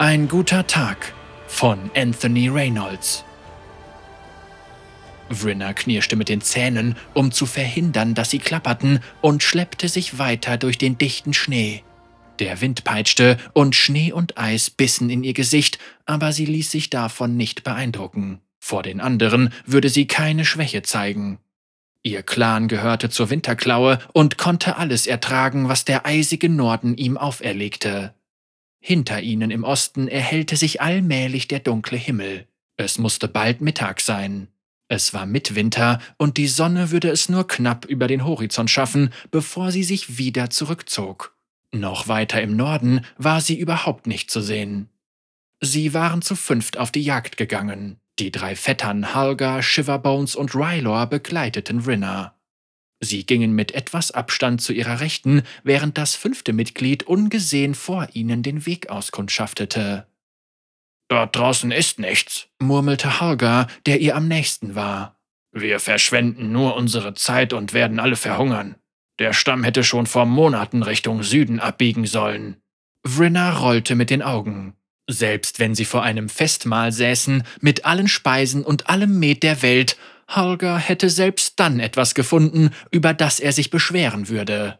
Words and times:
Ein 0.00 0.28
guter 0.28 0.64
Tag 0.64 1.12
von 1.48 1.90
Anthony 1.96 2.48
Reynolds. 2.48 3.24
Vrinna 5.28 5.72
knirschte 5.72 6.14
mit 6.14 6.28
den 6.28 6.40
Zähnen, 6.40 6.94
um 7.14 7.32
zu 7.32 7.46
verhindern, 7.46 8.14
dass 8.14 8.30
sie 8.30 8.38
klapperten, 8.38 9.00
und 9.22 9.42
schleppte 9.42 9.88
sich 9.88 10.20
weiter 10.20 10.56
durch 10.56 10.78
den 10.78 10.98
dichten 10.98 11.34
Schnee. 11.34 11.82
Der 12.38 12.60
Wind 12.60 12.84
peitschte 12.84 13.38
und 13.54 13.74
Schnee 13.74 14.12
und 14.12 14.38
Eis 14.38 14.70
bissen 14.70 15.10
in 15.10 15.24
ihr 15.24 15.34
Gesicht, 15.34 15.80
aber 16.06 16.30
sie 16.30 16.46
ließ 16.46 16.70
sich 16.70 16.90
davon 16.90 17.36
nicht 17.36 17.64
beeindrucken. 17.64 18.38
Vor 18.60 18.84
den 18.84 19.00
anderen 19.00 19.52
würde 19.66 19.88
sie 19.88 20.06
keine 20.06 20.44
Schwäche 20.44 20.82
zeigen. 20.82 21.40
Ihr 22.04 22.22
Clan 22.22 22.68
gehörte 22.68 23.10
zur 23.10 23.30
Winterklaue 23.30 23.98
und 24.12 24.38
konnte 24.38 24.76
alles 24.76 25.08
ertragen, 25.08 25.68
was 25.68 25.84
der 25.84 26.06
eisige 26.06 26.48
Norden 26.48 26.96
ihm 26.96 27.16
auferlegte. 27.16 28.14
Hinter 28.80 29.20
ihnen 29.20 29.50
im 29.50 29.64
Osten 29.64 30.08
erhellte 30.08 30.56
sich 30.56 30.80
allmählich 30.80 31.48
der 31.48 31.60
dunkle 31.60 31.98
Himmel. 31.98 32.46
Es 32.76 32.98
musste 32.98 33.28
bald 33.28 33.60
Mittag 33.60 34.00
sein. 34.00 34.48
Es 34.88 35.12
war 35.12 35.26
Mitwinter 35.26 36.00
und 36.16 36.36
die 36.36 36.48
Sonne 36.48 36.90
würde 36.90 37.10
es 37.10 37.28
nur 37.28 37.46
knapp 37.46 37.84
über 37.84 38.06
den 38.06 38.24
Horizont 38.24 38.70
schaffen, 38.70 39.12
bevor 39.30 39.70
sie 39.72 39.84
sich 39.84 40.16
wieder 40.16 40.48
zurückzog. 40.48 41.36
Noch 41.72 42.08
weiter 42.08 42.40
im 42.40 42.56
Norden 42.56 43.04
war 43.18 43.42
sie 43.42 43.58
überhaupt 43.58 44.06
nicht 44.06 44.30
zu 44.30 44.40
sehen. 44.40 44.88
Sie 45.60 45.92
waren 45.92 46.22
zu 46.22 46.36
fünft 46.36 46.78
auf 46.78 46.90
die 46.90 47.02
Jagd 47.02 47.36
gegangen. 47.36 47.98
Die 48.18 48.32
drei 48.32 48.56
Vettern 48.56 49.14
Halga, 49.14 49.62
Shiverbones 49.62 50.34
und 50.34 50.54
Rylor 50.54 51.06
begleiteten 51.06 51.80
Rinna. 51.80 52.37
Sie 53.00 53.24
gingen 53.24 53.52
mit 53.52 53.72
etwas 53.72 54.10
Abstand 54.10 54.60
zu 54.60 54.72
ihrer 54.72 55.00
Rechten, 55.00 55.42
während 55.62 55.98
das 55.98 56.16
fünfte 56.16 56.52
Mitglied 56.52 57.04
ungesehen 57.04 57.74
vor 57.74 58.08
ihnen 58.12 58.42
den 58.42 58.66
Weg 58.66 58.90
auskundschaftete. 58.90 60.06
Dort 61.08 61.36
draußen 61.36 61.70
ist 61.70 61.98
nichts, 61.98 62.48
murmelte 62.58 63.20
Halga, 63.20 63.66
der 63.86 64.00
ihr 64.00 64.16
am 64.16 64.28
nächsten 64.28 64.74
war. 64.74 65.18
Wir 65.52 65.80
verschwenden 65.80 66.52
nur 66.52 66.76
unsere 66.76 67.14
Zeit 67.14 67.52
und 67.52 67.72
werden 67.72 67.98
alle 68.00 68.16
verhungern. 68.16 68.76
Der 69.18 69.32
Stamm 69.32 69.64
hätte 69.64 69.84
schon 69.84 70.06
vor 70.06 70.26
Monaten 70.26 70.82
Richtung 70.82 71.22
Süden 71.22 71.60
abbiegen 71.60 72.06
sollen. 72.06 72.56
Vrinna 73.04 73.58
rollte 73.58 73.94
mit 73.94 74.10
den 74.10 74.22
Augen. 74.22 74.74
Selbst 75.10 75.58
wenn 75.58 75.74
sie 75.74 75.86
vor 75.86 76.02
einem 76.02 76.28
Festmahl 76.28 76.92
säßen, 76.92 77.42
mit 77.60 77.86
allen 77.86 78.08
Speisen 78.08 78.62
und 78.62 78.88
allem 78.90 79.18
Met 79.18 79.42
der 79.42 79.62
Welt, 79.62 79.96
Holger 80.28 80.78
hätte 80.78 81.10
selbst 81.10 81.58
dann 81.58 81.80
etwas 81.80 82.14
gefunden, 82.14 82.70
über 82.90 83.14
das 83.14 83.40
er 83.40 83.52
sich 83.52 83.70
beschweren 83.70 84.28
würde. 84.28 84.78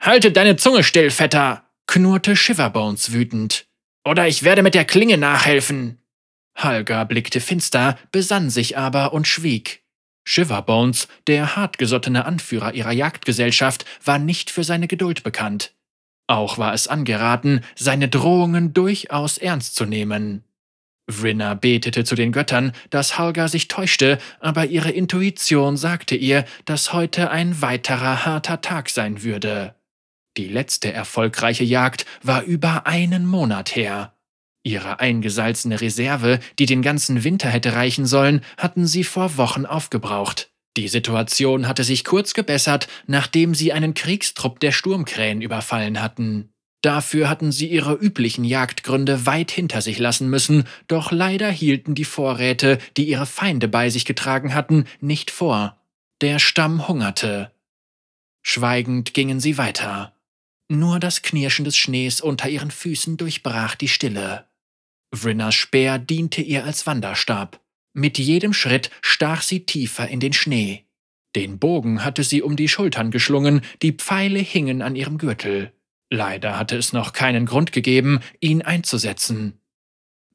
Halte 0.00 0.32
deine 0.32 0.56
Zunge 0.56 0.84
still, 0.84 1.10
Vetter, 1.10 1.64
knurrte 1.86 2.36
Shiverbones 2.36 3.12
wütend. 3.12 3.66
Oder 4.04 4.26
ich 4.26 4.42
werde 4.42 4.62
mit 4.62 4.74
der 4.74 4.84
Klinge 4.84 5.16
nachhelfen. 5.16 5.98
Holger 6.58 7.04
blickte 7.04 7.40
finster, 7.40 7.98
besann 8.10 8.50
sich 8.50 8.76
aber 8.76 9.12
und 9.12 9.26
schwieg. 9.26 9.82
Shiverbones, 10.24 11.08
der 11.26 11.56
hartgesottene 11.56 12.24
Anführer 12.24 12.74
ihrer 12.74 12.92
Jagdgesellschaft, 12.92 13.84
war 14.04 14.18
nicht 14.18 14.50
für 14.50 14.64
seine 14.64 14.88
Geduld 14.88 15.22
bekannt. 15.22 15.74
Auch 16.28 16.58
war 16.58 16.72
es 16.74 16.86
angeraten, 16.86 17.62
seine 17.74 18.08
Drohungen 18.08 18.72
durchaus 18.72 19.38
ernst 19.38 19.74
zu 19.74 19.84
nehmen. 19.84 20.44
Vrinna 21.08 21.54
betete 21.54 22.04
zu 22.04 22.14
den 22.14 22.32
Göttern, 22.32 22.72
dass 22.90 23.18
Halga 23.18 23.48
sich 23.48 23.68
täuschte, 23.68 24.18
aber 24.40 24.66
ihre 24.66 24.90
Intuition 24.90 25.76
sagte 25.76 26.14
ihr, 26.14 26.44
dass 26.64 26.92
heute 26.92 27.30
ein 27.30 27.60
weiterer 27.60 28.24
harter 28.24 28.60
Tag 28.60 28.88
sein 28.88 29.22
würde. 29.22 29.74
Die 30.36 30.48
letzte 30.48 30.92
erfolgreiche 30.92 31.64
Jagd 31.64 32.06
war 32.22 32.42
über 32.42 32.86
einen 32.86 33.26
Monat 33.26 33.76
her. 33.76 34.14
Ihre 34.64 35.00
eingesalzene 35.00 35.80
Reserve, 35.80 36.38
die 36.58 36.66
den 36.66 36.82
ganzen 36.82 37.24
Winter 37.24 37.48
hätte 37.48 37.74
reichen 37.74 38.06
sollen, 38.06 38.42
hatten 38.56 38.86
sie 38.86 39.04
vor 39.04 39.36
Wochen 39.36 39.66
aufgebraucht. 39.66 40.50
Die 40.76 40.88
Situation 40.88 41.68
hatte 41.68 41.84
sich 41.84 42.04
kurz 42.04 42.32
gebessert, 42.32 42.88
nachdem 43.06 43.54
sie 43.54 43.72
einen 43.72 43.92
Kriegstrupp 43.92 44.60
der 44.60 44.72
Sturmkrähen 44.72 45.42
überfallen 45.42 46.00
hatten. 46.00 46.51
Dafür 46.82 47.28
hatten 47.28 47.52
sie 47.52 47.68
ihre 47.68 47.94
üblichen 47.94 48.44
Jagdgründe 48.44 49.24
weit 49.24 49.52
hinter 49.52 49.80
sich 49.80 49.98
lassen 49.98 50.28
müssen, 50.28 50.64
doch 50.88 51.12
leider 51.12 51.48
hielten 51.48 51.94
die 51.94 52.04
Vorräte, 52.04 52.78
die 52.96 53.08
ihre 53.08 53.26
Feinde 53.26 53.68
bei 53.68 53.88
sich 53.88 54.04
getragen 54.04 54.52
hatten, 54.52 54.86
nicht 55.00 55.30
vor. 55.30 55.80
Der 56.20 56.40
Stamm 56.40 56.88
hungerte. 56.88 57.52
Schweigend 58.42 59.14
gingen 59.14 59.38
sie 59.38 59.58
weiter. 59.58 60.16
Nur 60.68 60.98
das 60.98 61.22
Knirschen 61.22 61.64
des 61.64 61.76
Schnees 61.76 62.20
unter 62.20 62.48
ihren 62.48 62.72
Füßen 62.72 63.16
durchbrach 63.16 63.76
die 63.76 63.88
Stille. 63.88 64.46
Vrinnas 65.14 65.54
Speer 65.54 65.98
diente 65.98 66.42
ihr 66.42 66.64
als 66.64 66.86
Wanderstab. 66.86 67.60
Mit 67.92 68.18
jedem 68.18 68.52
Schritt 68.52 68.90
stach 69.02 69.42
sie 69.42 69.66
tiefer 69.66 70.08
in 70.08 70.18
den 70.18 70.32
Schnee. 70.32 70.84
Den 71.36 71.58
Bogen 71.58 72.04
hatte 72.04 72.24
sie 72.24 72.42
um 72.42 72.56
die 72.56 72.68
Schultern 72.68 73.10
geschlungen, 73.10 73.60
die 73.82 73.92
Pfeile 73.92 74.40
hingen 74.40 74.82
an 74.82 74.96
ihrem 74.96 75.18
Gürtel. 75.18 75.72
Leider 76.12 76.58
hatte 76.58 76.76
es 76.76 76.92
noch 76.92 77.14
keinen 77.14 77.46
Grund 77.46 77.72
gegeben, 77.72 78.20
ihn 78.38 78.60
einzusetzen. 78.60 79.58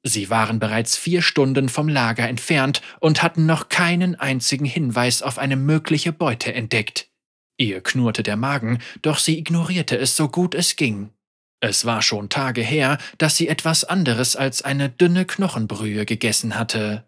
Sie 0.01 0.31
waren 0.31 0.57
bereits 0.57 0.97
vier 0.97 1.21
Stunden 1.21 1.69
vom 1.69 1.87
Lager 1.87 2.27
entfernt 2.27 2.81
und 2.99 3.21
hatten 3.21 3.45
noch 3.45 3.69
keinen 3.69 4.15
einzigen 4.15 4.65
Hinweis 4.65 5.21
auf 5.21 5.37
eine 5.37 5.55
mögliche 5.55 6.11
Beute 6.11 6.51
entdeckt. 6.51 7.11
Ihr 7.57 7.81
knurrte 7.81 8.23
der 8.23 8.37
Magen, 8.37 8.79
doch 9.03 9.19
sie 9.19 9.37
ignorierte 9.37 9.95
es 9.95 10.15
so 10.15 10.29
gut 10.29 10.55
es 10.55 10.77
ging. 10.77 11.11
Es 11.59 11.85
war 11.85 12.01
schon 12.01 12.29
Tage 12.29 12.63
her, 12.63 12.97
dass 13.19 13.37
sie 13.37 13.47
etwas 13.47 13.83
anderes 13.83 14.35
als 14.35 14.63
eine 14.63 14.89
dünne 14.89 15.25
Knochenbrühe 15.25 16.07
gegessen 16.07 16.55
hatte. 16.57 17.07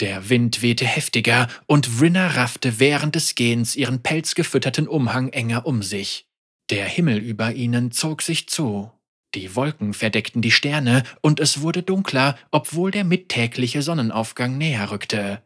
Der 0.00 0.28
Wind 0.28 0.60
wehte 0.60 0.84
heftiger 0.84 1.48
und 1.64 1.86
Vrinna 1.86 2.26
raffte 2.26 2.78
während 2.78 3.14
des 3.14 3.34
Gehens 3.34 3.76
ihren 3.76 4.02
pelzgefütterten 4.02 4.88
Umhang 4.88 5.30
enger 5.30 5.64
um 5.64 5.82
sich. 5.82 6.26
Der 6.70 6.86
Himmel 6.86 7.18
über 7.18 7.52
ihnen 7.52 7.92
zog 7.92 8.22
sich 8.22 8.48
zu. 8.48 8.90
Die 9.34 9.56
Wolken 9.56 9.94
verdeckten 9.94 10.42
die 10.42 10.50
Sterne 10.50 11.02
und 11.20 11.40
es 11.40 11.60
wurde 11.60 11.82
dunkler, 11.82 12.38
obwohl 12.50 12.90
der 12.90 13.04
mittägliche 13.04 13.82
Sonnenaufgang 13.82 14.56
näher 14.56 14.90
rückte. 14.90 15.42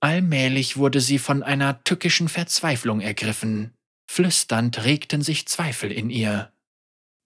Allmählich 0.00 0.76
wurde 0.76 1.00
sie 1.00 1.18
von 1.18 1.42
einer 1.42 1.82
tückischen 1.84 2.28
Verzweiflung 2.28 3.00
ergriffen. 3.00 3.72
Flüsternd 4.10 4.84
regten 4.84 5.22
sich 5.22 5.48
Zweifel 5.48 5.90
in 5.90 6.10
ihr. 6.10 6.52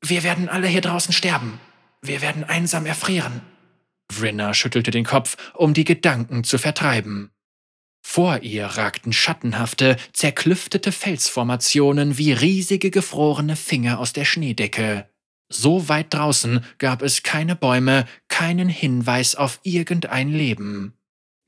Wir 0.00 0.22
werden 0.22 0.48
alle 0.48 0.68
hier 0.68 0.80
draußen 0.80 1.12
sterben. 1.12 1.58
Wir 2.02 2.20
werden 2.20 2.44
einsam 2.44 2.86
erfrieren. 2.86 3.40
Vrinna 4.12 4.54
schüttelte 4.54 4.90
den 4.90 5.04
Kopf, 5.04 5.36
um 5.54 5.74
die 5.74 5.84
Gedanken 5.84 6.44
zu 6.44 6.56
vertreiben. 6.58 7.32
Vor 8.00 8.40
ihr 8.42 8.66
ragten 8.66 9.12
schattenhafte, 9.12 9.96
zerklüftete 10.12 10.92
Felsformationen 10.92 12.18
wie 12.18 12.32
riesige 12.32 12.90
gefrorene 12.90 13.56
Finger 13.56 13.98
aus 13.98 14.12
der 14.12 14.24
Schneedecke. 14.24 15.08
So 15.50 15.88
weit 15.88 16.12
draußen 16.12 16.64
gab 16.78 17.02
es 17.02 17.22
keine 17.22 17.56
Bäume, 17.56 18.06
keinen 18.28 18.68
Hinweis 18.68 19.34
auf 19.34 19.60
irgendein 19.62 20.28
Leben. 20.28 20.94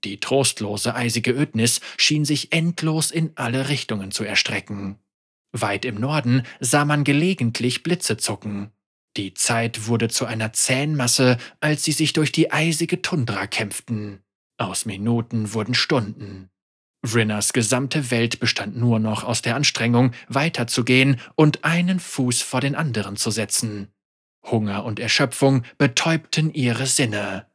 Die 0.04 0.18
trostlose 0.18 0.94
eisige 0.94 1.32
Ödnis 1.32 1.80
schien 1.98 2.24
sich 2.24 2.52
endlos 2.52 3.10
in 3.10 3.32
alle 3.34 3.68
Richtungen 3.68 4.10
zu 4.10 4.24
erstrecken. 4.24 4.98
Weit 5.52 5.84
im 5.84 5.96
Norden 5.96 6.44
sah 6.60 6.84
man 6.84 7.04
gelegentlich 7.04 7.82
Blitze 7.82 8.16
zucken. 8.16 8.70
Die 9.16 9.34
Zeit 9.34 9.88
wurde 9.88 10.08
zu 10.08 10.24
einer 10.24 10.52
zähen 10.52 10.96
Masse, 10.96 11.36
als 11.60 11.84
sie 11.84 11.92
sich 11.92 12.12
durch 12.12 12.32
die 12.32 12.52
eisige 12.52 13.02
Tundra 13.02 13.46
kämpften. 13.46 14.22
Aus 14.60 14.84
Minuten 14.84 15.54
wurden 15.54 15.72
Stunden. 15.72 16.50
Vrinnas 17.02 17.54
gesamte 17.54 18.10
Welt 18.10 18.40
bestand 18.40 18.76
nur 18.76 18.98
noch 18.98 19.24
aus 19.24 19.40
der 19.40 19.56
Anstrengung, 19.56 20.12
weiterzugehen 20.28 21.18
und 21.34 21.64
einen 21.64 21.98
Fuß 21.98 22.42
vor 22.42 22.60
den 22.60 22.74
anderen 22.74 23.16
zu 23.16 23.30
setzen. 23.30 23.88
Hunger 24.44 24.84
und 24.84 25.00
Erschöpfung 25.00 25.62
betäubten 25.78 26.52
ihre 26.52 26.84
Sinne. 26.84 27.46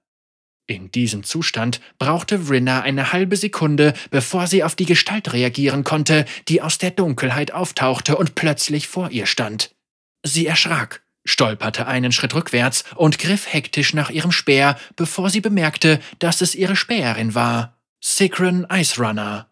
In 0.65 0.89
diesem 0.89 1.23
Zustand 1.23 1.79
brauchte 1.99 2.47
Vrinna 2.47 2.81
eine 2.81 3.13
halbe 3.13 3.37
Sekunde, 3.37 3.93
bevor 4.09 4.47
sie 4.47 4.63
auf 4.63 4.75
die 4.75 4.87
Gestalt 4.87 5.31
reagieren 5.31 5.83
konnte, 5.83 6.25
die 6.47 6.63
aus 6.63 6.79
der 6.79 6.89
Dunkelheit 6.89 7.51
auftauchte 7.51 8.17
und 8.17 8.33
plötzlich 8.33 8.87
vor 8.87 9.11
ihr 9.11 9.27
stand. 9.27 9.75
Sie 10.23 10.47
erschrak, 10.47 11.04
stolperte 11.25 11.87
einen 11.87 12.11
Schritt 12.11 12.33
rückwärts 12.33 12.85
und 12.95 13.19
griff 13.19 13.51
hektisch 13.51 13.93
nach 13.93 14.09
ihrem 14.09 14.31
Speer, 14.31 14.77
bevor 14.95 15.29
sie 15.29 15.41
bemerkte, 15.41 15.99
dass 16.19 16.41
es 16.41 16.55
ihre 16.55 16.75
Späherin 16.75 17.35
war. 17.35 17.77
Sigrin 17.99 18.65
Ice 18.71 19.01
Runner. 19.01 19.49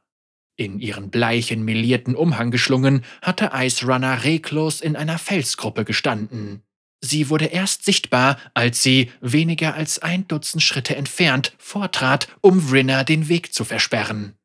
In 0.55 0.79
ihren 0.79 1.09
bleichen, 1.09 1.65
melierten 1.65 2.15
Umhang 2.15 2.51
geschlungen, 2.51 3.03
hatte 3.21 3.51
Ice 3.55 3.85
Runner 3.85 4.23
reglos 4.23 4.81
in 4.81 4.95
einer 4.95 5.17
Felsgruppe 5.17 5.83
gestanden. 5.83 6.61
Sie 7.01 7.29
wurde 7.29 7.45
erst 7.45 7.83
sichtbar, 7.83 8.37
als 8.53 8.81
sie, 8.81 9.11
weniger 9.19 9.73
als 9.73 9.99
ein 9.99 10.27
Dutzend 10.27 10.63
Schritte 10.63 10.95
entfernt, 10.95 11.53
vortrat, 11.57 12.27
um 12.39 12.61
Vrinna 12.61 13.03
den 13.03 13.27
Weg 13.27 13.53
zu 13.53 13.65
versperren. 13.65 14.37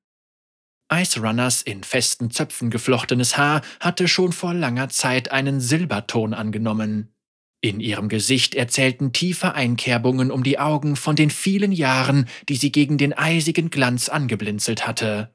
Ice 0.93 1.21
Runners 1.21 1.61
in 1.63 1.85
festen 1.85 2.31
Zöpfen 2.31 2.71
geflochtenes 2.71 3.37
Haar 3.37 3.61
hatte 3.79 4.09
schon 4.09 4.33
vor 4.33 4.55
langer 4.55 4.89
Zeit 4.89 5.31
einen 5.31 5.61
Silberton 5.61 6.33
angenommen. 6.33 7.15
In 7.61 7.81
ihrem 7.81 8.09
Gesicht 8.09 8.55
erzählten 8.55 9.13
tiefe 9.13 9.55
Einkerbungen 9.55 10.31
um 10.31 10.45
die 10.45 10.61
Augen 10.61 10.95
von 10.95 11.17
den 11.17 11.31
vielen 11.31 11.73
Jahren, 11.73 12.29
die 12.49 12.55
sie 12.55 12.71
gegen 12.71 12.99
den 12.99 13.13
eisigen 13.13 13.71
Glanz 13.71 14.09
angeblinzelt 14.09 14.87
hatte. 14.87 15.35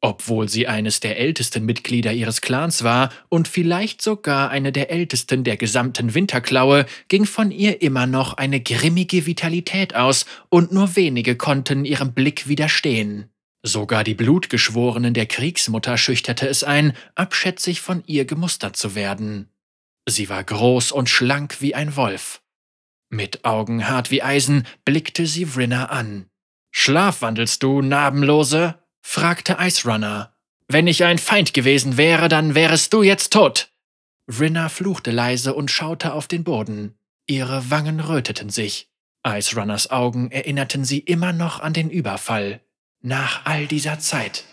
Obwohl 0.00 0.48
sie 0.48 0.68
eines 0.68 1.00
der 1.00 1.18
ältesten 1.18 1.66
Mitglieder 1.66 2.12
ihres 2.12 2.40
Clans 2.40 2.84
war 2.84 3.10
und 3.28 3.48
vielleicht 3.48 4.00
sogar 4.00 4.48
eine 4.48 4.70
der 4.70 4.90
ältesten 4.90 5.44
der 5.44 5.56
gesamten 5.56 6.14
Winterklaue, 6.14 6.86
ging 7.08 7.26
von 7.26 7.50
ihr 7.50 7.82
immer 7.82 8.06
noch 8.06 8.34
eine 8.34 8.60
grimmige 8.60 9.26
Vitalität 9.26 9.94
aus, 9.94 10.24
und 10.48 10.72
nur 10.72 10.94
wenige 10.94 11.36
konnten 11.36 11.84
ihrem 11.84 12.14
Blick 12.14 12.48
widerstehen. 12.48 13.28
Sogar 13.64 14.04
die 14.04 14.14
Blutgeschworenen 14.14 15.14
der 15.14 15.26
Kriegsmutter 15.26 15.98
schüchterte 15.98 16.48
es 16.48 16.62
ein, 16.62 16.92
abschätzig 17.16 17.80
von 17.80 18.04
ihr 18.06 18.24
gemustert 18.24 18.76
zu 18.76 18.94
werden. 18.94 19.48
Sie 20.08 20.30
war 20.30 20.42
groß 20.42 20.90
und 20.92 21.10
schlank 21.10 21.60
wie 21.60 21.74
ein 21.74 21.94
Wolf. 21.94 22.40
Mit 23.10 23.44
Augen 23.44 23.88
hart 23.88 24.10
wie 24.10 24.22
Eisen 24.22 24.66
blickte 24.84 25.26
sie 25.26 25.44
Vrinna 25.44 25.86
an. 25.86 26.30
Schlafwandelst 26.70 27.62
du, 27.62 27.82
Narbenlose? 27.82 28.78
fragte 29.02 29.58
Ice 29.60 29.86
Runner. 29.86 30.34
Wenn 30.66 30.86
ich 30.86 31.04
ein 31.04 31.18
Feind 31.18 31.52
gewesen 31.52 31.96
wäre, 31.98 32.28
dann 32.28 32.54
wärest 32.54 32.92
du 32.92 33.02
jetzt 33.02 33.32
tot. 33.34 33.70
Vrinna 34.26 34.68
fluchte 34.70 35.10
leise 35.10 35.54
und 35.54 35.70
schaute 35.70 36.12
auf 36.14 36.26
den 36.26 36.44
Boden. 36.44 36.98
Ihre 37.26 37.70
Wangen 37.70 38.00
röteten 38.00 38.48
sich. 38.48 38.90
Ice 39.26 39.56
Runners 39.56 39.90
Augen 39.90 40.30
erinnerten 40.30 40.84
sie 40.84 41.00
immer 41.00 41.34
noch 41.34 41.60
an 41.60 41.74
den 41.74 41.90
Überfall. 41.90 42.60
Nach 43.02 43.44
all 43.44 43.66
dieser 43.66 43.98
Zeit. 43.98 44.44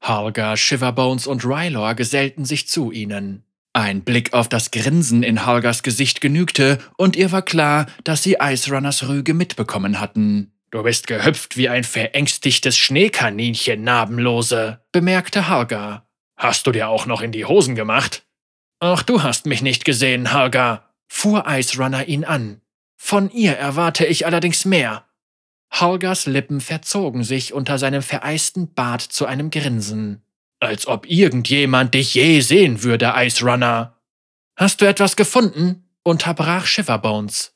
Halga, 0.00 0.56
Shiverbones 0.56 1.26
und 1.26 1.44
Rylor 1.44 1.94
gesellten 1.94 2.44
sich 2.44 2.68
zu 2.68 2.90
ihnen. 2.90 3.44
Ein 3.72 4.02
Blick 4.02 4.32
auf 4.32 4.48
das 4.48 4.72
Grinsen 4.72 5.22
in 5.22 5.46
Halgas 5.46 5.82
Gesicht 5.84 6.20
genügte, 6.20 6.78
und 6.96 7.14
ihr 7.14 7.30
war 7.30 7.42
klar, 7.42 7.86
dass 8.02 8.22
sie 8.22 8.38
Ice 8.40 8.70
Runners 8.70 9.08
Rüge 9.08 9.32
mitbekommen 9.32 10.00
hatten. 10.00 10.52
Du 10.72 10.82
bist 10.82 11.06
gehüpft 11.06 11.56
wie 11.56 11.68
ein 11.68 11.84
verängstigtes 11.84 12.76
Schneekaninchen, 12.76 13.82
Narbenlose, 13.82 14.80
bemerkte 14.92 15.48
Harga. 15.48 16.08
Hast 16.36 16.66
du 16.66 16.72
dir 16.72 16.88
auch 16.88 17.06
noch 17.06 17.22
in 17.22 17.32
die 17.32 17.44
Hosen 17.44 17.74
gemacht? 17.76 18.24
Ach, 18.80 19.02
du 19.02 19.22
hast 19.22 19.46
mich 19.46 19.62
nicht 19.62 19.84
gesehen, 19.84 20.32
Harga, 20.32 20.90
fuhr 21.06 21.44
Ice 21.46 21.76
Runner 21.76 22.06
ihn 22.08 22.24
an. 22.24 22.60
Von 22.96 23.30
ihr 23.30 23.52
erwarte 23.52 24.04
ich 24.04 24.26
allerdings 24.26 24.64
mehr. 24.64 25.06
Holgers 25.72 26.26
Lippen 26.26 26.60
verzogen 26.60 27.22
sich 27.22 27.52
unter 27.52 27.78
seinem 27.78 28.02
vereisten 28.02 28.74
Bart 28.74 29.02
zu 29.02 29.26
einem 29.26 29.50
Grinsen. 29.50 30.22
Als 30.60 30.86
ob 30.86 31.08
irgendjemand 31.08 31.94
dich 31.94 32.14
je 32.14 32.40
sehen 32.40 32.82
würde, 32.82 33.14
Ice 33.16 33.44
Runner. 33.44 33.96
Hast 34.56 34.80
du 34.80 34.86
etwas 34.86 35.16
gefunden? 35.16 35.86
unterbrach 36.02 36.66
Shiverbones. 36.66 37.54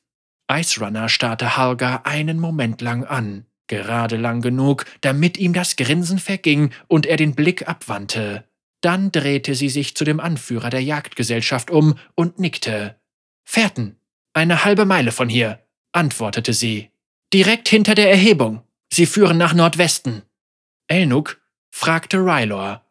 Ice 0.50 0.80
Runner 0.80 1.08
starrte 1.08 1.56
Halga 1.56 2.02
einen 2.04 2.38
Moment 2.38 2.80
lang 2.80 3.04
an, 3.04 3.46
gerade 3.66 4.16
lang 4.16 4.40
genug, 4.40 4.84
damit 5.00 5.38
ihm 5.38 5.52
das 5.52 5.76
Grinsen 5.76 6.18
verging 6.18 6.72
und 6.88 7.06
er 7.06 7.16
den 7.16 7.34
Blick 7.34 7.68
abwandte. 7.68 8.44
Dann 8.80 9.12
drehte 9.12 9.54
sie 9.54 9.70
sich 9.70 9.94
zu 9.96 10.04
dem 10.04 10.20
Anführer 10.20 10.68
der 10.68 10.82
Jagdgesellschaft 10.82 11.70
um 11.70 11.94
und 12.14 12.38
nickte. 12.38 13.00
Fährten, 13.44 13.96
eine 14.34 14.64
halbe 14.64 14.84
Meile 14.84 15.12
von 15.12 15.28
hier, 15.28 15.60
antwortete 15.92 16.52
sie. 16.52 16.90
Direkt 17.32 17.68
hinter 17.68 17.94
der 17.94 18.10
Erhebung. 18.10 18.62
Sie 18.92 19.06
führen 19.06 19.38
nach 19.38 19.54
Nordwesten. 19.54 20.22
Elnuk? 20.86 21.40
fragte 21.70 22.18
Rylor. 22.18 22.83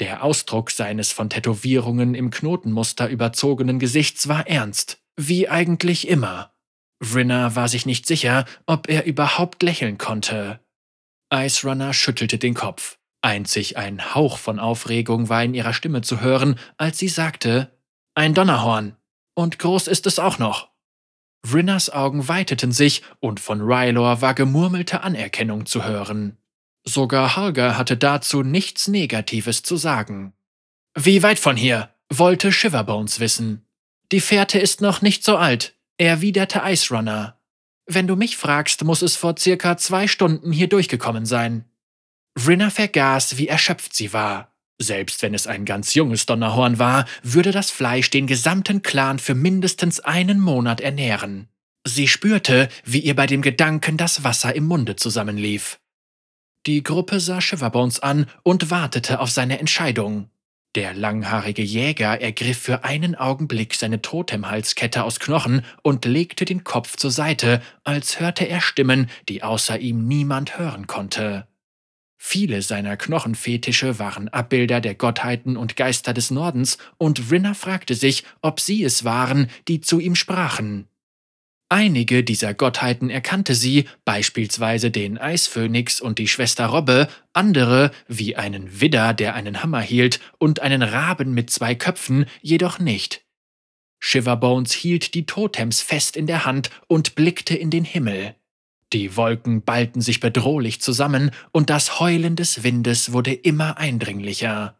Der 0.00 0.22
Ausdruck 0.22 0.70
seines 0.70 1.12
von 1.12 1.30
Tätowierungen 1.30 2.14
im 2.14 2.30
Knotenmuster 2.30 3.08
überzogenen 3.08 3.78
Gesichts 3.78 4.28
war 4.28 4.46
ernst, 4.46 4.98
wie 5.16 5.48
eigentlich 5.48 6.08
immer. 6.08 6.52
Vrinna 7.02 7.54
war 7.56 7.68
sich 7.68 7.86
nicht 7.86 8.06
sicher, 8.06 8.44
ob 8.66 8.88
er 8.88 9.06
überhaupt 9.06 9.62
lächeln 9.62 9.98
konnte. 9.98 10.60
Ice 11.32 11.66
Runner 11.66 11.92
schüttelte 11.92 12.38
den 12.38 12.54
Kopf. 12.54 12.98
Einzig 13.22 13.76
ein 13.76 14.14
Hauch 14.14 14.38
von 14.38 14.58
Aufregung 14.58 15.28
war 15.28 15.42
in 15.42 15.54
ihrer 15.54 15.72
Stimme 15.72 16.02
zu 16.02 16.20
hören, 16.20 16.58
als 16.76 16.98
sie 16.98 17.08
sagte, 17.08 17.72
ein 18.14 18.34
Donnerhorn. 18.34 18.96
Und 19.34 19.58
groß 19.58 19.88
ist 19.88 20.06
es 20.06 20.18
auch 20.18 20.38
noch. 20.38 20.70
Vrinnas 21.44 21.90
Augen 21.90 22.28
weiteten 22.28 22.72
sich 22.72 23.02
und 23.20 23.40
von 23.40 23.60
Rylor 23.60 24.20
war 24.20 24.34
gemurmelte 24.34 25.02
Anerkennung 25.02 25.66
zu 25.66 25.84
hören. 25.84 26.38
Sogar 26.88 27.36
Harger 27.36 27.76
hatte 27.76 27.96
dazu 27.96 28.42
nichts 28.42 28.88
Negatives 28.88 29.62
zu 29.62 29.76
sagen. 29.76 30.32
Wie 30.94 31.22
weit 31.22 31.38
von 31.38 31.56
hier? 31.56 31.90
wollte 32.08 32.52
Shiverbones 32.52 33.18
wissen. 33.18 33.66
Die 34.12 34.20
Fährte 34.20 34.60
ist 34.60 34.80
noch 34.80 35.02
nicht 35.02 35.24
so 35.24 35.36
alt, 35.36 35.74
erwiderte 35.98 36.62
Ice 36.64 36.94
Runner. 36.94 37.40
Wenn 37.86 38.06
du 38.06 38.14
mich 38.14 38.36
fragst, 38.36 38.84
muss 38.84 39.02
es 39.02 39.16
vor 39.16 39.34
circa 39.36 39.76
zwei 39.76 40.06
Stunden 40.06 40.52
hier 40.52 40.68
durchgekommen 40.68 41.26
sein. 41.26 41.64
Vrinna 42.38 42.70
vergaß, 42.70 43.38
wie 43.38 43.48
erschöpft 43.48 43.94
sie 43.94 44.12
war. 44.12 44.52
Selbst 44.78 45.22
wenn 45.22 45.34
es 45.34 45.46
ein 45.46 45.64
ganz 45.64 45.94
junges 45.94 46.26
Donnerhorn 46.26 46.78
war, 46.78 47.06
würde 47.22 47.50
das 47.50 47.70
Fleisch 47.70 48.10
den 48.10 48.26
gesamten 48.26 48.82
Clan 48.82 49.18
für 49.18 49.34
mindestens 49.34 50.00
einen 50.00 50.38
Monat 50.38 50.80
ernähren. 50.80 51.48
Sie 51.84 52.08
spürte, 52.08 52.68
wie 52.84 53.00
ihr 53.00 53.16
bei 53.16 53.26
dem 53.26 53.42
Gedanken 53.42 53.96
das 53.96 54.22
Wasser 54.22 54.54
im 54.54 54.66
Munde 54.66 54.96
zusammenlief. 54.96 55.78
Die 56.66 56.82
Gruppe 56.82 57.20
sah 57.20 57.40
Shiverbones 57.40 58.00
an 58.00 58.26
und 58.42 58.70
wartete 58.70 59.20
auf 59.20 59.30
seine 59.30 59.60
Entscheidung. 59.60 60.30
Der 60.74 60.94
langhaarige 60.94 61.62
Jäger 61.62 62.20
ergriff 62.20 62.58
für 62.58 62.82
einen 62.82 63.14
Augenblick 63.14 63.74
seine 63.74 64.02
Totemhalskette 64.02 65.04
aus 65.04 65.20
Knochen 65.20 65.64
und 65.82 66.04
legte 66.04 66.44
den 66.44 66.64
Kopf 66.64 66.96
zur 66.96 67.12
Seite, 67.12 67.62
als 67.84 68.18
hörte 68.18 68.48
er 68.48 68.60
Stimmen, 68.60 69.08
die 69.28 69.44
außer 69.44 69.78
ihm 69.78 70.06
niemand 70.08 70.58
hören 70.58 70.88
konnte. 70.88 71.46
Viele 72.18 72.60
seiner 72.62 72.96
Knochenfetische 72.96 74.00
waren 74.00 74.28
Abbilder 74.28 74.80
der 74.80 74.96
Gottheiten 74.96 75.56
und 75.56 75.76
Geister 75.76 76.12
des 76.12 76.32
Nordens, 76.32 76.78
und 76.98 77.30
Rinner 77.30 77.54
fragte 77.54 77.94
sich, 77.94 78.24
ob 78.42 78.58
sie 78.58 78.82
es 78.82 79.04
waren, 79.04 79.48
die 79.68 79.80
zu 79.80 80.00
ihm 80.00 80.16
sprachen. 80.16 80.88
Einige 81.68 82.22
dieser 82.22 82.54
Gottheiten 82.54 83.10
erkannte 83.10 83.56
sie, 83.56 83.88
beispielsweise 84.04 84.92
den 84.92 85.18
Eisphönix 85.18 86.00
und 86.00 86.20
die 86.20 86.28
Schwester 86.28 86.66
Robbe, 86.66 87.08
andere, 87.32 87.90
wie 88.06 88.36
einen 88.36 88.80
Widder, 88.80 89.14
der 89.14 89.34
einen 89.34 89.64
Hammer 89.64 89.80
hielt, 89.80 90.20
und 90.38 90.60
einen 90.60 90.82
Raben 90.82 91.34
mit 91.34 91.50
zwei 91.50 91.74
Köpfen, 91.74 92.26
jedoch 92.40 92.78
nicht. 92.78 93.24
Shiverbones 93.98 94.72
hielt 94.72 95.14
die 95.14 95.26
Totems 95.26 95.80
fest 95.80 96.16
in 96.16 96.28
der 96.28 96.44
Hand 96.44 96.70
und 96.86 97.16
blickte 97.16 97.56
in 97.56 97.70
den 97.70 97.84
Himmel. 97.84 98.36
Die 98.92 99.16
Wolken 99.16 99.62
ballten 99.62 100.00
sich 100.00 100.20
bedrohlich 100.20 100.80
zusammen, 100.80 101.32
und 101.50 101.68
das 101.68 101.98
Heulen 101.98 102.36
des 102.36 102.62
Windes 102.62 103.12
wurde 103.12 103.32
immer 103.32 103.76
eindringlicher. 103.76 104.78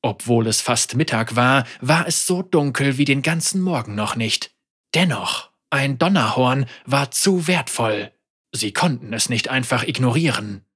Obwohl 0.00 0.46
es 0.46 0.62
fast 0.62 0.96
Mittag 0.96 1.36
war, 1.36 1.66
war 1.82 2.08
es 2.08 2.26
so 2.26 2.40
dunkel 2.40 2.96
wie 2.96 3.04
den 3.04 3.20
ganzen 3.20 3.60
Morgen 3.60 3.94
noch 3.94 4.16
nicht. 4.16 4.52
Dennoch 4.94 5.51
ein 5.72 5.98
Donnerhorn 5.98 6.66
war 6.84 7.10
zu 7.10 7.46
wertvoll. 7.46 8.12
Sie 8.52 8.72
konnten 8.72 9.12
es 9.12 9.28
nicht 9.28 9.48
einfach 9.48 9.84
ignorieren. 9.84 10.66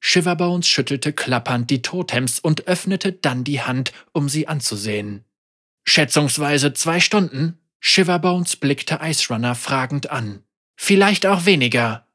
Shiverbones 0.00 0.66
schüttelte 0.66 1.12
klappernd 1.12 1.70
die 1.70 1.82
Totems 1.82 2.40
und 2.40 2.66
öffnete 2.66 3.12
dann 3.12 3.44
die 3.44 3.62
Hand, 3.62 3.92
um 4.12 4.28
sie 4.28 4.48
anzusehen. 4.48 5.24
Schätzungsweise 5.84 6.72
zwei 6.74 7.00
Stunden? 7.00 7.58
Shiverbones 7.80 8.56
blickte 8.56 8.98
Ice 9.02 9.32
Runner 9.32 9.54
fragend 9.54 10.10
an. 10.10 10.42
Vielleicht 10.76 11.26
auch 11.26 11.46
weniger. 11.46 12.08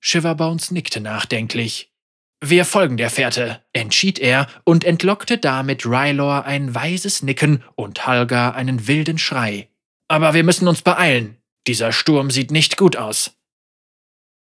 Shiverbones 0.00 0.70
nickte 0.70 1.00
nachdenklich. 1.00 1.92
Wir 2.40 2.64
folgen 2.64 2.96
der 2.96 3.10
Fährte, 3.10 3.62
entschied 3.72 4.18
er 4.18 4.46
und 4.64 4.84
entlockte 4.84 5.38
damit 5.38 5.84
Rylor 5.84 6.44
ein 6.44 6.74
weises 6.74 7.22
Nicken 7.22 7.62
und 7.74 8.06
Halga 8.06 8.50
einen 8.50 8.86
wilden 8.88 9.18
Schrei. 9.18 9.68
Aber 10.08 10.34
wir 10.34 10.44
müssen 10.44 10.68
uns 10.68 10.82
beeilen. 10.82 11.36
Dieser 11.66 11.92
Sturm 11.92 12.30
sieht 12.30 12.50
nicht 12.50 12.76
gut 12.76 12.96
aus. 12.96 13.32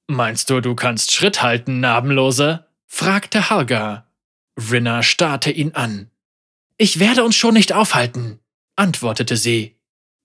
Meinst 0.08 0.50
du, 0.50 0.60
du 0.60 0.74
kannst 0.74 1.12
Schritt 1.12 1.42
halten, 1.42 1.80
Narbenlose? 1.80 2.66
fragte 2.86 3.50
Halga. 3.50 4.10
Rinna 4.58 5.02
starrte 5.02 5.50
ihn 5.50 5.72
an. 5.72 6.10
Ich 6.78 6.98
werde 6.98 7.24
uns 7.24 7.36
schon 7.36 7.54
nicht 7.54 7.72
aufhalten, 7.72 8.40
antwortete 8.76 9.36
sie. 9.36 9.76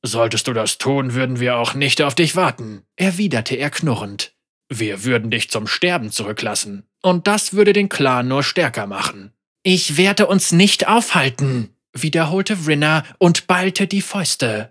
Solltest 0.04 0.48
du 0.48 0.54
das 0.54 0.78
tun, 0.78 1.14
würden 1.14 1.40
wir 1.40 1.58
auch 1.58 1.74
nicht 1.74 2.02
auf 2.02 2.16
dich 2.16 2.36
warten, 2.36 2.84
erwiderte 2.96 3.56
er 3.56 3.70
knurrend. 3.70 4.34
Wir 4.68 5.04
würden 5.04 5.32
dich 5.32 5.50
zum 5.50 5.68
Sterben 5.68 6.12
zurücklassen, 6.12 6.88
und 7.02 7.28
das 7.28 7.54
würde 7.54 7.74
den 7.74 7.90
Clan 7.90 8.28
nur 8.28 8.44
stärker 8.44 8.88
machen. 8.88 9.34
Ich 9.64 9.98
werde 9.98 10.28
uns 10.28 10.52
nicht 10.52 10.88
aufhalten, 10.88 11.76
wiederholte 11.94 12.66
Rinna 12.68 13.04
und 13.18 13.48
ballte 13.48 13.86
die 13.88 14.02
Fäuste. 14.02 14.71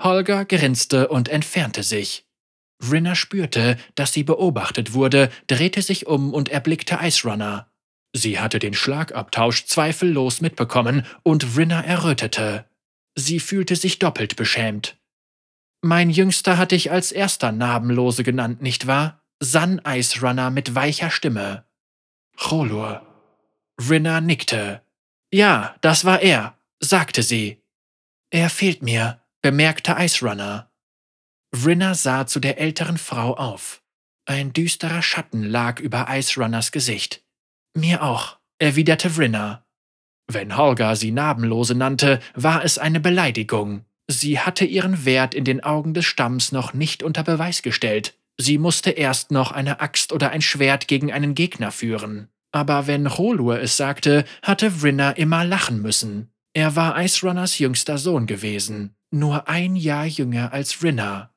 Holger 0.00 0.44
grinste 0.44 1.08
und 1.08 1.28
entfernte 1.28 1.82
sich. 1.82 2.26
Rinner 2.90 3.14
spürte, 3.14 3.76
dass 3.94 4.12
sie 4.12 4.22
beobachtet 4.22 4.94
wurde, 4.94 5.30
drehte 5.46 5.82
sich 5.82 6.06
um 6.06 6.32
und 6.32 6.48
erblickte 6.48 6.98
Ice 7.02 7.28
Runner. 7.28 7.70
Sie 8.12 8.40
hatte 8.40 8.58
den 8.58 8.74
Schlagabtausch 8.74 9.66
zweifellos 9.66 10.40
mitbekommen 10.40 11.06
und 11.22 11.56
Rinner 11.56 11.84
errötete. 11.84 12.64
Sie 13.14 13.38
fühlte 13.38 13.76
sich 13.76 13.98
doppelt 13.98 14.36
beschämt. 14.36 14.96
Mein 15.82 16.10
Jüngster 16.10 16.58
hatte 16.58 16.74
ich 16.74 16.90
als 16.90 17.12
erster 17.12 17.52
Narbenlose 17.52 18.24
genannt, 18.24 18.62
nicht 18.62 18.86
wahr? 18.86 19.22
sann 19.42 19.80
Ice 19.86 20.20
Runner 20.20 20.50
mit 20.50 20.74
weicher 20.74 21.10
Stimme. 21.10 21.64
Cholur. 22.36 23.02
Rinna 23.88 24.20
nickte. 24.20 24.82
Ja, 25.32 25.76
das 25.80 26.04
war 26.04 26.20
er, 26.20 26.58
sagte 26.80 27.22
sie. 27.22 27.62
Er 28.30 28.50
fehlt 28.50 28.82
mir, 28.82 29.19
bemerkte 29.42 29.96
Ice 29.98 30.24
Runner. 30.24 30.70
Rinna 31.64 31.94
sah 31.94 32.26
zu 32.26 32.40
der 32.40 32.58
älteren 32.58 32.98
Frau 32.98 33.34
auf. 33.34 33.82
Ein 34.26 34.52
düsterer 34.52 35.02
Schatten 35.02 35.42
lag 35.42 35.80
über 35.80 36.06
Ice 36.10 36.40
Runners 36.40 36.72
Gesicht. 36.72 37.24
Mir 37.74 38.02
auch, 38.02 38.38
erwiderte 38.58 39.16
Rinna. 39.16 39.64
Wenn 40.28 40.56
Holger 40.56 40.94
sie 40.94 41.10
Narbenlose 41.10 41.74
nannte, 41.74 42.20
war 42.34 42.64
es 42.64 42.78
eine 42.78 43.00
Beleidigung. 43.00 43.84
Sie 44.08 44.38
hatte 44.38 44.64
ihren 44.64 45.04
Wert 45.04 45.34
in 45.34 45.44
den 45.44 45.62
Augen 45.62 45.94
des 45.94 46.04
Stamms 46.04 46.52
noch 46.52 46.74
nicht 46.74 47.02
unter 47.02 47.24
Beweis 47.24 47.62
gestellt. 47.62 48.16
Sie 48.36 48.58
musste 48.58 48.90
erst 48.90 49.30
noch 49.30 49.52
eine 49.52 49.80
Axt 49.80 50.12
oder 50.12 50.30
ein 50.30 50.42
Schwert 50.42 50.86
gegen 50.86 51.12
einen 51.12 51.34
Gegner 51.34 51.72
führen. 51.72 52.28
Aber 52.52 52.86
wenn 52.86 53.06
Rolur 53.06 53.60
es 53.60 53.76
sagte, 53.76 54.24
hatte 54.42 54.70
Vrinna 54.70 55.12
immer 55.12 55.44
lachen 55.44 55.82
müssen. 55.82 56.30
Er 56.52 56.76
war 56.76 57.00
Ice 57.02 57.26
Runners 57.26 57.58
jüngster 57.58 57.98
Sohn 57.98 58.26
gewesen, 58.26 58.96
nur 59.10 59.48
ein 59.48 59.76
Jahr 59.76 60.06
jünger 60.06 60.52
als 60.52 60.82
Rinna. 60.82 61.30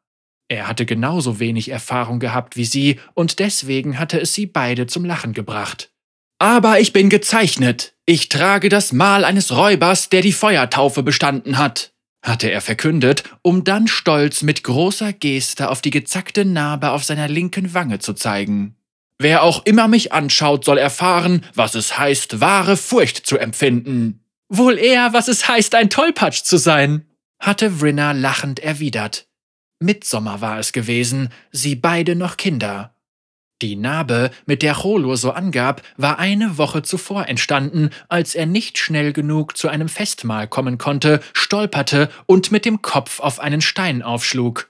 Er 0.48 0.68
hatte 0.68 0.86
genauso 0.86 1.40
wenig 1.40 1.70
Erfahrung 1.70 2.20
gehabt 2.20 2.58
wie 2.58 2.66
sie, 2.66 3.00
und 3.14 3.40
deswegen 3.40 3.98
hatte 3.98 4.20
es 4.20 4.34
sie 4.34 4.46
beide 4.46 4.88
zum 4.88 5.06
Lachen 5.06 5.34
gebracht. 5.34 5.92
Aber 6.40 6.80
ich 6.80 6.94
bin 6.94 7.10
gezeichnet. 7.10 7.94
Ich 8.06 8.30
trage 8.30 8.70
das 8.70 8.92
Mal 8.92 9.24
eines 9.24 9.56
Räubers, 9.56 10.10
der 10.10 10.22
die 10.22 10.34
Feuertaufe 10.34 11.02
bestanden 11.02 11.58
hat, 11.58 11.94
hatte 12.22 12.52
er 12.52 12.62
verkündet, 12.62 13.24
um 13.42 13.64
dann 13.64 13.88
stolz 13.88 14.42
mit 14.42 14.64
großer 14.64 15.14
Geste 15.14 15.70
auf 15.70 15.82
die 15.82 15.90
gezackte 15.90 16.46
Narbe 16.46 16.92
auf 16.92 17.04
seiner 17.04 17.28
linken 17.28 17.74
Wange 17.74 18.00
zu 18.00 18.14
zeigen. 18.14 18.76
Wer 19.20 19.44
auch 19.44 19.66
immer 19.66 19.88
mich 19.88 20.12
anschaut, 20.12 20.66
soll 20.66 20.78
erfahren, 20.78 21.46
was 21.54 21.76
es 21.76 21.98
heißt, 21.98 22.42
wahre 22.42 22.78
Furcht 22.78 23.26
zu 23.26 23.38
empfinden. 23.38 24.20
Wohl 24.50 24.78
eher, 24.78 25.14
was 25.14 25.28
es 25.30 25.48
heißt, 25.48 25.76
ein 25.76 25.90
Tollpatsch 25.90 26.44
zu 26.44 26.58
sein, 26.58 27.06
hatte 27.44 27.80
Vrinna 27.80 28.14
lachend 28.14 28.60
erwidert. 28.62 29.28
Mitsommer 29.80 30.40
war 30.40 30.60
es 30.60 30.72
gewesen, 30.72 31.28
sie 31.52 31.76
beide 31.76 32.16
noch 32.16 32.38
Kinder. 32.38 32.96
Die 33.62 33.76
Narbe, 33.76 34.32
mit 34.46 34.62
der 34.62 34.76
Cholur 34.76 35.18
so 35.18 35.32
angab, 35.32 35.82
war 35.98 36.20
eine 36.20 36.58
Woche 36.58 36.84
zuvor 36.84 37.28
entstanden, 37.28 37.90
als 38.08 38.34
er 38.34 38.46
nicht 38.46 38.78
schnell 38.78 39.12
genug 39.12 39.58
zu 39.58 39.68
einem 39.68 39.90
Festmahl 39.90 40.48
kommen 40.48 40.78
konnte, 40.78 41.22
stolperte 41.34 42.10
und 42.26 42.52
mit 42.52 42.64
dem 42.64 42.82
Kopf 42.82 43.20
auf 43.20 43.40
einen 43.40 43.62
Stein 43.62 44.02
aufschlug. 44.02 44.70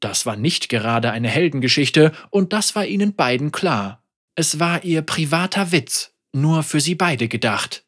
Das 0.00 0.26
war 0.26 0.36
nicht 0.36 0.68
gerade 0.68 1.12
eine 1.12 1.28
Heldengeschichte, 1.28 2.12
und 2.30 2.52
das 2.52 2.74
war 2.74 2.86
ihnen 2.86 3.14
beiden 3.14 3.52
klar. 3.52 4.02
Es 4.34 4.58
war 4.58 4.82
ihr 4.82 5.02
privater 5.02 5.70
Witz, 5.70 6.12
nur 6.32 6.64
für 6.64 6.80
sie 6.80 6.96
beide 6.96 7.28
gedacht. 7.28 7.84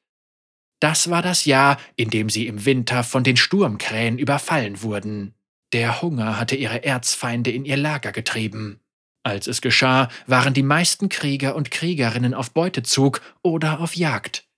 Das 0.82 1.10
war 1.10 1.22
das 1.22 1.44
Jahr, 1.44 1.78
in 1.94 2.10
dem 2.10 2.28
sie 2.28 2.48
im 2.48 2.64
Winter 2.64 3.04
von 3.04 3.22
den 3.22 3.36
Sturmkrähen 3.36 4.18
überfallen 4.18 4.82
wurden. 4.82 5.32
Der 5.72 6.02
Hunger 6.02 6.40
hatte 6.40 6.56
ihre 6.56 6.82
Erzfeinde 6.82 7.52
in 7.52 7.64
ihr 7.64 7.76
Lager 7.76 8.10
getrieben. 8.10 8.80
Als 9.22 9.46
es 9.46 9.60
geschah, 9.60 10.08
waren 10.26 10.54
die 10.54 10.64
meisten 10.64 11.08
Krieger 11.08 11.54
und 11.54 11.70
Kriegerinnen 11.70 12.34
auf 12.34 12.50
Beutezug 12.50 13.20
oder 13.42 13.78
auf 13.78 13.94
Jagd. 13.94 14.48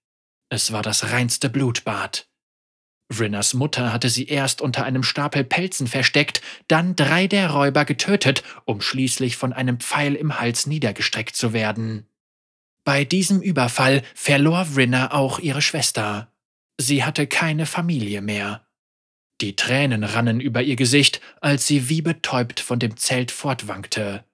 Es 0.48 0.72
war 0.72 0.80
das 0.80 1.10
reinste 1.10 1.50
Blutbad. 1.50 2.26
Vrinnas 3.12 3.52
Mutter 3.52 3.92
hatte 3.92 4.08
sie 4.08 4.24
erst 4.24 4.62
unter 4.62 4.84
einem 4.84 5.02
Stapel 5.02 5.44
Pelzen 5.44 5.86
versteckt, 5.86 6.40
dann 6.68 6.96
drei 6.96 7.26
der 7.26 7.50
Räuber 7.50 7.84
getötet, 7.84 8.42
um 8.64 8.80
schließlich 8.80 9.36
von 9.36 9.52
einem 9.52 9.78
Pfeil 9.78 10.14
im 10.14 10.40
Hals 10.40 10.66
niedergestreckt 10.66 11.36
zu 11.36 11.52
werden. 11.52 12.08
Bei 12.84 13.04
diesem 13.04 13.40
Überfall 13.40 14.02
verlor 14.14 14.66
Vrinna 14.66 15.12
auch 15.12 15.38
ihre 15.38 15.62
Schwester. 15.62 16.30
Sie 16.78 17.02
hatte 17.02 17.26
keine 17.26 17.64
Familie 17.66 18.20
mehr. 18.20 18.66
Die 19.40 19.56
Tränen 19.56 20.04
rannen 20.04 20.40
über 20.40 20.62
ihr 20.62 20.76
Gesicht, 20.76 21.20
als 21.40 21.66
sie 21.66 21.88
wie 21.88 22.02
betäubt 22.02 22.60
von 22.60 22.78
dem 22.78 22.96
Zelt 22.96 23.30
fortwankte. 23.30 24.24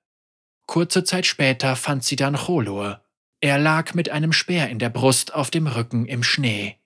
Kurze 0.67 1.05
Zeit 1.05 1.27
später 1.27 1.77
fand 1.77 2.05
sie 2.05 2.17
dann 2.17 2.37
Cholor. 2.37 3.05
Er 3.41 3.59
lag 3.59 3.95
mit 3.95 4.11
einem 4.11 4.33
Speer 4.33 4.69
in 4.69 4.79
der 4.79 4.91
Brust 4.91 5.33
auf 5.33 5.51
dem 5.51 5.67
Rücken 5.67 6.07
im 6.07 6.23
Schnee. 6.23 6.77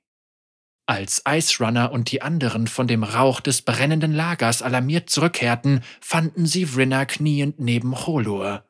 Als 0.86 1.22
Ice 1.26 1.64
Runner 1.64 1.90
und 1.92 2.12
die 2.12 2.20
anderen 2.20 2.66
von 2.66 2.86
dem 2.86 3.04
Rauch 3.04 3.40
des 3.40 3.62
brennenden 3.62 4.12
Lagers 4.12 4.60
alarmiert 4.60 5.08
zurückkehrten, 5.08 5.82
fanden 6.00 6.46
sie 6.46 6.66
Vrinna 6.66 7.06
kniend 7.06 7.58
neben 7.58 7.94
Cholur. 7.94 8.64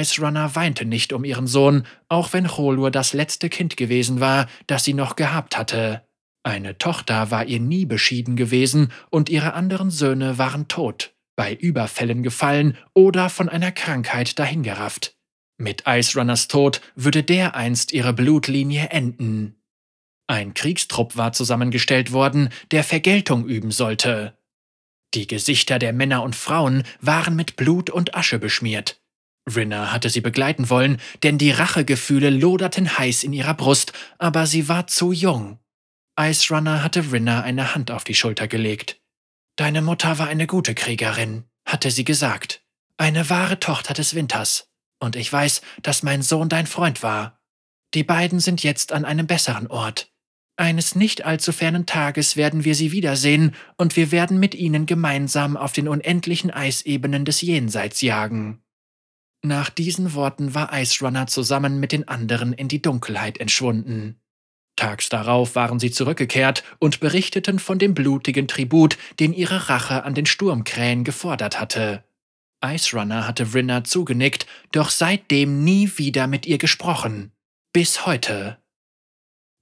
Ice 0.00 0.20
Runner 0.20 0.54
weinte 0.54 0.84
nicht 0.84 1.12
um 1.12 1.24
ihren 1.24 1.46
Sohn, 1.46 1.86
auch 2.08 2.32
wenn 2.32 2.46
Cholur 2.46 2.90
das 2.90 3.12
letzte 3.12 3.48
Kind 3.48 3.76
gewesen 3.76 4.20
war, 4.20 4.48
das 4.66 4.84
sie 4.84 4.94
noch 4.94 5.16
gehabt 5.16 5.56
hatte. 5.56 6.02
Eine 6.42 6.78
Tochter 6.78 7.30
war 7.30 7.44
ihr 7.44 7.60
nie 7.60 7.86
beschieden 7.86 8.34
gewesen 8.34 8.92
und 9.10 9.28
ihre 9.28 9.54
anderen 9.54 9.90
Söhne 9.90 10.38
waren 10.38 10.66
tot, 10.66 11.14
bei 11.36 11.54
Überfällen 11.54 12.22
gefallen 12.22 12.76
oder 12.94 13.28
von 13.28 13.48
einer 13.48 13.70
Krankheit 13.70 14.38
dahingerafft. 14.38 15.16
Mit 15.58 15.84
Ice 15.86 16.18
Runners 16.18 16.48
Tod 16.48 16.80
würde 16.96 17.22
dereinst 17.22 17.92
ihre 17.92 18.12
Blutlinie 18.12 18.88
enden. 18.88 19.62
Ein 20.26 20.54
Kriegstrupp 20.54 21.16
war 21.16 21.32
zusammengestellt 21.32 22.12
worden, 22.12 22.48
der 22.70 22.82
Vergeltung 22.82 23.46
üben 23.46 23.70
sollte. 23.70 24.36
Die 25.14 25.26
Gesichter 25.26 25.78
der 25.78 25.92
Männer 25.92 26.22
und 26.22 26.34
Frauen 26.34 26.84
waren 27.00 27.36
mit 27.36 27.56
Blut 27.56 27.90
und 27.90 28.14
Asche 28.14 28.38
beschmiert. 28.38 29.01
Rinna 29.48 29.92
hatte 29.92 30.08
sie 30.08 30.20
begleiten 30.20 30.70
wollen, 30.70 30.98
denn 31.22 31.38
die 31.38 31.50
Rachegefühle 31.50 32.30
loderten 32.30 32.98
heiß 32.98 33.24
in 33.24 33.32
ihrer 33.32 33.54
Brust, 33.54 33.92
aber 34.18 34.46
sie 34.46 34.68
war 34.68 34.86
zu 34.86 35.12
jung. 35.12 35.58
Ice 36.18 36.54
Runner 36.54 36.82
hatte 36.82 37.12
Rinna 37.12 37.42
eine 37.42 37.74
Hand 37.74 37.90
auf 37.90 38.04
die 38.04 38.14
Schulter 38.14 38.46
gelegt. 38.46 39.00
Deine 39.56 39.82
Mutter 39.82 40.18
war 40.18 40.28
eine 40.28 40.46
gute 40.46 40.74
Kriegerin, 40.74 41.44
hatte 41.66 41.90
sie 41.90 42.04
gesagt. 42.04 42.62
Eine 42.96 43.28
wahre 43.30 43.58
Tochter 43.58 43.94
des 43.94 44.14
Winters. 44.14 44.68
Und 45.00 45.16
ich 45.16 45.32
weiß, 45.32 45.62
dass 45.82 46.02
mein 46.02 46.22
Sohn 46.22 46.48
dein 46.48 46.66
Freund 46.66 47.02
war. 47.02 47.40
Die 47.94 48.04
beiden 48.04 48.40
sind 48.40 48.62
jetzt 48.62 48.92
an 48.92 49.04
einem 49.04 49.26
besseren 49.26 49.66
Ort. 49.66 50.12
Eines 50.56 50.94
nicht 50.94 51.24
allzu 51.24 51.50
fernen 51.52 51.86
Tages 51.86 52.36
werden 52.36 52.64
wir 52.64 52.74
sie 52.74 52.92
wiedersehen, 52.92 53.54
und 53.76 53.96
wir 53.96 54.12
werden 54.12 54.38
mit 54.38 54.54
ihnen 54.54 54.86
gemeinsam 54.86 55.56
auf 55.56 55.72
den 55.72 55.88
unendlichen 55.88 56.50
Eisebenen 56.50 57.24
des 57.24 57.40
Jenseits 57.40 58.00
jagen. 58.02 58.62
Nach 59.44 59.70
diesen 59.70 60.14
Worten 60.14 60.54
war 60.54 60.72
Ice 60.72 61.04
Runner 61.04 61.26
zusammen 61.26 61.80
mit 61.80 61.90
den 61.90 62.06
anderen 62.06 62.52
in 62.52 62.68
die 62.68 62.80
Dunkelheit 62.80 63.38
entschwunden. 63.38 64.20
Tags 64.76 65.08
darauf 65.08 65.54
waren 65.56 65.80
sie 65.80 65.90
zurückgekehrt 65.90 66.62
und 66.78 67.00
berichteten 67.00 67.58
von 67.58 67.78
dem 67.78 67.92
blutigen 67.92 68.48
Tribut, 68.48 68.96
den 69.20 69.32
ihre 69.32 69.68
Rache 69.68 70.04
an 70.04 70.14
den 70.14 70.26
Sturmkrähen 70.26 71.04
gefordert 71.04 71.60
hatte. 71.60 72.04
Ice 72.64 72.96
Runner 72.96 73.26
hatte 73.26 73.46
Vrinna 73.46 73.82
zugenickt, 73.82 74.46
doch 74.70 74.90
seitdem 74.90 75.64
nie 75.64 75.90
wieder 75.96 76.28
mit 76.28 76.46
ihr 76.46 76.58
gesprochen. 76.58 77.32
Bis 77.72 78.06
heute. 78.06 78.58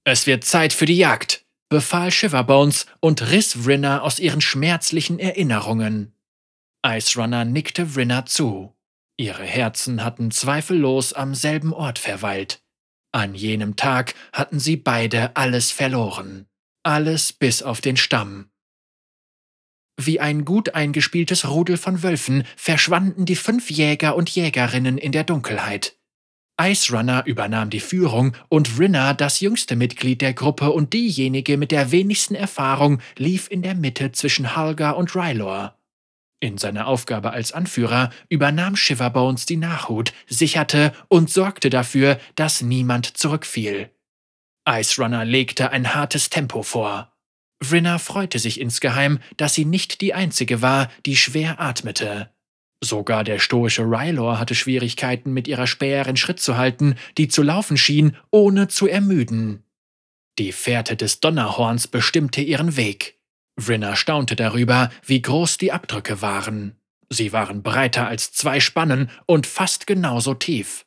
Es 0.03 0.27
wird 0.27 0.43
Zeit 0.43 0.73
für 0.73 0.85
die 0.85 0.97
Jagd, 0.97 1.43
befahl 1.69 2.11
Shiverbones 2.11 2.85
und 2.99 3.31
riss 3.31 3.63
Vrinna 3.63 4.01
aus 4.01 4.19
ihren 4.19 4.41
schmerzlichen 4.41 5.17
Erinnerungen. 5.17 6.13
Ice 6.85 7.19
Runner 7.19 7.45
nickte 7.45 7.87
Vrinna 7.87 8.25
zu. 8.25 8.75
Ihre 9.21 9.43
Herzen 9.43 10.03
hatten 10.03 10.31
zweifellos 10.31 11.13
am 11.13 11.35
selben 11.35 11.73
Ort 11.73 11.99
verweilt. 11.99 12.63
An 13.11 13.35
jenem 13.35 13.75
Tag 13.75 14.15
hatten 14.33 14.59
sie 14.59 14.77
beide 14.77 15.35
alles 15.35 15.69
verloren. 15.69 16.47
Alles 16.81 17.31
bis 17.31 17.61
auf 17.61 17.81
den 17.81 17.97
Stamm. 17.97 18.49
Wie 19.95 20.19
ein 20.19 20.43
gut 20.43 20.73
eingespieltes 20.73 21.47
Rudel 21.47 21.77
von 21.77 22.01
Wölfen 22.01 22.45
verschwanden 22.55 23.25
die 23.25 23.35
fünf 23.35 23.69
Jäger 23.69 24.15
und 24.15 24.27
Jägerinnen 24.31 24.97
in 24.97 25.11
der 25.11 25.23
Dunkelheit. 25.23 25.99
Ice 26.59 26.91
Runner 26.91 27.23
übernahm 27.27 27.69
die 27.69 27.79
Führung 27.79 28.35
und 28.49 28.79
Rinna, 28.79 29.13
das 29.13 29.39
jüngste 29.39 29.75
Mitglied 29.75 30.21
der 30.21 30.33
Gruppe 30.33 30.71
und 30.71 30.93
diejenige 30.93 31.57
mit 31.57 31.71
der 31.71 31.91
wenigsten 31.91 32.33
Erfahrung, 32.33 32.99
lief 33.17 33.51
in 33.51 33.61
der 33.61 33.75
Mitte 33.75 34.13
zwischen 34.13 34.55
Halga 34.55 34.91
und 34.91 35.15
Rylor. 35.15 35.77
In 36.43 36.57
seiner 36.57 36.87
Aufgabe 36.87 37.31
als 37.31 37.51
Anführer 37.51 38.09
übernahm 38.27 38.75
Shiverbones 38.75 39.45
die 39.45 39.57
Nachhut, 39.57 40.11
sicherte 40.27 40.91
und 41.07 41.29
sorgte 41.29 41.69
dafür, 41.69 42.19
dass 42.35 42.63
niemand 42.63 43.05
zurückfiel. 43.15 43.91
Ice 44.67 44.99
Runner 44.99 45.23
legte 45.23 45.71
ein 45.71 45.93
hartes 45.93 46.31
Tempo 46.31 46.63
vor. 46.63 47.13
Vrinna 47.61 47.99
freute 47.99 48.39
sich 48.39 48.59
insgeheim, 48.59 49.19
dass 49.37 49.53
sie 49.53 49.65
nicht 49.65 50.01
die 50.01 50.15
einzige 50.15 50.63
war, 50.63 50.89
die 51.05 51.15
schwer 51.15 51.61
atmete. 51.61 52.31
Sogar 52.83 53.23
der 53.23 53.37
stoische 53.37 53.83
Rylor 53.83 54.39
hatte 54.39 54.55
Schwierigkeiten, 54.55 55.33
mit 55.33 55.47
ihrer 55.47 55.67
Späherin 55.67 56.17
Schritt 56.17 56.39
zu 56.39 56.57
halten, 56.57 56.95
die 57.19 57.27
zu 57.27 57.43
laufen 57.43 57.77
schien, 57.77 58.17
ohne 58.31 58.67
zu 58.67 58.87
ermüden. 58.87 59.63
Die 60.39 60.51
Fährte 60.51 60.95
des 60.95 61.19
Donnerhorns 61.19 61.87
bestimmte 61.87 62.41
ihren 62.41 62.75
Weg. 62.77 63.20
Vrinna 63.57 63.95
staunte 63.95 64.35
darüber, 64.35 64.89
wie 65.05 65.21
groß 65.21 65.57
die 65.57 65.71
Abdrücke 65.71 66.21
waren. 66.21 66.75
Sie 67.09 67.33
waren 67.33 67.61
breiter 67.61 68.07
als 68.07 68.31
zwei 68.31 68.59
Spannen 68.59 69.09
und 69.25 69.45
fast 69.45 69.85
genauso 69.85 70.33
tief. 70.33 70.85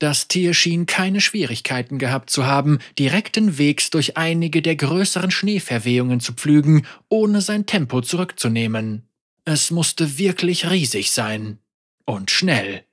Das 0.00 0.28
Tier 0.28 0.54
schien 0.54 0.86
keine 0.86 1.20
Schwierigkeiten 1.20 1.98
gehabt 1.98 2.30
zu 2.30 2.46
haben, 2.46 2.78
direkten 2.98 3.58
Wegs 3.58 3.90
durch 3.90 4.16
einige 4.16 4.62
der 4.62 4.74
größeren 4.74 5.30
Schneeverwehungen 5.30 6.20
zu 6.20 6.32
pflügen, 6.32 6.86
ohne 7.10 7.42
sein 7.42 7.66
Tempo 7.66 8.00
zurückzunehmen. 8.00 9.06
Es 9.44 9.70
musste 9.70 10.18
wirklich 10.18 10.70
riesig 10.70 11.10
sein. 11.10 11.58
Und 12.06 12.30
schnell. 12.30 12.84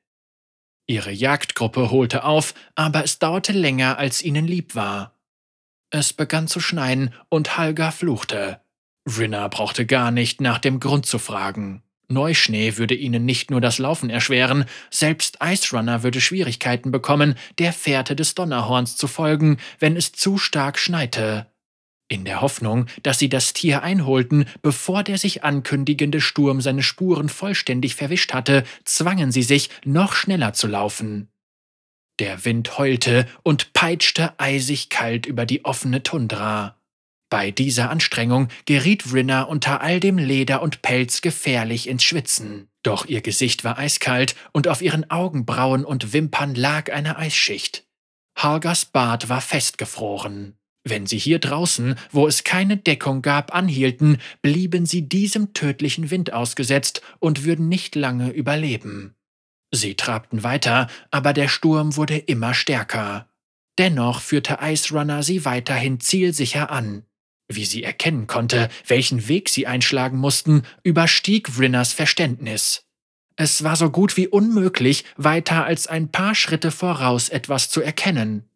Ihre 0.86 1.12
Jagdgruppe 1.12 1.92
holte 1.92 2.26
auf, 2.26 2.54
aber 2.76 3.06
es 3.06 3.20
dauerte 3.20 3.54
länger, 3.54 3.98
als 3.98 4.22
ihnen 4.22 4.46
lieb 4.46 4.76
war. 4.76 5.18
Es 5.90 6.12
begann 6.12 6.48
zu 6.48 6.60
schneien 6.60 7.14
und 7.30 7.58
Halga 7.58 7.92
fluchte. 7.92 8.60
Rinna 9.08 9.48
brauchte 9.48 9.86
gar 9.86 10.12
nicht 10.12 10.42
nach 10.42 10.58
dem 10.58 10.80
Grund 10.80 11.06
zu 11.06 11.18
fragen. 11.18 11.82
Neuschnee 12.10 12.78
würde 12.78 12.96
ihnen 12.96 13.26
nicht 13.26 13.52
nur 13.52 13.62
das 13.62 13.80
Laufen 13.80 14.10
erschweren, 14.10 14.66
selbst 14.90 15.40
Ice 15.44 15.76
Runner 15.76 16.04
würde 16.04 16.22
Schwierigkeiten 16.22 16.92
bekommen, 16.92 17.36
der 17.58 17.74
Fährte 17.74 18.16
des 18.16 18.36
Donnerhorns 18.36 18.96
zu 18.96 19.08
folgen, 19.08 19.58
wenn 19.80 19.98
es 19.98 20.12
zu 20.14 20.38
stark 20.38 20.78
schneite. 20.80 21.48
In 22.10 22.24
der 22.24 22.40
Hoffnung, 22.40 22.86
dass 23.04 23.20
sie 23.20 23.28
das 23.28 23.52
Tier 23.52 23.84
einholten, 23.84 24.46
bevor 24.62 25.04
der 25.04 25.18
sich 25.18 25.44
ankündigende 25.44 26.22
Sturm 26.22 26.62
seine 26.62 26.84
Spuren 26.84 27.28
vollständig 27.28 27.96
verwischt 27.96 28.34
hatte, 28.34 28.64
zwangen 28.86 29.34
sie 29.34 29.44
sich, 29.44 29.70
noch 29.84 30.14
schneller 30.14 30.54
zu 30.54 30.68
laufen. 30.68 31.28
Der 32.20 32.46
Wind 32.46 32.78
heulte 32.78 33.28
und 33.44 33.74
peitschte 33.74 34.40
eisig 34.40 34.90
kalt 34.90 35.26
über 35.26 35.46
die 35.46 35.66
offene 35.66 36.02
Tundra. 36.02 36.77
Bei 37.30 37.52
dieser 37.52 37.90
Anstrengung 37.90 38.48
geriet 38.66 39.12
Rinna 39.14 39.44
unter 39.44 39.82
all 39.82 40.00
dem 40.00 40.18
Leder 40.18 40.62
und 40.62 40.82
Pelz 40.82 41.22
gefährlich 41.22 41.88
ins 41.90 42.04
Schwitzen. 42.04 42.70
Doch 42.84 43.06
ihr 43.06 43.22
Gesicht 43.22 43.66
war 43.66 43.78
eiskalt 43.78 44.36
und 44.54 44.70
auf 44.70 44.82
ihren 44.82 45.12
Augenbrauen 45.12 45.84
und 45.84 46.14
Wimpern 46.14 46.56
lag 46.56 46.92
eine 46.92 47.18
Eisschicht. 47.18 47.86
Hargas 48.38 48.86
Bart 48.86 49.28
war 49.28 49.42
festgefroren. 49.42 50.58
Wenn 50.86 51.06
sie 51.06 51.18
hier 51.18 51.40
draußen, 51.40 51.96
wo 52.12 52.28
es 52.28 52.46
keine 52.46 52.78
Deckung 52.78 53.22
gab, 53.22 53.54
anhielten, 53.54 54.20
blieben 54.42 54.86
sie 54.86 55.10
diesem 55.10 55.52
tödlichen 55.54 56.12
Wind 56.12 56.32
ausgesetzt 56.32 57.02
und 57.20 57.44
würden 57.44 57.68
nicht 57.68 57.96
lange 57.96 58.30
überleben. 58.30 59.16
Sie 59.72 59.96
trabten 59.96 60.44
weiter, 60.44 60.88
aber 61.12 61.34
der 61.34 61.50
Sturm 61.50 61.98
wurde 61.98 62.18
immer 62.18 62.54
stärker. 62.54 63.28
Dennoch 63.78 64.22
führte 64.22 64.60
Ice 64.62 64.94
Runner 64.94 65.24
sie 65.24 65.44
weiterhin 65.44 66.00
zielsicher 66.00 66.72
an. 66.72 67.04
Wie 67.50 67.66
sie 67.66 67.84
erkennen 67.84 68.28
konnte, 68.28 68.70
welchen 68.88 69.28
Weg 69.28 69.50
sie 69.50 69.68
einschlagen 69.68 70.18
mussten, 70.18 70.64
überstieg 70.84 71.58
Rinners 71.58 71.94
Verständnis. 71.94 72.84
Es 73.38 73.64
war 73.64 73.76
so 73.76 73.90
gut 73.90 74.18
wie 74.18 74.28
unmöglich, 74.28 75.06
weiter 75.16 75.64
als 75.64 75.88
ein 75.88 76.12
paar 76.12 76.36
Schritte 76.36 76.72
voraus 76.72 77.30
etwas 77.30 77.70
zu 77.70 77.82
erkennen. 77.82 78.50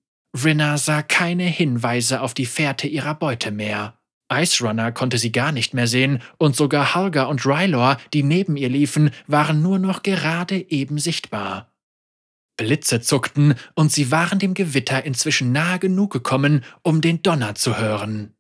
Rinna 0.43 0.77
sah 0.77 1.03
keine 1.03 1.43
Hinweise 1.43 2.21
auf 2.21 2.33
die 2.33 2.45
Fährte 2.45 2.88
ihrer 2.88 3.15
Beute 3.15 3.51
mehr. 3.51 3.98
Ice 4.33 4.63
Runner 4.65 4.91
konnte 4.91 5.17
sie 5.17 5.31
gar 5.31 5.51
nicht 5.51 5.74
mehr 5.74 5.88
sehen, 5.88 6.21
und 6.38 6.55
sogar 6.55 6.95
Halga 6.95 7.24
und 7.24 7.45
Rylor, 7.45 7.98
die 8.13 8.24
neben 8.24 8.55
ihr 8.55 8.69
liefen, 8.69 9.12
waren 9.27 9.62
nur 9.62 9.77
noch 9.77 10.03
gerade 10.03 10.71
eben 10.71 10.98
sichtbar. 10.98 11.74
Blitze 12.57 13.01
zuckten, 13.01 13.55
und 13.75 13.91
sie 13.91 14.10
waren 14.10 14.39
dem 14.39 14.53
Gewitter 14.53 15.03
inzwischen 15.03 15.51
nahe 15.51 15.79
genug 15.79 16.12
gekommen, 16.12 16.63
um 16.81 17.01
den 17.01 17.21
Donner 17.21 17.55
zu 17.55 17.77
hören. 17.77 18.33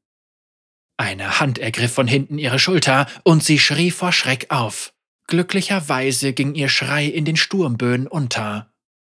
Eine 1.01 1.39
Hand 1.39 1.57
ergriff 1.57 1.93
von 1.93 2.05
hinten 2.05 2.37
ihre 2.37 2.59
Schulter, 2.59 3.07
und 3.23 3.43
sie 3.43 3.57
schrie 3.57 3.89
vor 3.89 4.11
Schreck 4.11 4.45
auf. 4.49 4.93
Glücklicherweise 5.25 6.31
ging 6.31 6.53
ihr 6.53 6.69
Schrei 6.69 7.07
in 7.07 7.25
den 7.25 7.37
Sturmböen 7.37 8.05
unter. 8.05 8.71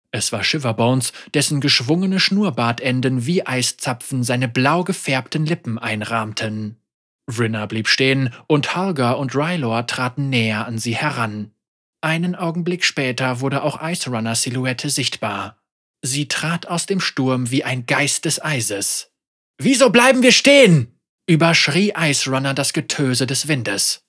Es 0.09 0.31
war 0.31 0.45
Shiverbones, 0.45 1.11
dessen 1.33 1.59
geschwungene 1.59 2.21
Schnurrbartenden 2.21 3.25
wie 3.25 3.45
Eiszapfen 3.45 4.23
seine 4.23 4.47
blau 4.47 4.85
gefärbten 4.85 5.45
Lippen 5.45 5.77
einrahmten. 5.77 6.77
Rinna 7.37 7.65
blieb 7.65 7.89
stehen 7.89 8.33
und 8.47 8.77
Halga 8.77 9.11
und 9.11 9.35
Rylor 9.35 9.85
traten 9.85 10.29
näher 10.29 10.65
an 10.65 10.77
sie 10.77 10.95
heran. 10.95 11.51
Einen 11.99 12.35
Augenblick 12.35 12.85
später 12.85 13.41
wurde 13.41 13.61
auch 13.61 13.83
Ice 13.83 14.09
Runners 14.09 14.43
Silhouette 14.43 14.89
sichtbar. 14.89 15.57
Sie 16.01 16.29
trat 16.29 16.65
aus 16.65 16.85
dem 16.85 17.01
Sturm 17.01 17.51
wie 17.51 17.65
ein 17.65 17.85
Geist 17.85 18.23
des 18.23 18.41
Eises. 18.41 19.11
Wieso 19.57 19.89
bleiben 19.89 20.23
wir 20.23 20.31
stehen? 20.31 20.92
Überschrie 21.27 21.93
Ice 21.97 22.29
Runner 22.29 22.53
das 22.53 22.73
Getöse 22.73 23.27
des 23.27 23.47
Windes. 23.47 24.03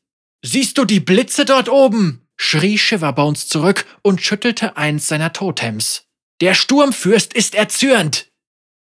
Siehst 0.44 0.79
du 0.79 0.85
die 0.85 1.00
Blitze 1.00 1.44
dort 1.44 1.68
oben? 1.68 2.20
schrie 2.37 2.79
Shiverbones 2.79 3.48
zurück 3.48 3.87
und 4.03 4.20
schüttelte 4.20 4.77
eins 4.77 5.09
seiner 5.09 5.33
Totems. 5.33 6.07
Der 6.40 6.55
Sturmfürst 6.55 7.33
ist 7.33 7.55
erzürnt. 7.55 8.31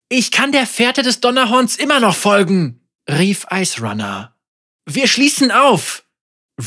Ich 0.10 0.32
kann 0.32 0.52
der 0.52 0.68
Fährte 0.68 1.04
des 1.04 1.22
Donnerhorns 1.22 1.76
immer 1.76 2.00
noch 2.00 2.16
folgen, 2.16 2.82
rief 3.10 3.46
Ice 3.52 3.80
Runner. 3.82 4.36
Wir 4.86 5.08
schließen 5.08 5.52
auf. 5.52 6.04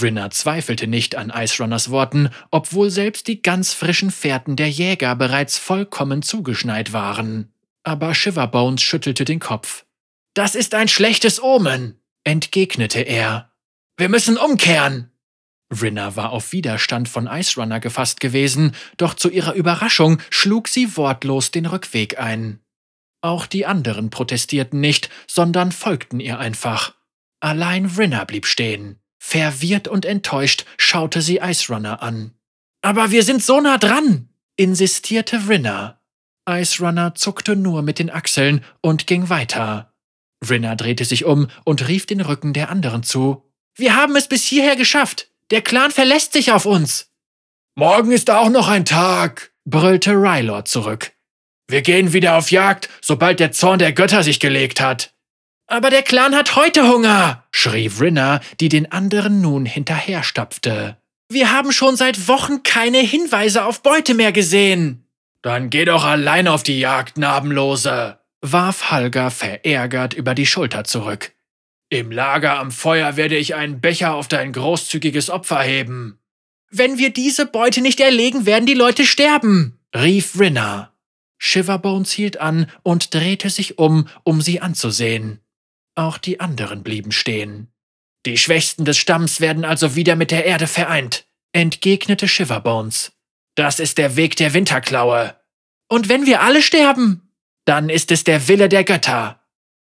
Rinner 0.02 0.30
zweifelte 0.30 0.86
nicht 0.86 1.14
an 1.14 1.30
Ice 1.30 1.62
Runners 1.62 1.90
Worten, 1.90 2.30
obwohl 2.50 2.90
selbst 2.90 3.28
die 3.28 3.42
ganz 3.42 3.72
frischen 3.72 4.10
Fährten 4.10 4.56
der 4.56 4.70
Jäger 4.70 5.14
bereits 5.14 5.58
vollkommen 5.58 6.22
zugeschneit 6.22 6.92
waren. 6.92 7.52
Aber 7.84 8.14
Shiverbones 8.14 8.82
schüttelte 8.82 9.24
den 9.24 9.38
Kopf. 9.38 9.85
Das 10.36 10.54
ist 10.54 10.74
ein 10.74 10.86
schlechtes 10.86 11.42
Omen, 11.42 11.98
entgegnete 12.22 13.00
er. 13.00 13.52
Wir 13.96 14.10
müssen 14.10 14.36
umkehren. 14.36 15.10
Rinna 15.72 16.14
war 16.14 16.30
auf 16.30 16.52
Widerstand 16.52 17.08
von 17.08 17.26
Ice 17.26 17.58
Runner 17.58 17.80
gefasst 17.80 18.20
gewesen, 18.20 18.76
doch 18.98 19.14
zu 19.14 19.30
ihrer 19.30 19.54
Überraschung 19.54 20.20
schlug 20.28 20.68
sie 20.68 20.94
wortlos 20.98 21.52
den 21.52 21.64
Rückweg 21.64 22.18
ein. 22.18 22.60
Auch 23.22 23.46
die 23.46 23.64
anderen 23.64 24.10
protestierten 24.10 24.78
nicht, 24.78 25.08
sondern 25.26 25.72
folgten 25.72 26.20
ihr 26.20 26.38
einfach. 26.38 26.94
Allein 27.40 27.86
Rinna 27.86 28.24
blieb 28.24 28.44
stehen. 28.44 29.00
Verwirrt 29.18 29.88
und 29.88 30.04
enttäuscht 30.04 30.66
schaute 30.76 31.22
sie 31.22 31.38
Ice 31.38 31.72
Runner 31.72 32.02
an. 32.02 32.34
Aber 32.82 33.10
wir 33.10 33.22
sind 33.22 33.42
so 33.42 33.62
nah 33.62 33.78
dran, 33.78 34.28
insistierte 34.56 35.48
Rinna. 35.48 36.02
Ice 36.46 36.84
Runner 36.84 37.14
zuckte 37.14 37.56
nur 37.56 37.80
mit 37.80 37.98
den 37.98 38.10
Achseln 38.10 38.62
und 38.82 39.06
ging 39.06 39.30
weiter. 39.30 39.94
Rinna 40.48 40.74
drehte 40.74 41.04
sich 41.04 41.24
um 41.24 41.48
und 41.64 41.88
rief 41.88 42.06
den 42.06 42.20
Rücken 42.20 42.52
der 42.52 42.70
anderen 42.70 43.02
zu. 43.02 43.42
Wir 43.74 43.96
haben 43.96 44.16
es 44.16 44.28
bis 44.28 44.44
hierher 44.44 44.76
geschafft. 44.76 45.28
Der 45.50 45.62
Clan 45.62 45.90
verlässt 45.90 46.32
sich 46.32 46.52
auf 46.52 46.66
uns. 46.66 47.10
Morgen 47.74 48.10
ist 48.10 48.30
auch 48.30 48.48
noch 48.48 48.68
ein 48.68 48.84
Tag, 48.84 49.52
brüllte 49.64 50.12
Rylor 50.12 50.64
zurück. 50.64 51.12
Wir 51.68 51.82
gehen 51.82 52.12
wieder 52.12 52.36
auf 52.36 52.50
Jagd, 52.50 52.88
sobald 53.00 53.40
der 53.40 53.52
Zorn 53.52 53.78
der 53.78 53.92
Götter 53.92 54.22
sich 54.22 54.40
gelegt 54.40 54.80
hat. 54.80 55.12
Aber 55.66 55.90
der 55.90 56.02
Clan 56.02 56.34
hat 56.34 56.54
heute 56.54 56.88
Hunger, 56.88 57.44
schrie 57.50 57.88
Vrinna, 57.88 58.40
die 58.60 58.68
den 58.68 58.90
anderen 58.92 59.40
nun 59.40 59.66
hinterherstapfte. 59.66 60.96
Wir 61.28 61.52
haben 61.52 61.72
schon 61.72 61.96
seit 61.96 62.28
Wochen 62.28 62.62
keine 62.62 62.98
Hinweise 62.98 63.64
auf 63.64 63.82
Beute 63.82 64.14
mehr 64.14 64.30
gesehen. 64.30 65.04
Dann 65.42 65.70
geh 65.70 65.84
doch 65.84 66.04
allein 66.04 66.46
auf 66.46 66.62
die 66.62 66.78
Jagd, 66.78 67.18
Narbenlose, 67.18 68.15
warf 68.40 68.90
Halga 68.90 69.30
verärgert 69.30 70.14
über 70.14 70.34
die 70.34 70.46
Schulter 70.46 70.84
zurück. 70.84 71.32
Im 71.88 72.10
Lager 72.10 72.58
am 72.58 72.72
Feuer 72.72 73.16
werde 73.16 73.36
ich 73.36 73.54
einen 73.54 73.80
Becher 73.80 74.14
auf 74.14 74.28
dein 74.28 74.52
großzügiges 74.52 75.30
Opfer 75.30 75.62
heben. 75.62 76.18
Wenn 76.70 76.98
wir 76.98 77.10
diese 77.10 77.46
Beute 77.46 77.80
nicht 77.80 78.00
erlegen, 78.00 78.44
werden 78.44 78.66
die 78.66 78.74
Leute 78.74 79.06
sterben, 79.06 79.78
rief 79.94 80.38
Rinna. 80.38 80.92
Shiverbones 81.38 82.10
hielt 82.12 82.40
an 82.40 82.70
und 82.82 83.14
drehte 83.14 83.50
sich 83.50 83.78
um, 83.78 84.08
um 84.24 84.40
sie 84.40 84.60
anzusehen. 84.60 85.40
Auch 85.94 86.18
die 86.18 86.40
anderen 86.40 86.82
blieben 86.82 87.12
stehen. 87.12 87.68
Die 88.24 88.38
Schwächsten 88.38 88.84
des 88.84 88.98
Stamms 88.98 89.40
werden 89.40 89.64
also 89.64 89.94
wieder 89.94 90.16
mit 90.16 90.30
der 90.30 90.44
Erde 90.44 90.66
vereint, 90.66 91.26
entgegnete 91.52 92.26
Shiverbones. 92.26 93.12
Das 93.54 93.78
ist 93.78 93.98
der 93.98 94.16
Weg 94.16 94.36
der 94.36 94.52
Winterklaue. 94.52 95.36
Und 95.88 96.08
wenn 96.08 96.26
wir 96.26 96.42
alle 96.42 96.62
sterben, 96.62 97.25
dann 97.66 97.90
ist 97.90 98.10
es 98.10 98.24
der 98.24 98.48
Wille 98.48 98.70
der 98.70 98.84
Götter. 98.84 99.42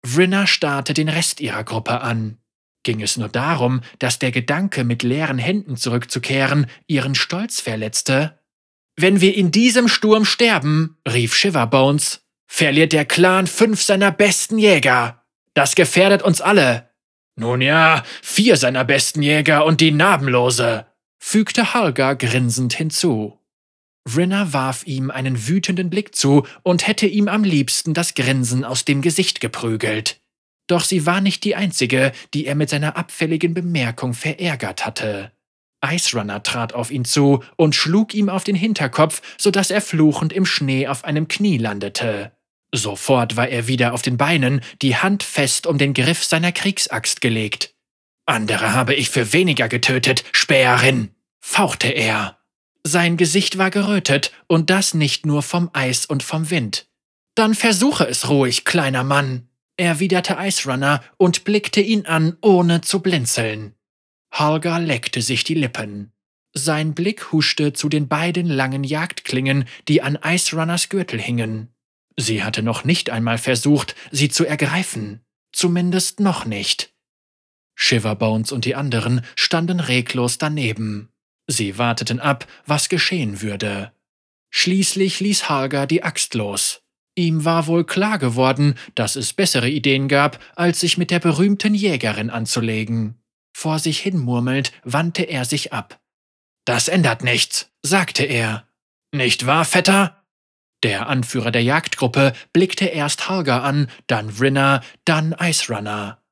Vrinna 0.02 0.46
starrte 0.46 0.94
den 0.94 1.08
Rest 1.08 1.40
ihrer 1.40 1.62
Gruppe 1.62 2.00
an. 2.00 2.38
Ging 2.82 3.02
es 3.02 3.16
nur 3.16 3.28
darum, 3.28 3.82
dass 3.98 4.18
der 4.18 4.30
Gedanke, 4.30 4.84
mit 4.84 5.02
leeren 5.02 5.38
Händen 5.38 5.76
zurückzukehren, 5.76 6.66
ihren 6.86 7.14
Stolz 7.14 7.60
verletzte? 7.60 8.38
Wenn 8.96 9.20
wir 9.20 9.34
in 9.34 9.50
diesem 9.50 9.88
Sturm 9.88 10.24
sterben, 10.24 10.96
rief 11.06 11.34
Shiverbones, 11.34 12.22
verliert 12.46 12.92
der 12.92 13.04
Clan 13.04 13.46
fünf 13.46 13.82
seiner 13.82 14.10
besten 14.10 14.58
Jäger. 14.58 15.24
Das 15.52 15.74
gefährdet 15.74 16.22
uns 16.22 16.40
alle. 16.40 16.90
Nun 17.34 17.60
ja, 17.60 18.04
vier 18.22 18.56
seiner 18.56 18.84
besten 18.84 19.20
Jäger 19.20 19.66
und 19.66 19.80
die 19.80 19.90
Narbenlose, 19.90 20.86
fügte 21.18 21.74
Halga 21.74 22.14
grinsend 22.14 22.72
hinzu. 22.72 23.38
Rinner 24.14 24.52
warf 24.52 24.86
ihm 24.86 25.10
einen 25.10 25.48
wütenden 25.48 25.90
Blick 25.90 26.14
zu 26.14 26.46
und 26.62 26.86
hätte 26.86 27.06
ihm 27.06 27.28
am 27.28 27.42
liebsten 27.42 27.94
das 27.94 28.14
Grinsen 28.14 28.64
aus 28.64 28.84
dem 28.84 29.02
Gesicht 29.02 29.40
geprügelt. 29.40 30.20
Doch 30.68 30.84
sie 30.84 31.06
war 31.06 31.20
nicht 31.20 31.44
die 31.44 31.56
einzige, 31.56 32.12
die 32.34 32.46
er 32.46 32.54
mit 32.54 32.70
seiner 32.70 32.96
abfälligen 32.96 33.54
Bemerkung 33.54 34.14
verärgert 34.14 34.84
hatte. 34.84 35.32
Ice 35.84 36.16
Runner 36.16 36.42
trat 36.42 36.74
auf 36.74 36.90
ihn 36.90 37.04
zu 37.04 37.42
und 37.56 37.74
schlug 37.74 38.14
ihm 38.14 38.28
auf 38.28 38.44
den 38.44 38.56
Hinterkopf, 38.56 39.22
sodass 39.38 39.70
er 39.70 39.80
fluchend 39.80 40.32
im 40.32 40.46
Schnee 40.46 40.88
auf 40.88 41.04
einem 41.04 41.28
Knie 41.28 41.58
landete. 41.58 42.32
Sofort 42.72 43.36
war 43.36 43.48
er 43.48 43.68
wieder 43.68 43.94
auf 43.94 44.02
den 44.02 44.16
Beinen, 44.16 44.60
die 44.82 44.96
Hand 44.96 45.22
fest 45.22 45.66
um 45.66 45.78
den 45.78 45.94
Griff 45.94 46.24
seiner 46.24 46.52
Kriegsaxt 46.52 47.20
gelegt. 47.20 47.74
Andere 48.26 48.72
habe 48.72 48.94
ich 48.94 49.10
für 49.10 49.32
weniger 49.32 49.68
getötet, 49.68 50.24
Späherin, 50.32 51.10
fauchte 51.40 51.88
er. 51.88 52.35
Sein 52.88 53.16
Gesicht 53.16 53.58
war 53.58 53.72
gerötet, 53.72 54.30
und 54.46 54.70
das 54.70 54.94
nicht 54.94 55.26
nur 55.26 55.42
vom 55.42 55.70
Eis 55.72 56.06
und 56.06 56.22
vom 56.22 56.50
Wind. 56.50 56.86
Dann 57.34 57.56
versuche 57.56 58.06
es 58.06 58.28
ruhig, 58.28 58.64
kleiner 58.64 59.02
Mann, 59.02 59.48
erwiderte 59.76 60.36
Ice 60.38 60.70
Runner 60.70 61.02
und 61.16 61.42
blickte 61.42 61.80
ihn 61.80 62.06
an, 62.06 62.36
ohne 62.42 62.82
zu 62.82 63.00
blinzeln. 63.00 63.74
Holger 64.32 64.78
leckte 64.78 65.20
sich 65.20 65.42
die 65.42 65.54
Lippen. 65.54 66.12
Sein 66.54 66.94
Blick 66.94 67.32
huschte 67.32 67.72
zu 67.72 67.88
den 67.88 68.06
beiden 68.06 68.46
langen 68.46 68.84
Jagdklingen, 68.84 69.64
die 69.88 70.00
an 70.00 70.16
Ice 70.24 70.54
Runners 70.54 70.88
Gürtel 70.88 71.20
hingen. 71.20 71.74
Sie 72.16 72.44
hatte 72.44 72.62
noch 72.62 72.84
nicht 72.84 73.10
einmal 73.10 73.38
versucht, 73.38 73.96
sie 74.12 74.28
zu 74.28 74.46
ergreifen. 74.46 75.22
Zumindest 75.52 76.20
noch 76.20 76.44
nicht. 76.44 76.94
Shiverbones 77.74 78.52
und 78.52 78.64
die 78.64 78.76
anderen 78.76 79.22
standen 79.34 79.80
reglos 79.80 80.38
daneben. 80.38 81.08
Sie 81.46 81.78
warteten 81.78 82.20
ab, 82.20 82.46
was 82.66 82.88
geschehen 82.88 83.42
würde. 83.42 83.92
Schließlich 84.50 85.20
ließ 85.20 85.48
Halger 85.48 85.86
die 85.86 86.02
Axt 86.02 86.34
los. 86.34 86.82
Ihm 87.14 87.44
war 87.44 87.66
wohl 87.66 87.84
klar 87.84 88.18
geworden, 88.18 88.74
dass 88.94 89.16
es 89.16 89.32
bessere 89.32 89.70
Ideen 89.70 90.08
gab, 90.08 90.38
als 90.54 90.80
sich 90.80 90.98
mit 90.98 91.10
der 91.10 91.18
berühmten 91.18 91.74
Jägerin 91.74 92.30
anzulegen. 92.30 93.16
Vor 93.56 93.78
sich 93.78 94.00
hin 94.00 94.18
murmelnd 94.18 94.72
wandte 94.84 95.22
er 95.22 95.46
sich 95.46 95.72
ab. 95.72 95.98
Das 96.66 96.88
ändert 96.88 97.22
nichts, 97.22 97.70
sagte 97.82 98.24
er. 98.24 98.66
Nicht 99.12 99.46
wahr, 99.46 99.64
Vetter? 99.64 100.24
Der 100.82 101.08
Anführer 101.08 101.50
der 101.50 101.62
Jagdgruppe 101.62 102.34
blickte 102.52 102.84
erst 102.84 103.30
Halger 103.30 103.62
an, 103.62 103.88
dann 104.06 104.28
Rinner, 104.28 104.82
dann 105.04 105.34
Ice 105.40 105.72
Runner. 105.72 106.22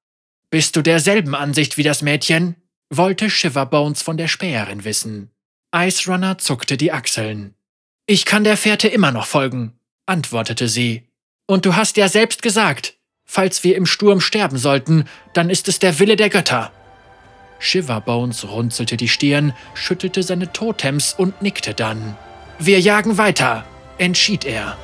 Bist 0.50 0.76
du 0.76 0.82
derselben 0.82 1.34
Ansicht 1.34 1.78
wie 1.78 1.82
das 1.82 2.02
Mädchen? 2.02 2.56
Wollte 2.96 3.30
Shiverbones 3.30 4.02
von 4.02 4.16
der 4.16 4.28
Späherin 4.28 4.84
wissen. 4.84 5.30
Ice 5.74 6.10
Runner 6.10 6.38
zuckte 6.38 6.76
die 6.76 6.92
Achseln. 6.92 7.54
Ich 8.06 8.24
kann 8.24 8.44
der 8.44 8.56
Fährte 8.56 8.88
immer 8.88 9.10
noch 9.10 9.26
folgen, 9.26 9.72
antwortete 10.06 10.68
sie. 10.68 11.08
Und 11.46 11.66
du 11.66 11.74
hast 11.74 11.96
ja 11.96 12.08
selbst 12.08 12.42
gesagt, 12.42 12.96
falls 13.24 13.64
wir 13.64 13.76
im 13.76 13.86
Sturm 13.86 14.20
sterben 14.20 14.58
sollten, 14.58 15.04
dann 15.32 15.50
ist 15.50 15.68
es 15.68 15.78
der 15.78 15.98
Wille 15.98 16.16
der 16.16 16.30
Götter. 16.30 16.72
Shiverbones 17.58 18.46
runzelte 18.46 18.96
die 18.96 19.08
Stirn, 19.08 19.54
schüttelte 19.74 20.22
seine 20.22 20.52
Totems 20.52 21.14
und 21.14 21.40
nickte 21.42 21.74
dann. 21.74 22.16
Wir 22.58 22.78
jagen 22.80 23.18
weiter, 23.18 23.64
entschied 23.98 24.44
er. 24.44 24.76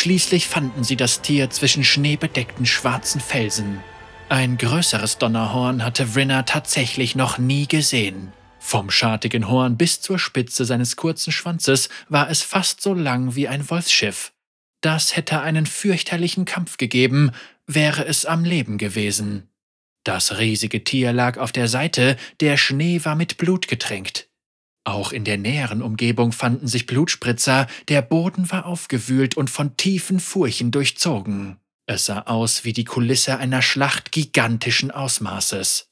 Schließlich 0.00 0.48
fanden 0.48 0.82
sie 0.82 0.96
das 0.96 1.20
Tier 1.20 1.50
zwischen 1.50 1.84
schneebedeckten 1.84 2.64
schwarzen 2.64 3.20
Felsen. 3.20 3.80
Ein 4.30 4.56
größeres 4.56 5.18
Donnerhorn 5.18 5.84
hatte 5.84 6.06
Vrinner 6.06 6.46
tatsächlich 6.46 7.16
noch 7.16 7.36
nie 7.36 7.68
gesehen. 7.68 8.32
Vom 8.58 8.90
schartigen 8.90 9.46
Horn 9.46 9.76
bis 9.76 10.00
zur 10.00 10.18
Spitze 10.18 10.64
seines 10.64 10.96
kurzen 10.96 11.32
Schwanzes 11.32 11.90
war 12.08 12.30
es 12.30 12.40
fast 12.40 12.80
so 12.80 12.94
lang 12.94 13.34
wie 13.34 13.46
ein 13.46 13.68
Wolfsschiff. 13.68 14.32
Das 14.80 15.16
hätte 15.16 15.42
einen 15.42 15.66
fürchterlichen 15.66 16.46
Kampf 16.46 16.78
gegeben, 16.78 17.32
wäre 17.66 18.06
es 18.06 18.24
am 18.24 18.42
Leben 18.42 18.78
gewesen. 18.78 19.50
Das 20.02 20.38
riesige 20.38 20.82
Tier 20.82 21.12
lag 21.12 21.36
auf 21.36 21.52
der 21.52 21.68
Seite, 21.68 22.16
der 22.40 22.56
Schnee 22.56 23.04
war 23.04 23.16
mit 23.16 23.36
Blut 23.36 23.68
getränkt. 23.68 24.29
Auch 24.84 25.12
in 25.12 25.24
der 25.24 25.36
näheren 25.36 25.82
Umgebung 25.82 26.32
fanden 26.32 26.66
sich 26.66 26.86
Blutspritzer, 26.86 27.66
der 27.88 28.02
Boden 28.02 28.50
war 28.50 28.66
aufgewühlt 28.66 29.36
und 29.36 29.50
von 29.50 29.76
tiefen 29.76 30.20
Furchen 30.20 30.70
durchzogen. 30.70 31.58
Es 31.86 32.06
sah 32.06 32.22
aus 32.22 32.64
wie 32.64 32.72
die 32.72 32.84
Kulisse 32.84 33.38
einer 33.38 33.62
Schlacht 33.62 34.12
gigantischen 34.12 34.90
Ausmaßes. 34.90 35.88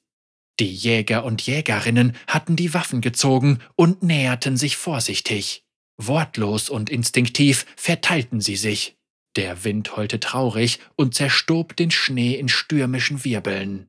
Die 0.60 0.72
Jäger 0.72 1.24
und 1.24 1.42
Jägerinnen 1.42 2.16
hatten 2.26 2.56
die 2.56 2.74
Waffen 2.74 3.00
gezogen 3.00 3.60
und 3.76 4.02
näherten 4.02 4.56
sich 4.56 4.76
vorsichtig. 4.76 5.64
Wortlos 5.96 6.68
und 6.70 6.90
instinktiv 6.90 7.66
verteilten 7.76 8.40
sie 8.40 8.56
sich. 8.56 8.96
Der 9.36 9.64
Wind 9.64 9.96
heulte 9.96 10.18
traurig 10.18 10.80
und 10.96 11.14
zerstob 11.14 11.76
den 11.76 11.90
Schnee 11.90 12.34
in 12.34 12.48
stürmischen 12.48 13.24
Wirbeln. 13.24 13.87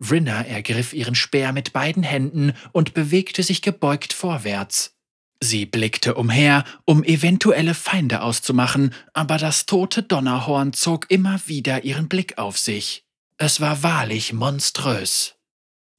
Vrinna 0.00 0.42
ergriff 0.42 0.92
ihren 0.94 1.14
Speer 1.14 1.52
mit 1.52 1.72
beiden 1.72 2.02
Händen 2.02 2.54
und 2.72 2.94
bewegte 2.94 3.42
sich 3.42 3.62
gebeugt 3.62 4.12
vorwärts. 4.12 4.96
Sie 5.42 5.64
blickte 5.66 6.14
umher, 6.14 6.64
um 6.84 7.04
eventuelle 7.04 7.74
Feinde 7.74 8.22
auszumachen, 8.22 8.92
aber 9.14 9.38
das 9.38 9.66
tote 9.66 10.02
Donnerhorn 10.02 10.72
zog 10.72 11.10
immer 11.10 11.40
wieder 11.46 11.84
ihren 11.84 12.08
Blick 12.08 12.36
auf 12.38 12.58
sich. 12.58 13.04
Es 13.38 13.60
war 13.60 13.82
wahrlich 13.82 14.32
monströs. 14.32 15.36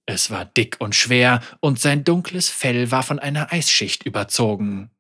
Es 0.06 0.30
war 0.30 0.46
dick 0.46 0.78
und 0.80 0.96
schwer, 0.96 1.42
und 1.60 1.80
sein 1.80 2.04
dunkles 2.04 2.50
Fell 2.50 2.92
war 2.92 3.02
von 3.02 3.18
einer 3.18 3.52
Eisschicht 3.52 4.04
überzogen. 4.04 4.92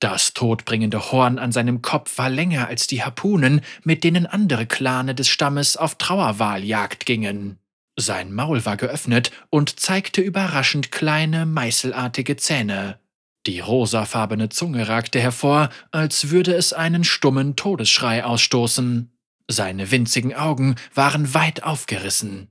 Das 0.00 0.34
todbringende 0.34 1.12
Horn 1.12 1.38
an 1.38 1.52
seinem 1.52 1.80
Kopf 1.80 2.18
war 2.18 2.28
länger 2.28 2.66
als 2.66 2.86
die 2.86 3.04
Harpunen, 3.04 3.60
mit 3.84 4.02
denen 4.02 4.26
andere 4.26 4.66
Klane 4.66 5.14
des 5.14 5.28
Stammes 5.28 5.76
auf 5.76 5.96
Trauerwahljagd 5.96 7.06
gingen. 7.06 7.58
Sein 7.96 8.32
Maul 8.32 8.64
war 8.64 8.76
geöffnet 8.76 9.30
und 9.50 9.78
zeigte 9.78 10.20
überraschend 10.20 10.90
kleine, 10.90 11.46
meißelartige 11.46 12.36
Zähne. 12.36 12.98
Die 13.46 13.60
rosafarbene 13.60 14.48
Zunge 14.48 14.88
ragte 14.88 15.20
hervor, 15.20 15.68
als 15.90 16.30
würde 16.30 16.54
es 16.54 16.72
einen 16.72 17.04
stummen 17.04 17.56
Todesschrei 17.56 18.24
ausstoßen. 18.24 19.12
Seine 19.48 19.90
winzigen 19.90 20.34
Augen 20.34 20.76
waren 20.94 21.34
weit 21.34 21.62
aufgerissen. 21.62 22.50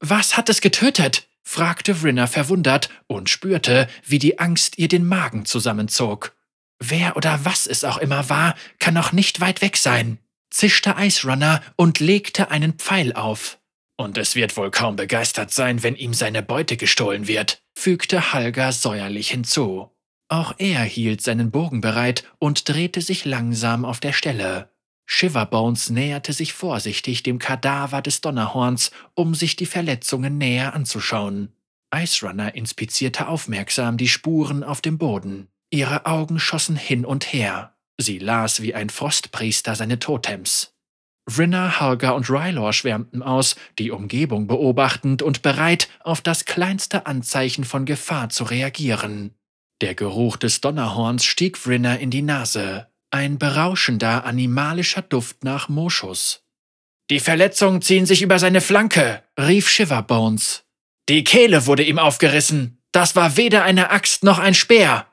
Was 0.00 0.36
hat 0.36 0.48
es 0.48 0.60
getötet? 0.60 1.26
fragte 1.42 1.94
Vrinner 1.94 2.26
verwundert 2.26 2.90
und 3.06 3.30
spürte, 3.30 3.88
wie 4.04 4.18
die 4.18 4.38
Angst 4.38 4.76
ihr 4.76 4.88
den 4.88 5.06
Magen 5.06 5.46
zusammenzog. 5.46 6.36
Wer 6.78 7.16
oder 7.16 7.46
was 7.46 7.66
es 7.66 7.84
auch 7.84 7.96
immer 7.96 8.28
war, 8.28 8.54
kann 8.78 8.92
noch 8.92 9.12
nicht 9.12 9.40
weit 9.40 9.62
weg 9.62 9.78
sein, 9.78 10.18
zischte 10.50 10.94
Ice 10.98 11.26
Runner 11.26 11.62
und 11.76 12.00
legte 12.00 12.50
einen 12.50 12.74
Pfeil 12.74 13.14
auf. 13.14 13.58
Und 14.00 14.16
es 14.16 14.36
wird 14.36 14.56
wohl 14.56 14.70
kaum 14.70 14.94
begeistert 14.94 15.50
sein, 15.50 15.82
wenn 15.82 15.96
ihm 15.96 16.14
seine 16.14 16.42
Beute 16.42 16.76
gestohlen 16.76 17.26
wird, 17.26 17.60
fügte 17.76 18.32
Halga 18.32 18.70
säuerlich 18.70 19.30
hinzu. 19.30 19.90
Auch 20.28 20.54
er 20.58 20.82
hielt 20.82 21.20
seinen 21.20 21.50
Bogen 21.50 21.80
bereit 21.80 22.24
und 22.38 22.68
drehte 22.68 23.00
sich 23.00 23.24
langsam 23.24 23.84
auf 23.84 23.98
der 23.98 24.12
Stelle. 24.12 24.70
Shiverbones 25.04 25.90
näherte 25.90 26.32
sich 26.32 26.52
vorsichtig 26.52 27.22
dem 27.22 27.38
Kadaver 27.38 28.00
des 28.00 28.20
Donnerhorns, 28.20 28.92
um 29.14 29.34
sich 29.34 29.56
die 29.56 29.66
Verletzungen 29.66 30.38
näher 30.38 30.74
anzuschauen. 30.74 31.54
Ice 31.92 32.24
Runner 32.24 32.54
inspizierte 32.54 33.26
aufmerksam 33.26 33.96
die 33.96 34.08
Spuren 34.08 34.62
auf 34.62 34.80
dem 34.80 34.98
Boden. 34.98 35.48
Ihre 35.70 36.06
Augen 36.06 36.38
schossen 36.38 36.76
hin 36.76 37.04
und 37.04 37.32
her. 37.32 37.74
Sie 37.96 38.18
las 38.18 38.62
wie 38.62 38.74
ein 38.74 38.90
Frostpriester 38.90 39.74
seine 39.74 39.98
Totems. 39.98 40.77
Vrinner, 41.28 41.78
Halga 41.80 42.10
und 42.10 42.30
Rylor 42.30 42.72
schwärmten 42.72 43.22
aus, 43.22 43.56
die 43.78 43.90
Umgebung 43.90 44.46
beobachtend 44.46 45.22
und 45.22 45.42
bereit, 45.42 45.88
auf 46.00 46.20
das 46.20 46.46
kleinste 46.46 47.06
Anzeichen 47.06 47.64
von 47.64 47.84
Gefahr 47.84 48.30
zu 48.30 48.44
reagieren. 48.44 49.34
Der 49.80 49.94
Geruch 49.94 50.36
des 50.36 50.60
Donnerhorns 50.60 51.24
stieg 51.24 51.58
Vrinner 51.58 51.98
in 52.00 52.10
die 52.10 52.22
Nase. 52.22 52.88
Ein 53.10 53.38
berauschender, 53.38 54.24
animalischer 54.24 55.02
Duft 55.02 55.44
nach 55.44 55.68
Moschus. 55.68 56.42
Die 57.10 57.20
Verletzungen 57.20 57.80
ziehen 57.80 58.04
sich 58.04 58.22
über 58.22 58.38
seine 58.38 58.60
Flanke, 58.60 59.22
rief 59.38 59.68
Shiverbones. 59.68 60.64
Die 61.08 61.24
Kehle 61.24 61.66
wurde 61.66 61.82
ihm 61.82 61.98
aufgerissen. 61.98 62.82
Das 62.92 63.16
war 63.16 63.36
weder 63.36 63.64
eine 63.64 63.90
Axt 63.90 64.24
noch 64.24 64.38
ein 64.38 64.54
Speer. 64.54 65.06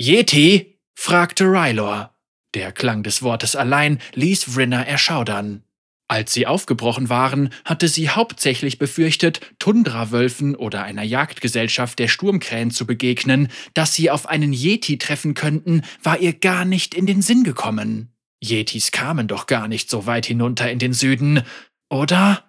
Yeti? 0.00 0.78
fragte 0.94 1.44
Rylor. 1.44 2.13
Der 2.54 2.72
Klang 2.72 3.02
des 3.02 3.22
Wortes 3.22 3.56
allein 3.56 3.98
ließ 4.14 4.44
Vrinner 4.44 4.86
erschaudern. 4.86 5.64
Als 6.06 6.32
sie 6.32 6.46
aufgebrochen 6.46 7.08
waren, 7.08 7.48
hatte 7.64 7.88
sie 7.88 8.10
hauptsächlich 8.10 8.78
befürchtet, 8.78 9.40
Tundrawölfen 9.58 10.54
oder 10.54 10.84
einer 10.84 11.02
Jagdgesellschaft 11.02 11.98
der 11.98 12.08
Sturmkrähen 12.08 12.70
zu 12.70 12.86
begegnen, 12.86 13.48
dass 13.72 13.94
sie 13.94 14.10
auf 14.10 14.28
einen 14.28 14.52
Yeti 14.52 14.98
treffen 14.98 15.34
könnten, 15.34 15.82
war 16.02 16.20
ihr 16.20 16.34
gar 16.34 16.64
nicht 16.64 16.94
in 16.94 17.06
den 17.06 17.22
Sinn 17.22 17.42
gekommen. 17.42 18.12
Yetis 18.42 18.92
kamen 18.92 19.26
doch 19.26 19.46
gar 19.46 19.66
nicht 19.66 19.88
so 19.88 20.06
weit 20.06 20.26
hinunter 20.26 20.70
in 20.70 20.78
den 20.78 20.92
Süden, 20.92 21.42
oder? 21.90 22.44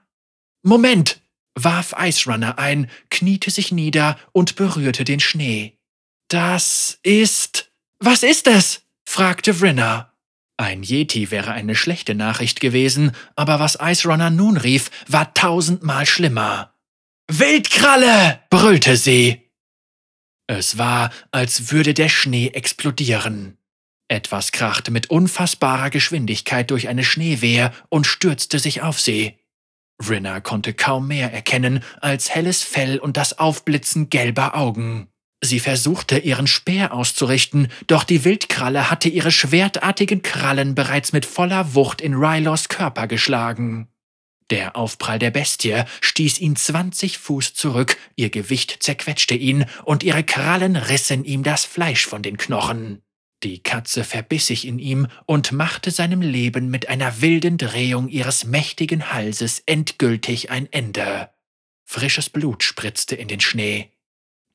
Moment! 0.63 1.21
warf 1.57 1.95
Ice 1.97 2.29
Runner 2.29 2.59
ein, 2.59 2.89
kniete 3.09 3.49
sich 3.49 3.71
nieder 3.71 4.19
und 4.33 4.57
berührte 4.57 5.05
den 5.05 5.21
Schnee. 5.21 5.79
Das 6.27 6.99
ist. 7.01 7.71
Was 7.99 8.23
ist 8.23 8.47
es? 8.47 8.84
Fragte 9.05 9.53
Vrinner. 9.53 10.13
Ein 10.57 10.83
Yeti 10.83 11.31
wäre 11.31 11.51
eine 11.51 11.75
schlechte 11.75 12.15
Nachricht 12.15 12.61
gewesen, 12.61 13.11
aber 13.35 13.59
was 13.59 13.77
Ice 13.81 14.07
Runner 14.07 14.29
nun 14.29 14.57
rief, 14.57 14.89
war 15.07 15.33
tausendmal 15.33 16.05
schlimmer. 16.05 16.73
Wildkralle! 17.29 18.41
brüllte 18.49 18.95
sie. 18.97 19.41
Es 20.47 20.77
war, 20.77 21.11
als 21.31 21.71
würde 21.71 21.93
der 21.93 22.09
Schnee 22.09 22.49
explodieren. 22.49 23.57
Etwas 24.07 24.51
krachte 24.51 24.91
mit 24.91 25.09
unfassbarer 25.09 25.89
Geschwindigkeit 25.89 26.69
durch 26.69 26.87
eine 26.87 27.03
Schneewehe 27.03 27.73
und 27.89 28.05
stürzte 28.05 28.59
sich 28.59 28.83
auf 28.83 29.01
sie. 29.01 29.39
Rinner 30.07 30.41
konnte 30.41 30.73
kaum 30.73 31.07
mehr 31.07 31.33
erkennen 31.33 31.83
als 32.01 32.29
helles 32.29 32.61
Fell 32.61 32.99
und 32.99 33.17
das 33.17 33.39
Aufblitzen 33.39 34.09
gelber 34.09 34.55
Augen. 34.55 35.07
Sie 35.45 35.59
versuchte, 35.59 36.17
ihren 36.17 36.47
Speer 36.47 36.91
auszurichten, 36.91 37.67
doch 37.87 38.03
die 38.03 38.23
Wildkralle 38.25 38.89
hatte 38.89 39.09
ihre 39.09 39.31
schwertartigen 39.31 40.23
Krallen 40.23 40.73
bereits 40.73 41.13
mit 41.13 41.25
voller 41.25 41.75
Wucht 41.75 42.01
in 42.01 42.15
Rylos 42.15 42.67
Körper 42.67 43.07
geschlagen. 43.07 43.87
Der 44.49 44.75
Aufprall 44.75 45.19
der 45.19 45.31
Bestie 45.31 45.83
stieß 46.01 46.39
ihn 46.39 46.55
zwanzig 46.55 47.19
Fuß 47.19 47.53
zurück, 47.53 47.97
ihr 48.15 48.29
Gewicht 48.29 48.77
zerquetschte 48.81 49.35
ihn 49.35 49.65
und 49.83 50.03
ihre 50.03 50.23
Krallen 50.23 50.75
rissen 50.75 51.23
ihm 51.23 51.43
das 51.43 51.63
Fleisch 51.65 52.05
von 52.05 52.21
den 52.21 52.37
Knochen. 52.37 53.01
Die 53.43 53.61
Katze 53.61 54.03
verbiss 54.03 54.47
sich 54.47 54.65
in 54.65 54.79
ihm 54.79 55.07
und 55.25 55.51
machte 55.51 55.91
seinem 55.91 56.21
Leben 56.21 56.69
mit 56.69 56.89
einer 56.89 57.21
wilden 57.21 57.57
Drehung 57.57 58.07
ihres 58.07 58.45
mächtigen 58.45 59.13
Halses 59.13 59.61
endgültig 59.65 60.49
ein 60.49 60.71
Ende. 60.71 61.29
Frisches 61.83 62.31
Blut 62.31 62.63
spritzte 62.63 63.15
in 63.15 63.27
den 63.27 63.41
Schnee. 63.41 63.91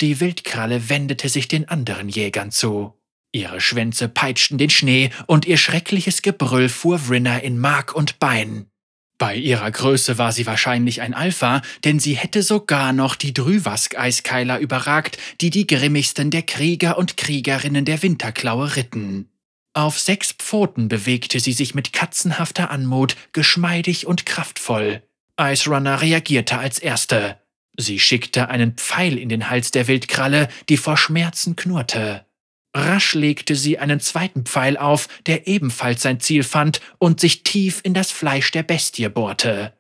Die 0.01 0.21
Wildkralle 0.21 0.89
wendete 0.89 1.29
sich 1.29 1.49
den 1.49 1.69
anderen 1.69 2.09
Jägern 2.09 2.51
zu. 2.51 2.95
Ihre 3.33 3.61
Schwänze 3.61 4.09
peitschten 4.09 4.59
den 4.59 4.71
Schnee 4.71 5.11
und 5.27 5.47
ihr 5.47 5.57
schreckliches 5.57 6.23
Gebrüll 6.23 6.69
fuhr 6.69 6.99
Vrinner 6.99 7.43
in 7.43 7.59
Mark 7.59 7.95
und 7.95 8.19
Bein. 8.19 8.67
Bei 9.19 9.37
ihrer 9.37 9.71
Größe 9.71 10.17
war 10.17 10.33
sie 10.33 10.47
wahrscheinlich 10.47 11.03
ein 11.03 11.13
Alpha, 11.13 11.61
denn 11.85 12.01
sie 12.01 12.15
hätte 12.15 12.43
sogar 12.43 12.95
noch 12.95 13.15
die 13.15 13.35
Drüwask-Eiskeiler 13.35 14.59
überragt, 14.59 15.19
die 15.43 15.51
die 15.51 15.67
grimmigsten 15.67 16.31
der 16.31 16.43
Krieger 16.43 16.97
und 16.97 17.19
Kriegerinnen 17.19 17.85
der 17.85 18.03
Winterklaue 18.03 18.77
ritten. 18.77 19.29
Auf 19.75 20.01
sechs 20.01 20.33
Pfoten 20.33 20.89
bewegte 20.89 21.39
sie 21.39 21.53
sich 21.53 21.75
mit 21.75 21.93
katzenhafter 21.93 22.71
Anmut, 22.71 23.15
geschmeidig 23.33 24.07
und 24.07 24.25
kraftvoll. 24.25 25.03
Ice 25.39 25.69
Runner 25.69 26.01
reagierte 26.01 26.59
als 26.59 26.79
Erste. 26.79 27.39
Sie 27.77 27.99
schickte 27.99 28.49
einen 28.49 28.75
Pfeil 28.75 29.19
in 29.19 29.29
den 29.29 29.49
Hals 29.49 29.71
der 29.71 29.89
Wildkralle, 29.89 30.49
die 30.69 30.77
vor 30.77 30.97
Schmerzen 30.97 31.57
knurrte. 31.57 32.27
Rasch 32.75 33.15
legte 33.15 33.57
sie 33.57 33.79
einen 33.79 34.01
zweiten 34.01 34.45
Pfeil 34.45 34.77
auf, 34.77 35.09
der 35.27 35.49
ebenfalls 35.49 36.03
sein 36.03 36.21
Ziel 36.21 36.45
fand 36.45 36.81
und 36.99 37.21
sich 37.21 37.43
tief 37.43 37.81
in 37.83 37.95
das 37.95 38.11
Fleisch 38.11 38.51
der 38.53 38.63
Bestie 38.63 39.09
bohrte. 39.09 39.73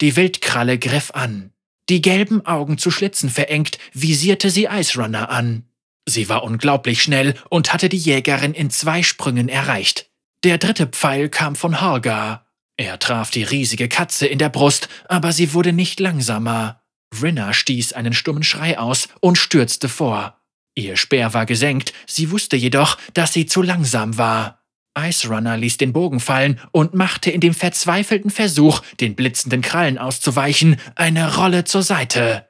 Die 0.00 0.14
Wildkralle 0.14 0.78
griff 0.78 1.10
an. 1.12 1.52
Die 1.88 2.00
gelben 2.00 2.44
Augen 2.46 2.78
zu 2.78 2.90
Schlitzen 2.90 3.30
verengt, 3.30 3.78
visierte 3.92 4.50
sie 4.50 4.66
Ice 4.66 5.00
Runner 5.00 5.30
an. 5.30 5.64
Sie 6.06 6.28
war 6.28 6.44
unglaublich 6.44 7.02
schnell 7.02 7.34
und 7.50 7.72
hatte 7.72 7.88
die 7.88 7.98
Jägerin 7.98 8.54
in 8.54 8.70
zwei 8.70 9.02
Sprüngen 9.02 9.48
erreicht. 9.48 10.10
Der 10.44 10.58
dritte 10.58 10.86
Pfeil 10.86 11.28
kam 11.28 11.56
von 11.56 11.80
Hargar. 11.80 12.46
Er 12.76 12.98
traf 12.98 13.30
die 13.30 13.42
riesige 13.42 13.88
Katze 13.88 14.26
in 14.26 14.38
der 14.38 14.48
Brust, 14.48 14.88
aber 15.08 15.32
sie 15.32 15.52
wurde 15.52 15.72
nicht 15.72 15.98
langsamer. 15.98 16.80
Rinner 17.22 17.52
stieß 17.54 17.92
einen 17.94 18.12
stummen 18.12 18.42
Schrei 18.42 18.78
aus 18.78 19.08
und 19.20 19.38
stürzte 19.38 19.88
vor. 19.88 20.40
Ihr 20.74 20.96
Speer 20.96 21.34
war 21.34 21.46
gesenkt, 21.46 21.92
sie 22.06 22.30
wusste 22.30 22.56
jedoch, 22.56 22.98
dass 23.14 23.32
sie 23.32 23.46
zu 23.46 23.62
langsam 23.62 24.18
war. 24.18 24.62
Ice 24.98 25.28
Runner 25.28 25.56
ließ 25.56 25.76
den 25.76 25.92
Bogen 25.92 26.20
fallen 26.20 26.60
und 26.72 26.94
machte 26.94 27.30
in 27.30 27.40
dem 27.40 27.54
verzweifelten 27.54 28.30
Versuch, 28.30 28.80
den 29.00 29.14
blitzenden 29.14 29.62
Krallen 29.62 29.98
auszuweichen, 29.98 30.76
eine 30.94 31.36
Rolle 31.36 31.64
zur 31.64 31.82
Seite. 31.82 32.48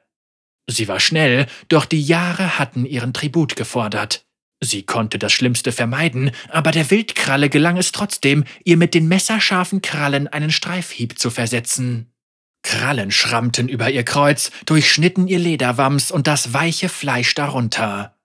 Sie 0.67 0.87
war 0.87 0.99
schnell, 0.99 1.47
doch 1.67 1.85
die 1.85 2.01
Jahre 2.01 2.59
hatten 2.59 2.85
ihren 2.85 3.13
Tribut 3.13 3.55
gefordert. 3.55 4.25
Sie 4.61 4.83
konnte 4.83 5.17
das 5.17 5.31
Schlimmste 5.31 5.71
vermeiden, 5.71 6.31
aber 6.49 6.71
der 6.71 6.91
Wildkralle 6.91 7.49
gelang 7.49 7.77
es 7.77 7.91
trotzdem, 7.91 8.43
ihr 8.63 8.77
mit 8.77 8.93
den 8.93 9.07
messerscharfen 9.07 9.81
Krallen 9.81 10.27
einen 10.27 10.51
Streifhieb 10.51 11.17
zu 11.17 11.29
versetzen. 11.29 12.11
Krallen 12.63 13.11
schrammten 13.11 13.67
über 13.69 13.89
ihr 13.89 14.03
Kreuz, 14.03 14.51
durchschnitten 14.65 15.27
ihr 15.27 15.39
Lederwams 15.39 16.11
und 16.11 16.27
das 16.27 16.53
weiche 16.53 16.89
Fleisch 16.89 17.33
darunter. 17.35 18.15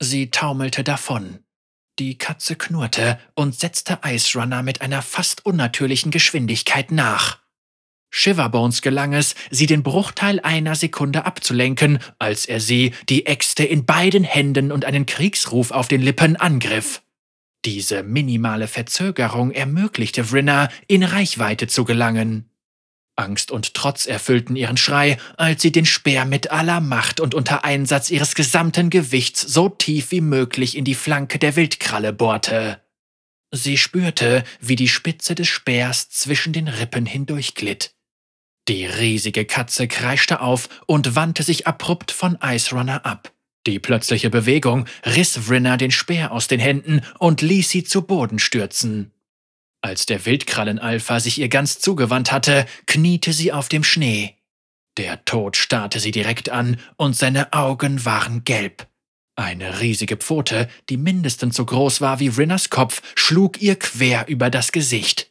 Sie 0.00 0.30
taumelte 0.30 0.84
davon. 0.84 1.38
Die 1.98 2.18
Katze 2.18 2.56
knurrte 2.56 3.20
und 3.34 3.54
setzte 3.54 4.00
Ice 4.04 4.38
Runner 4.38 4.62
mit 4.62 4.80
einer 4.82 5.00
fast 5.00 5.46
unnatürlichen 5.46 6.10
Geschwindigkeit 6.10 6.90
nach. 6.90 7.38
Shiverbones 8.10 8.82
gelang 8.82 9.12
es, 9.12 9.34
sie 9.50 9.66
den 9.66 9.82
Bruchteil 9.82 10.38
einer 10.40 10.76
Sekunde 10.76 11.24
abzulenken, 11.24 11.98
als 12.18 12.46
er 12.46 12.60
sie, 12.60 12.92
die 13.08 13.26
Äxte 13.26 13.64
in 13.64 13.86
beiden 13.86 14.22
Händen 14.22 14.70
und 14.70 14.84
einen 14.84 15.06
Kriegsruf 15.06 15.72
auf 15.72 15.88
den 15.88 16.00
Lippen, 16.00 16.36
angriff. 16.36 17.02
Diese 17.64 18.02
minimale 18.02 18.68
Verzögerung 18.68 19.50
ermöglichte 19.50 20.24
Vrinner, 20.24 20.68
in 20.86 21.02
Reichweite 21.02 21.66
zu 21.66 21.84
gelangen. 21.84 22.50
Angst 23.16 23.50
und 23.50 23.74
Trotz 23.74 24.06
erfüllten 24.06 24.56
ihren 24.56 24.76
Schrei, 24.76 25.18
als 25.36 25.62
sie 25.62 25.72
den 25.72 25.86
Speer 25.86 26.24
mit 26.24 26.50
aller 26.50 26.80
Macht 26.80 27.20
und 27.20 27.34
unter 27.34 27.64
Einsatz 27.64 28.10
ihres 28.10 28.34
gesamten 28.34 28.90
Gewichts 28.90 29.40
so 29.40 29.68
tief 29.68 30.10
wie 30.10 30.20
möglich 30.20 30.76
in 30.76 30.84
die 30.84 30.94
Flanke 30.94 31.38
der 31.38 31.56
Wildkralle 31.56 32.12
bohrte. 32.12 32.80
Sie 33.52 33.78
spürte, 33.78 34.42
wie 34.60 34.76
die 34.76 34.88
Spitze 34.88 35.34
des 35.36 35.46
Speers 35.46 36.10
zwischen 36.10 36.52
den 36.52 36.66
Rippen 36.66 37.06
hindurchglitt. 37.06 37.94
Die 38.66 38.86
riesige 38.86 39.44
Katze 39.44 39.86
kreischte 39.86 40.40
auf 40.40 40.68
und 40.86 41.14
wandte 41.14 41.42
sich 41.42 41.66
abrupt 41.66 42.10
von 42.10 42.38
Ice 42.42 42.74
Runner 42.74 43.04
ab. 43.06 43.32
Die 43.66 43.78
plötzliche 43.78 44.28
Bewegung 44.28 44.86
riss 45.06 45.38
Vrinner 45.38 45.76
den 45.76 45.90
Speer 45.90 46.32
aus 46.32 46.48
den 46.48 46.60
Händen 46.60 47.02
und 47.18 47.42
ließ 47.42 47.70
sie 47.70 47.84
zu 47.84 48.02
Boden 48.02 48.38
stürzen. 48.38 49.13
Als 49.84 50.06
der 50.06 50.24
Wildkrallenalpha 50.24 51.20
sich 51.20 51.38
ihr 51.38 51.50
ganz 51.50 51.78
zugewandt 51.78 52.32
hatte, 52.32 52.64
kniete 52.86 53.34
sie 53.34 53.52
auf 53.52 53.68
dem 53.68 53.84
Schnee. 53.84 54.34
Der 54.96 55.26
Tod 55.26 55.58
starrte 55.58 56.00
sie 56.00 56.10
direkt 56.10 56.48
an 56.48 56.80
und 56.96 57.14
seine 57.14 57.52
Augen 57.52 58.06
waren 58.06 58.44
gelb. 58.44 58.88
Eine 59.36 59.80
riesige 59.80 60.16
Pfote, 60.16 60.70
die 60.88 60.96
mindestens 60.96 61.56
so 61.56 61.66
groß 61.66 62.00
war 62.00 62.18
wie 62.18 62.28
Rinners 62.28 62.70
Kopf, 62.70 63.02
schlug 63.14 63.60
ihr 63.60 63.78
quer 63.78 64.26
über 64.26 64.48
das 64.48 64.72
Gesicht. 64.72 65.30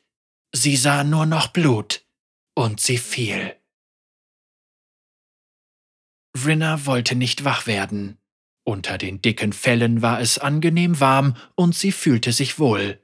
Sie 0.52 0.76
sah 0.76 1.04
nur 1.04 1.26
noch 1.26 1.48
Blut. 1.48 2.06
Und 2.54 2.80
sie 2.80 3.00
fiel. 3.00 3.56
Rinner 6.46 6.86
wollte 6.86 7.16
nicht 7.16 7.44
wach 7.44 7.66
werden. 7.66 8.20
Unter 8.64 9.00
den 9.00 9.20
dicken 9.20 9.52
Fellen 9.52 10.04
war 10.04 10.22
es 10.22 10.38
angenehm 10.38 11.00
warm 11.00 11.36
und 11.56 11.74
sie 11.74 11.92
fühlte 11.92 12.32
sich 12.32 12.60
wohl. 12.60 13.03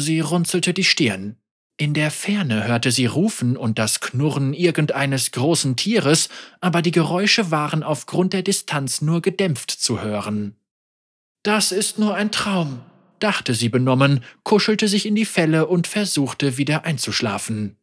Sie 0.00 0.20
runzelte 0.20 0.74
die 0.74 0.84
Stirn. 0.84 1.36
In 1.76 1.94
der 1.94 2.10
Ferne 2.10 2.66
hörte 2.66 2.90
sie 2.90 3.06
Rufen 3.06 3.56
und 3.56 3.78
das 3.78 4.00
Knurren 4.00 4.52
irgendeines 4.52 5.30
großen 5.30 5.76
Tieres, 5.76 6.28
aber 6.60 6.82
die 6.82 6.90
Geräusche 6.90 7.50
waren 7.50 7.82
aufgrund 7.82 8.32
der 8.32 8.42
Distanz 8.42 9.00
nur 9.00 9.22
gedämpft 9.22 9.70
zu 9.70 10.02
hören. 10.02 10.56
Das 11.42 11.72
ist 11.72 11.98
nur 11.98 12.14
ein 12.14 12.32
Traum, 12.32 12.80
dachte 13.18 13.54
sie 13.54 13.70
benommen, 13.70 14.22
kuschelte 14.42 14.88
sich 14.88 15.06
in 15.06 15.14
die 15.14 15.24
Felle 15.24 15.66
und 15.66 15.86
versuchte 15.86 16.58
wieder 16.58 16.84
einzuschlafen. 16.84 17.76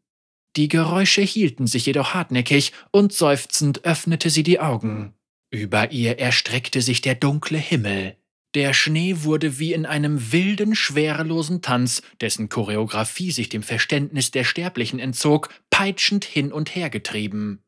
Die 0.56 0.67
Geräusche 0.67 1.21
hielten 1.21 1.65
sich 1.65 1.86
jedoch 1.86 2.13
hartnäckig 2.13 2.73
und 2.91 3.13
seufzend 3.13 3.86
öffnete 3.86 4.30
sie 4.30 4.43
die 4.43 4.60
Augen. 4.60 5.13
Über 5.49 5.91
ihr 5.91 6.19
erstreckte 6.19 6.82
sich 6.82 7.01
der 7.01 7.15
dunkle 7.15 7.58
Himmel. 7.58 8.15
Der 8.58 8.74
Schnee 8.74 9.17
wurde 9.20 9.60
wie 9.60 9.72
in 9.72 9.86
einem 9.86 10.32
wilden, 10.32 10.74
schwerelosen 10.74 11.62
Tanz, 11.62 12.02
dessen 12.22 12.50
Choreografie 12.50 13.30
sich 13.30 13.50
dem 13.50 13.62
Verständnis 13.62 14.32
der 14.32 14.43
Sterblichen 14.43 14.98
entzog, 14.98 15.50
peitschend 15.70 16.26
hin 16.26 16.52
und 16.52 16.74
her 16.74 16.89
getrieben. 16.89 17.62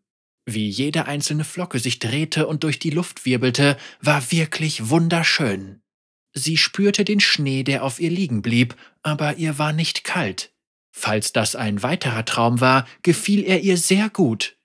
Wie 0.47 0.67
jede 0.67 1.05
einzelne 1.05 1.43
Flocke 1.43 1.77
sich 1.77 1.99
drehte 1.99 2.47
und 2.47 2.63
durch 2.63 2.79
die 2.79 2.89
Luft 2.89 3.27
wirbelte, 3.27 3.77
war 4.01 4.31
wirklich 4.31 4.89
wunderschön. 4.89 5.83
Sie 6.33 6.57
spürte 6.57 7.05
den 7.05 7.19
Schnee, 7.19 7.61
der 7.61 7.83
auf 7.83 7.99
ihr 7.99 8.09
liegen 8.09 8.41
blieb, 8.41 8.75
aber 9.03 9.35
ihr 9.35 9.59
war 9.59 9.73
nicht 9.73 10.03
kalt. 10.03 10.51
Falls 10.91 11.33
das 11.33 11.55
ein 11.55 11.83
weiterer 11.83 12.25
Traum 12.25 12.61
war, 12.61 12.87
gefiel 13.03 13.43
er 13.43 13.59
ihr 13.59 13.77
sehr 13.77 14.09
gut. 14.09 14.57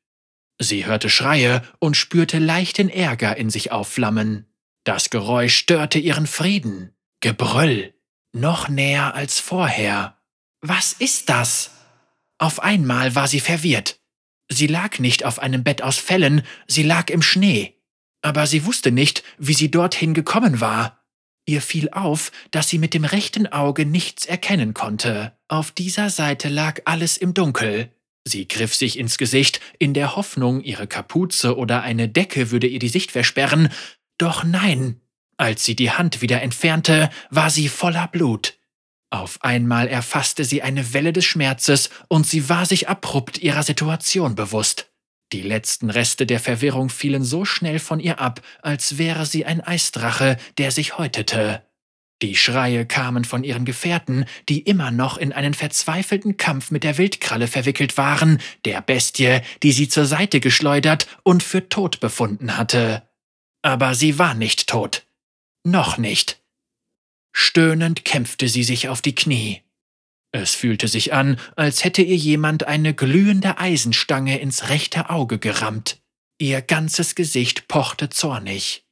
Sie 0.59 0.87
hörte 0.87 1.11
Schreie 1.11 1.61
und 1.81 1.99
spürte 1.99 2.39
leichten 2.39 2.89
Ärger 2.89 3.37
in 3.37 3.51
sich 3.51 3.73
aufflammen. 3.73 4.47
Das 4.85 5.09
Geräusch 5.11 5.57
störte 5.57 5.99
ihren 5.99 6.27
Frieden. 6.27 6.95
Gebrüll. 7.21 7.95
Noch 8.33 8.69
näher 8.69 9.15
als 9.15 9.41
vorher. 9.41 10.19
Was 10.61 10.93
ist 10.93 11.29
das? 11.31 11.71
Auf 12.39 12.61
einmal 12.61 13.15
war 13.15 13.27
sie 13.27 13.41
verwirrt. 13.41 13.99
Sie 14.51 14.67
lag 14.67 14.99
nicht 14.99 15.25
auf 15.25 15.39
einem 15.39 15.65
Bett 15.65 15.83
aus 15.83 15.99
Fellen, 15.99 16.43
sie 16.67 16.83
lag 16.83 17.09
im 17.09 17.23
Schnee. 17.23 17.81
Aber 18.21 18.47
sie 18.47 18.67
wusste 18.67 18.93
nicht, 18.93 19.25
wie 19.39 19.55
sie 19.55 19.71
dorthin 19.71 20.13
gekommen 20.13 20.61
war. 20.61 21.03
Ihr 21.47 21.63
fiel 21.63 21.91
auf, 21.91 22.33
dass 22.51 22.69
sie 22.69 22.79
mit 22.79 22.95
dem 22.95 23.05
rechten 23.05 23.47
Auge 23.47 23.87
nichts 23.87 24.27
erkennen 24.27 24.75
konnte. 24.75 25.37
Auf 25.49 25.71
dieser 25.71 26.11
Seite 26.11 26.49
lag 26.49 26.81
alles 26.85 27.17
im 27.17 27.35
Dunkel. 27.35 27.91
Sie 28.27 28.49
griff 28.49 28.75
sich 28.75 28.99
ins 28.99 29.19
Gesicht, 29.19 29.61
in 29.79 29.93
der 29.93 30.17
Hoffnung, 30.17 30.63
ihre 30.63 30.87
Kapuze 30.87 31.57
oder 31.57 31.83
eine 31.83 32.09
Decke 32.09 32.51
würde 32.51 32.67
ihr 32.67 32.79
die 32.79 32.89
Sicht 32.89 33.13
versperren. 33.13 33.71
Doch 34.19 34.45
nein, 34.45 35.01
als 35.37 35.65
sie 35.65 35.77
die 35.77 35.91
Hand 35.91 36.23
wieder 36.23 36.43
entfernte, 36.43 37.11
war 37.31 37.51
sie 37.51 37.69
voller 37.69 38.09
Blut. 38.09 38.59
Auf 39.11 39.39
einmal 39.43 39.89
erfasste 39.89 40.45
sie 40.45 40.63
eine 40.63 40.93
Welle 40.93 41.13
des 41.13 41.25
Schmerzes 41.25 41.91
und 42.09 42.27
sie 42.27 42.49
war 42.49 42.67
sich 42.67 42.89
abrupt 42.89 43.39
ihrer 43.39 43.63
Situation 43.63 44.35
bewusst. 44.35 44.91
Die 45.33 45.43
letzten 45.43 45.91
Reste 45.91 46.27
der 46.27 46.41
Verwirrung 46.41 46.91
fielen 46.91 47.25
so 47.25 47.45
schnell 47.45 47.79
von 47.79 48.01
ihr 48.01 48.21
ab, 48.21 48.41
als 48.63 48.99
wäre 48.99 49.27
sie 49.27 49.45
ein 49.45 49.61
Eisdrache, 49.61 50.37
der 50.59 50.71
sich 50.71 50.99
häutete. 50.99 51.63
Die 52.23 52.37
Schreie 52.37 52.87
kamen 52.87 53.25
von 53.25 53.45
ihren 53.45 53.65
Gefährten, 53.65 54.25
die 54.49 54.61
immer 54.61 54.91
noch 54.91 55.19
in 55.19 55.33
einen 55.33 55.55
verzweifelten 55.55 56.37
Kampf 56.37 56.71
mit 56.71 56.85
der 56.85 56.99
Wildkralle 56.99 57.49
verwickelt 57.49 57.97
waren, 57.97 58.41
der 58.65 58.81
Bestie, 58.81 59.41
die 59.63 59.73
sie 59.73 59.89
zur 59.89 60.07
Seite 60.07 60.41
geschleudert 60.41 61.07
und 61.23 61.43
für 61.43 61.69
tot 61.69 62.01
befunden 62.01 62.57
hatte. 62.57 63.03
Aber 63.65 63.95
sie 63.95 64.19
war 64.19 64.35
nicht 64.35 64.67
tot. 64.67 65.07
Noch 65.65 65.97
nicht. 65.97 66.39
Stöhnend 67.33 68.05
kämpfte 68.05 68.47
sie 68.47 68.63
sich 68.63 68.91
auf 68.91 69.01
die 69.01 69.15
Knie. 69.15 69.63
Es 70.33 70.55
fühlte 70.55 70.87
sich 70.87 71.15
an, 71.15 71.41
als 71.57 71.83
hätte 71.83 72.03
ihr 72.03 72.17
jemand 72.17 72.67
eine 72.67 72.93
glühende 72.93 73.57
Eisenstange 73.57 74.39
ins 74.39 74.69
rechte 74.69 75.09
Auge 75.09 75.39
gerammt. 75.39 76.03
Ihr 76.39 76.61
ganzes 76.61 77.15
Gesicht 77.15 77.67
pochte 77.67 78.11
zornig. 78.11 78.85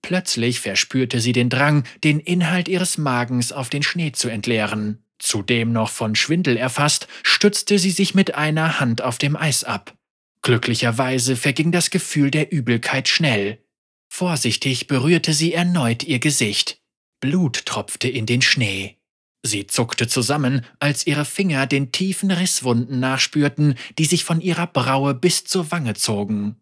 Plötzlich 0.00 0.60
verspürte 0.60 1.20
sie 1.20 1.32
den 1.32 1.50
Drang, 1.50 1.84
den 2.02 2.18
Inhalt 2.18 2.68
ihres 2.68 2.96
Magens 2.96 3.52
auf 3.52 3.68
den 3.68 3.82
Schnee 3.82 4.12
zu 4.12 4.30
entleeren. 4.30 5.04
Zudem 5.18 5.72
noch 5.72 5.90
von 5.90 6.14
Schwindel 6.14 6.56
erfasst, 6.56 7.06
stützte 7.22 7.78
sie 7.78 7.90
sich 7.90 8.14
mit 8.14 8.34
einer 8.34 8.80
Hand 8.80 9.02
auf 9.02 9.18
dem 9.18 9.36
Eis 9.36 9.62
ab. 9.62 9.94
Glücklicherweise 10.40 11.36
verging 11.36 11.70
das 11.70 11.90
Gefühl 11.90 12.30
der 12.30 12.50
Übelkeit 12.50 13.08
schnell. 13.08 13.58
Vorsichtig 14.08 14.86
berührte 14.86 15.32
sie 15.32 15.52
erneut 15.52 16.02
ihr 16.04 16.18
Gesicht. 16.18 16.80
Blut 17.20 17.66
tropfte 17.66 18.08
in 18.08 18.26
den 18.26 18.42
Schnee. 18.42 18.96
Sie 19.42 19.66
zuckte 19.66 20.08
zusammen, 20.08 20.64
als 20.80 21.06
ihre 21.06 21.24
Finger 21.24 21.66
den 21.66 21.92
tiefen 21.92 22.30
Risswunden 22.30 22.98
nachspürten, 23.00 23.76
die 23.98 24.04
sich 24.04 24.24
von 24.24 24.40
ihrer 24.40 24.66
Braue 24.66 25.14
bis 25.14 25.44
zur 25.44 25.70
Wange 25.70 25.94
zogen. 25.94 26.56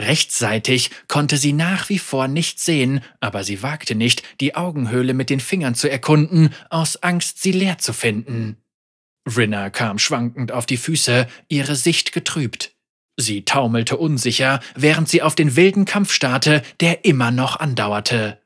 Rechtzeitig 0.00 0.90
konnte 1.08 1.38
sie 1.38 1.52
nach 1.52 1.88
wie 1.88 1.98
vor 1.98 2.28
nichts 2.28 2.64
sehen, 2.64 3.00
aber 3.20 3.44
sie 3.44 3.62
wagte 3.62 3.94
nicht, 3.94 4.22
die 4.40 4.54
Augenhöhle 4.54 5.14
mit 5.14 5.30
den 5.30 5.40
Fingern 5.40 5.74
zu 5.74 5.90
erkunden, 5.90 6.50
aus 6.68 7.02
Angst, 7.02 7.42
sie 7.42 7.52
leer 7.52 7.78
zu 7.78 7.92
finden. 7.92 8.58
Rinna 9.26 9.70
kam 9.70 9.98
schwankend 9.98 10.52
auf 10.52 10.66
die 10.66 10.76
Füße, 10.76 11.26
ihre 11.48 11.76
Sicht 11.76 12.12
getrübt. 12.12 12.75
Sie 13.16 13.44
taumelte 13.44 13.96
unsicher, 13.96 14.60
während 14.74 15.08
sie 15.08 15.22
auf 15.22 15.34
den 15.34 15.56
wilden 15.56 15.84
Kampf 15.84 16.12
starrte, 16.12 16.62
der 16.80 17.04
immer 17.04 17.30
noch 17.30 17.58
andauerte. 17.58 18.40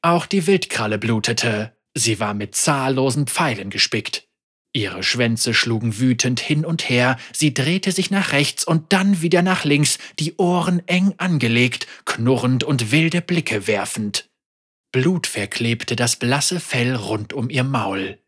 Auch 0.00 0.26
die 0.26 0.46
Wildkralle 0.46 0.98
blutete. 0.98 1.76
Sie 1.94 2.20
war 2.20 2.34
mit 2.34 2.54
zahllosen 2.54 3.26
Pfeilen 3.26 3.70
gespickt. 3.70 4.28
Ihre 4.74 5.02
Schwänze 5.02 5.52
schlugen 5.52 5.98
wütend 5.98 6.40
hin 6.40 6.64
und 6.64 6.88
her, 6.88 7.18
sie 7.32 7.52
drehte 7.52 7.92
sich 7.92 8.10
nach 8.10 8.32
rechts 8.32 8.64
und 8.64 8.92
dann 8.94 9.20
wieder 9.20 9.42
nach 9.42 9.64
links, 9.64 9.98
die 10.18 10.36
Ohren 10.36 10.86
eng 10.88 11.14
angelegt, 11.18 11.86
knurrend 12.06 12.64
und 12.64 12.90
wilde 12.90 13.20
Blicke 13.20 13.66
werfend. 13.66 14.30
Blut 14.90 15.26
verklebte 15.26 15.94
das 15.94 16.16
blasse 16.16 16.58
Fell 16.58 16.94
rund 16.94 17.34
um 17.34 17.50
ihr 17.50 17.64
Maul. 17.64 18.18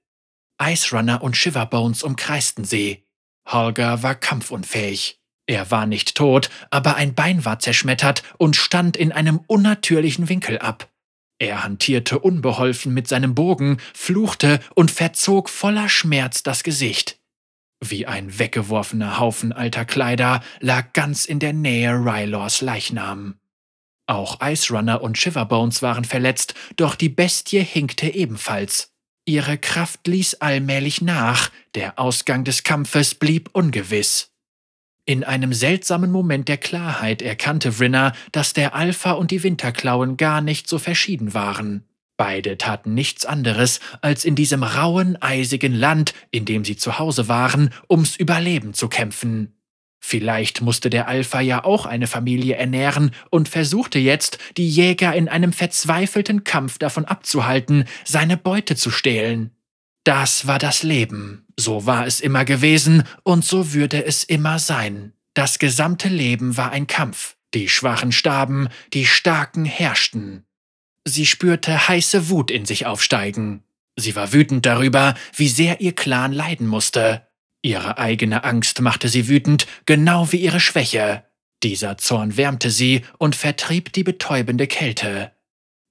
Ice 0.62 0.94
Runner 0.94 1.22
und 1.22 1.36
Shiverbones 1.36 2.02
umkreisten 2.02 2.64
sie. 2.64 3.04
Holger 3.46 4.02
war 4.02 4.14
kampfunfähig. 4.14 5.18
Er 5.46 5.70
war 5.70 5.86
nicht 5.86 6.14
tot, 6.14 6.48
aber 6.70 6.96
ein 6.96 7.14
Bein 7.14 7.44
war 7.44 7.58
zerschmettert 7.58 8.22
und 8.38 8.56
stand 8.56 8.96
in 8.96 9.12
einem 9.12 9.40
unnatürlichen 9.46 10.28
Winkel 10.28 10.58
ab. 10.58 10.90
Er 11.38 11.64
hantierte 11.64 12.18
unbeholfen 12.18 12.94
mit 12.94 13.08
seinem 13.08 13.34
Bogen, 13.34 13.78
fluchte 13.92 14.60
und 14.74 14.90
verzog 14.90 15.50
voller 15.50 15.88
Schmerz 15.88 16.42
das 16.42 16.62
Gesicht. 16.62 17.18
Wie 17.80 18.06
ein 18.06 18.38
weggeworfener 18.38 19.18
Haufen 19.18 19.52
alter 19.52 19.84
Kleider 19.84 20.42
lag 20.60 20.92
ganz 20.92 21.26
in 21.26 21.40
der 21.40 21.52
Nähe 21.52 21.92
Rylors 21.92 22.62
Leichnam. 22.62 23.38
Auch 24.06 24.40
Ice 24.42 24.72
Runner 24.72 25.02
und 25.02 25.18
Shiverbones 25.18 25.82
waren 25.82 26.04
verletzt, 26.04 26.54
doch 26.76 26.94
die 26.94 27.08
Bestie 27.08 27.62
hinkte 27.62 28.08
ebenfalls. 28.14 28.92
Ihre 29.26 29.58
Kraft 29.58 30.06
ließ 30.06 30.34
allmählich 30.36 31.00
nach, 31.00 31.50
der 31.74 31.98
Ausgang 31.98 32.44
des 32.44 32.62
Kampfes 32.62 33.14
blieb 33.14 33.50
ungewiss. 33.52 34.33
In 35.06 35.22
einem 35.22 35.52
seltsamen 35.52 36.10
Moment 36.10 36.48
der 36.48 36.56
Klarheit 36.56 37.20
erkannte 37.20 37.72
Vrinna, 37.72 38.14
dass 38.32 38.54
der 38.54 38.74
Alpha 38.74 39.12
und 39.12 39.30
die 39.30 39.42
Winterklauen 39.42 40.16
gar 40.16 40.40
nicht 40.40 40.66
so 40.66 40.78
verschieden 40.78 41.34
waren. 41.34 41.84
Beide 42.16 42.56
taten 42.56 42.94
nichts 42.94 43.26
anderes, 43.26 43.80
als 44.00 44.24
in 44.24 44.34
diesem 44.34 44.62
rauen, 44.62 45.20
eisigen 45.20 45.74
Land, 45.74 46.14
in 46.30 46.46
dem 46.46 46.64
sie 46.64 46.76
zu 46.76 46.98
Hause 46.98 47.28
waren, 47.28 47.70
ums 47.90 48.16
Überleben 48.16 48.72
zu 48.72 48.88
kämpfen. 48.88 49.52
Vielleicht 50.00 50.62
musste 50.62 50.88
der 50.88 51.08
Alpha 51.08 51.40
ja 51.40 51.64
auch 51.64 51.84
eine 51.84 52.06
Familie 52.06 52.56
ernähren 52.56 53.10
und 53.30 53.48
versuchte 53.48 53.98
jetzt, 53.98 54.38
die 54.56 54.68
Jäger 54.68 55.14
in 55.14 55.28
einem 55.28 55.52
verzweifelten 55.52 56.44
Kampf 56.44 56.78
davon 56.78 57.04
abzuhalten, 57.04 57.84
seine 58.04 58.36
Beute 58.38 58.76
zu 58.76 58.90
stehlen. 58.90 59.50
Das 60.04 60.46
war 60.46 60.58
das 60.58 60.82
Leben. 60.82 61.46
So 61.58 61.86
war 61.86 62.06
es 62.06 62.20
immer 62.20 62.44
gewesen 62.44 63.04
und 63.22 63.44
so 63.44 63.72
würde 63.72 64.04
es 64.04 64.22
immer 64.22 64.58
sein. 64.58 65.14
Das 65.32 65.58
gesamte 65.58 66.08
Leben 66.08 66.56
war 66.56 66.70
ein 66.70 66.86
Kampf. 66.86 67.36
Die 67.54 67.68
Schwachen 67.68 68.12
starben, 68.12 68.68
die 68.92 69.06
Starken 69.06 69.64
herrschten. 69.64 70.44
Sie 71.06 71.26
spürte 71.26 71.88
heiße 71.88 72.28
Wut 72.28 72.50
in 72.50 72.66
sich 72.66 72.86
aufsteigen. 72.86 73.62
Sie 73.96 74.14
war 74.16 74.32
wütend 74.32 74.66
darüber, 74.66 75.14
wie 75.36 75.48
sehr 75.48 75.80
ihr 75.80 75.94
Clan 75.94 76.32
leiden 76.32 76.66
musste. 76.66 77.28
Ihre 77.62 77.98
eigene 77.98 78.44
Angst 78.44 78.80
machte 78.80 79.08
sie 79.08 79.28
wütend, 79.28 79.66
genau 79.86 80.32
wie 80.32 80.38
ihre 80.38 80.60
Schwäche. 80.60 81.24
Dieser 81.62 81.96
Zorn 81.96 82.36
wärmte 82.36 82.70
sie 82.70 83.02
und 83.18 83.36
vertrieb 83.36 83.92
die 83.92 84.04
betäubende 84.04 84.66
Kälte. 84.66 85.32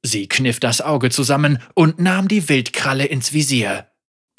Sie 0.04 0.28
kniff 0.28 0.60
das 0.60 0.82
Auge 0.82 1.10
zusammen 1.10 1.60
und 1.74 2.00
nahm 2.00 2.28
die 2.28 2.48
Wildkralle 2.50 3.06
ins 3.06 3.34
Visier. 3.34 3.88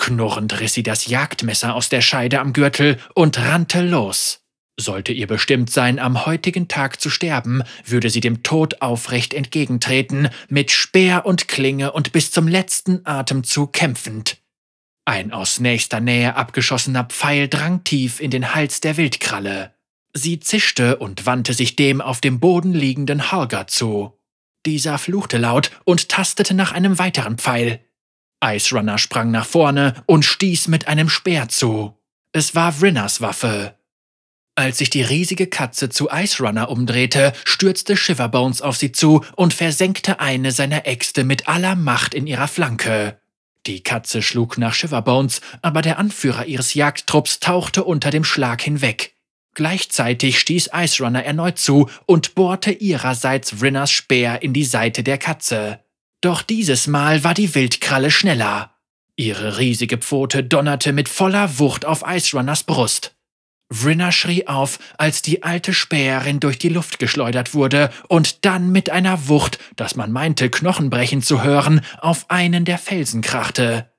Knurrend 0.04 0.60
riss 0.60 0.74
sie 0.74 0.82
das 0.82 1.06
Jagdmesser 1.06 1.74
aus 1.74 1.88
der 1.88 2.02
Scheide 2.02 2.40
am 2.40 2.52
Gürtel 2.52 2.98
und 3.14 3.38
rannte 3.38 3.80
los. 3.80 4.42
Sollte 4.78 5.14
ihr 5.14 5.26
bestimmt 5.26 5.70
sein, 5.70 5.98
am 5.98 6.26
heutigen 6.26 6.68
Tag 6.68 7.00
zu 7.00 7.08
sterben, 7.08 7.62
würde 7.86 8.10
sie 8.10 8.20
dem 8.20 8.42
Tod 8.42 8.82
aufrecht 8.82 9.32
entgegentreten, 9.32 10.28
mit 10.50 10.70
Speer 10.70 11.24
und 11.24 11.48
Klinge 11.48 11.92
und 11.92 12.12
bis 12.12 12.30
zum 12.32 12.46
letzten 12.46 13.00
Atemzug 13.06 13.72
kämpfend. 13.72 14.36
Ein 15.06 15.32
aus 15.32 15.58
nächster 15.58 16.00
Nähe 16.00 16.36
abgeschossener 16.36 17.04
Pfeil 17.04 17.48
drang 17.48 17.82
tief 17.82 18.20
in 18.20 18.30
den 18.30 18.54
Hals 18.54 18.80
der 18.82 18.98
Wildkralle. 18.98 19.72
Sie 20.12 20.38
zischte 20.38 20.98
und 20.98 21.24
wandte 21.24 21.54
sich 21.54 21.76
dem 21.76 22.02
auf 22.02 22.20
dem 22.20 22.40
Boden 22.40 22.74
liegenden 22.74 23.32
Holger 23.32 23.68
zu. 23.68 24.18
Dieser 24.66 24.98
fluchte 24.98 25.38
laut 25.38 25.70
und 25.84 26.10
tastete 26.10 26.52
nach 26.52 26.72
einem 26.72 26.98
weiteren 26.98 27.38
Pfeil. 27.38 27.80
Ice 28.44 28.74
Runner 28.74 28.98
sprang 28.98 29.30
nach 29.30 29.46
vorne 29.46 29.94
und 30.06 30.24
stieß 30.24 30.68
mit 30.68 30.86
einem 30.86 31.08
Speer 31.08 31.48
zu. 31.48 31.96
Es 32.32 32.54
war 32.54 32.72
Vrinners 32.72 33.20
Waffe. 33.20 33.74
Als 34.56 34.78
sich 34.78 34.90
die 34.90 35.02
riesige 35.02 35.46
Katze 35.46 35.88
zu 35.88 36.10
Ice 36.10 36.42
Runner 36.42 36.68
umdrehte, 36.68 37.32
stürzte 37.44 37.96
Shiverbones 37.96 38.62
auf 38.62 38.76
sie 38.76 38.92
zu 38.92 39.24
und 39.34 39.54
versenkte 39.54 40.20
eine 40.20 40.52
seiner 40.52 40.86
Äxte 40.86 41.24
mit 41.24 41.48
aller 41.48 41.74
Macht 41.74 42.14
in 42.14 42.26
ihrer 42.26 42.46
Flanke. 42.46 43.18
Die 43.66 43.82
Katze 43.82 44.20
schlug 44.20 44.58
nach 44.58 44.74
Shiverbones, 44.74 45.40
aber 45.62 45.80
der 45.80 45.98
Anführer 45.98 46.44
ihres 46.44 46.74
Jagdtrupps 46.74 47.40
tauchte 47.40 47.82
unter 47.82 48.10
dem 48.10 48.24
Schlag 48.24 48.60
hinweg. 48.60 49.14
Gleichzeitig 49.54 50.38
stieß 50.38 50.70
Ice 50.74 51.02
Runner 51.02 51.24
erneut 51.24 51.58
zu 51.58 51.88
und 52.06 52.34
bohrte 52.34 52.72
ihrerseits 52.72 53.58
Vrinners 53.58 53.90
Speer 53.90 54.42
in 54.42 54.52
die 54.52 54.64
Seite 54.64 55.02
der 55.02 55.18
Katze. 55.18 55.83
Doch 56.24 56.40
dieses 56.40 56.86
Mal 56.86 57.22
war 57.22 57.34
die 57.34 57.54
Wildkralle 57.54 58.10
schneller. 58.10 58.74
Ihre 59.14 59.58
riesige 59.58 59.98
Pfote 59.98 60.42
donnerte 60.42 60.94
mit 60.94 61.10
voller 61.10 61.58
Wucht 61.58 61.84
auf 61.84 62.02
Ice 62.06 62.34
Runners 62.34 62.62
Brust. 62.62 63.14
Vrinna 63.70 64.10
schrie 64.10 64.46
auf, 64.46 64.78
als 64.96 65.20
die 65.20 65.42
alte 65.42 65.74
Späherin 65.74 66.40
durch 66.40 66.58
die 66.58 66.70
Luft 66.70 66.98
geschleudert 66.98 67.52
wurde 67.52 67.90
und 68.08 68.46
dann 68.46 68.72
mit 68.72 68.88
einer 68.88 69.28
Wucht, 69.28 69.58
dass 69.76 69.96
man 69.96 70.12
meinte, 70.12 70.48
Knochen 70.48 70.88
brechen 70.88 71.20
zu 71.20 71.42
hören, 71.42 71.82
auf 71.98 72.30
einen 72.30 72.64
der 72.64 72.78
Felsen 72.78 73.20
krachte. 73.20 73.92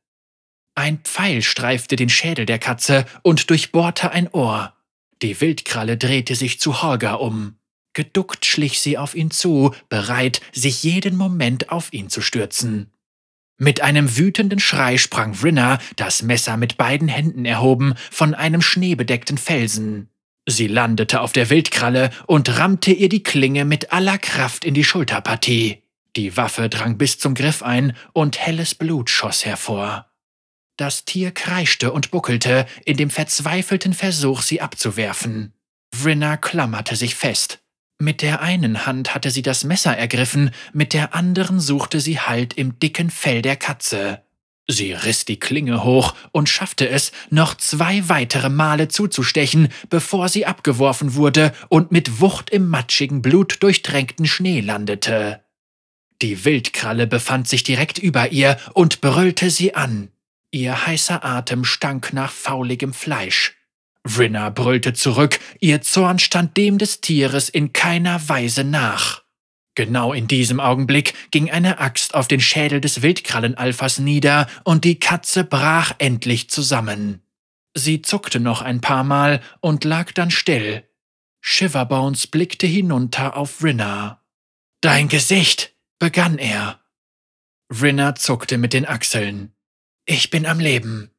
Ein 0.73 1.01
Pfeil 1.03 1.43
streifte 1.43 1.95
den 1.95 2.09
Schädel 2.09 2.47
der 2.47 2.57
Katze 2.57 3.05
und 3.21 3.51
durchbohrte 3.51 4.11
ein 4.11 4.29
Ohr. 4.29 4.73
Die 5.21 5.39
Wildkralle 5.39 5.95
drehte 5.95 6.33
sich 6.33 6.59
zu 6.59 6.81
Holger 6.81 7.21
um. 7.21 7.59
Geduckt 7.95 8.45
schlich 8.45 8.81
sie 8.81 8.97
auf 8.97 9.15
ihn 9.15 9.31
zu, 9.31 9.73
bereit, 9.89 10.41
sich 10.53 10.83
jeden 10.83 11.15
Moment 11.15 11.71
auf 11.71 11.93
ihn 11.93 12.09
zu 12.09 12.21
stürzen. 12.21 12.91
Mit 13.57 13.79
einem 13.79 14.17
wütenden 14.17 14.59
Schrei 14.59 14.97
sprang 14.97 15.33
Rinna, 15.33 15.79
das 15.95 16.21
Messer 16.21 16.57
mit 16.57 16.75
beiden 16.75 17.07
Händen 17.07 17.45
erhoben, 17.45 17.95
von 18.11 18.33
einem 18.35 18.61
schneebedeckten 18.61 19.37
Felsen. 19.37 20.09
Sie 20.45 20.67
landete 20.67 21.21
auf 21.21 21.31
der 21.31 21.49
Wildkralle 21.49 22.09
und 22.27 22.59
rammte 22.59 22.91
ihr 22.91 23.07
die 23.07 23.23
Klinge 23.23 23.63
mit 23.63 23.93
aller 23.93 24.17
Kraft 24.17 24.65
in 24.65 24.73
die 24.73 24.83
Schulterpartie. 24.83 25.81
Die 26.17 26.35
Waffe 26.35 26.67
drang 26.67 26.97
bis 26.97 27.17
zum 27.17 27.33
Griff 27.33 27.63
ein 27.63 27.95
und 28.11 28.37
helles 28.37 28.75
Blut 28.75 29.09
schoss 29.09 29.45
hervor. 29.45 30.11
Das 30.75 31.05
Tier 31.05 31.31
kreischte 31.31 31.93
und 31.93 32.11
buckelte 32.11 32.65
in 32.83 32.97
dem 32.97 33.09
verzweifelten 33.09 33.93
Versuch, 33.93 34.41
sie 34.41 34.59
abzuwerfen. 34.59 35.53
Vrinna 35.93 36.35
klammerte 36.35 36.97
sich 36.97 37.15
fest. 37.15 37.61
Mit 37.97 38.21
der 38.21 38.41
einen 38.41 38.85
Hand 38.85 39.15
hatte 39.15 39.31
sie 39.31 39.41
das 39.41 39.63
Messer 39.63 39.97
ergriffen, 39.97 40.51
mit 40.73 40.93
der 40.93 41.15
anderen 41.15 41.59
suchte 41.59 42.01
sie 42.01 42.19
Halt 42.19 42.53
im 42.53 42.77
dicken 42.79 43.09
Fell 43.09 43.41
der 43.41 43.55
Katze. 43.55 44.21
Sie 44.67 44.93
riss 44.93 45.25
die 45.25 45.39
Klinge 45.39 45.83
hoch 45.83 46.15
und 46.31 46.49
schaffte 46.49 46.89
es, 46.89 47.11
noch 47.29 47.55
zwei 47.55 48.09
weitere 48.09 48.49
Male 48.49 48.87
zuzustechen, 48.87 49.69
bevor 49.89 50.27
sie 50.27 50.45
abgeworfen 50.45 51.13
wurde 51.13 51.53
und 51.69 51.91
mit 51.91 52.19
Wucht 52.19 52.49
im 52.49 52.67
matschigen, 52.67 53.21
blutdurchtränkten 53.21 54.25
Schnee 54.25 54.59
landete. 54.61 55.43
Die 56.21 56.43
Wildkralle 56.45 57.07
befand 57.07 57.47
sich 57.47 57.63
direkt 57.63 57.97
über 57.97 58.31
ihr 58.31 58.57
und 58.73 59.01
brüllte 59.01 59.49
sie 59.51 59.75
an. 59.75 60.09
Ihr 60.49 60.87
heißer 60.87 61.23
Atem 61.23 61.63
stank 61.63 62.13
nach 62.13 62.31
fauligem 62.31 62.93
Fleisch. 62.93 63.54
Vrinna 64.05 64.51
brüllte 64.51 64.93
zurück, 64.93 65.39
ihr 65.59 65.81
Zorn 65.81 66.19
stand 66.19 66.55
dem 66.57 66.77
des 66.77 67.01
Tieres 67.01 67.49
in 67.49 67.73
keiner 67.73 68.29
Weise 68.29 68.63
nach. 68.63 69.23
Genau 69.73 70.13
in 70.13 70.27
diesem 70.27 70.59
Augenblick 70.59 71.13
ging 71.31 71.49
eine 71.49 71.79
Axt 71.79 72.13
auf 72.13 72.27
den 72.27 72.39
Schädel 72.39 72.79
des 72.79 73.01
Wildkrallenalphas 73.01 73.99
nieder 73.99 74.47
und 74.63 74.85
die 74.85 74.99
Katze 74.99 75.43
brach 75.43 75.93
endlich 75.97 76.49
zusammen. 76.49 77.23
Sie 77.73 78.01
zuckte 78.01 78.39
noch 78.39 78.61
ein 78.61 78.79
paar 78.79 79.03
Mal 79.03 79.41
und 79.59 79.83
lag 79.83 80.13
dann 80.13 80.31
still. 80.31 80.87
Shiverbones 81.41 82.27
blickte 82.27 82.67
hinunter 82.67 83.35
auf 83.35 83.61
Rinna. 83.63 84.21
Dein 84.81 85.09
Gesicht, 85.09 85.75
begann 85.99 86.37
er. 86.37 86.79
Rinna 87.69 88.15
zuckte 88.15 88.57
mit 88.57 88.71
den 88.71 88.85
Achseln. 88.85 89.53
Ich 90.05 90.29
bin 90.29 90.45
am 90.45 90.59
Leben. 90.59 91.11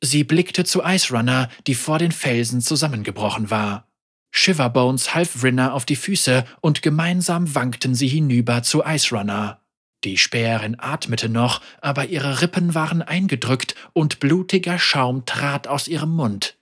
Sie 0.00 0.24
blickte 0.24 0.64
zu 0.64 0.82
Ice 0.82 1.14
Runner, 1.14 1.48
die 1.66 1.74
vor 1.74 1.98
den 1.98 2.12
Felsen 2.12 2.60
zusammengebrochen 2.60 3.50
war. 3.50 3.88
Shiverbones 4.30 5.14
half 5.14 5.42
Rinner 5.42 5.74
auf 5.74 5.84
die 5.84 5.96
Füße 5.96 6.44
und 6.60 6.82
gemeinsam 6.82 7.54
wankten 7.54 7.94
sie 7.94 8.08
hinüber 8.08 8.62
zu 8.62 8.84
Ice 8.84 9.14
Runner. 9.14 9.60
Die 10.04 10.16
Späherin 10.16 10.76
atmete 10.78 11.28
noch, 11.28 11.60
aber 11.80 12.06
ihre 12.06 12.40
Rippen 12.40 12.74
waren 12.74 13.02
eingedrückt 13.02 13.74
und 13.92 14.20
blutiger 14.20 14.78
Schaum 14.78 15.26
trat 15.26 15.66
aus 15.66 15.88
ihrem 15.88 16.10
Mund. 16.10 16.56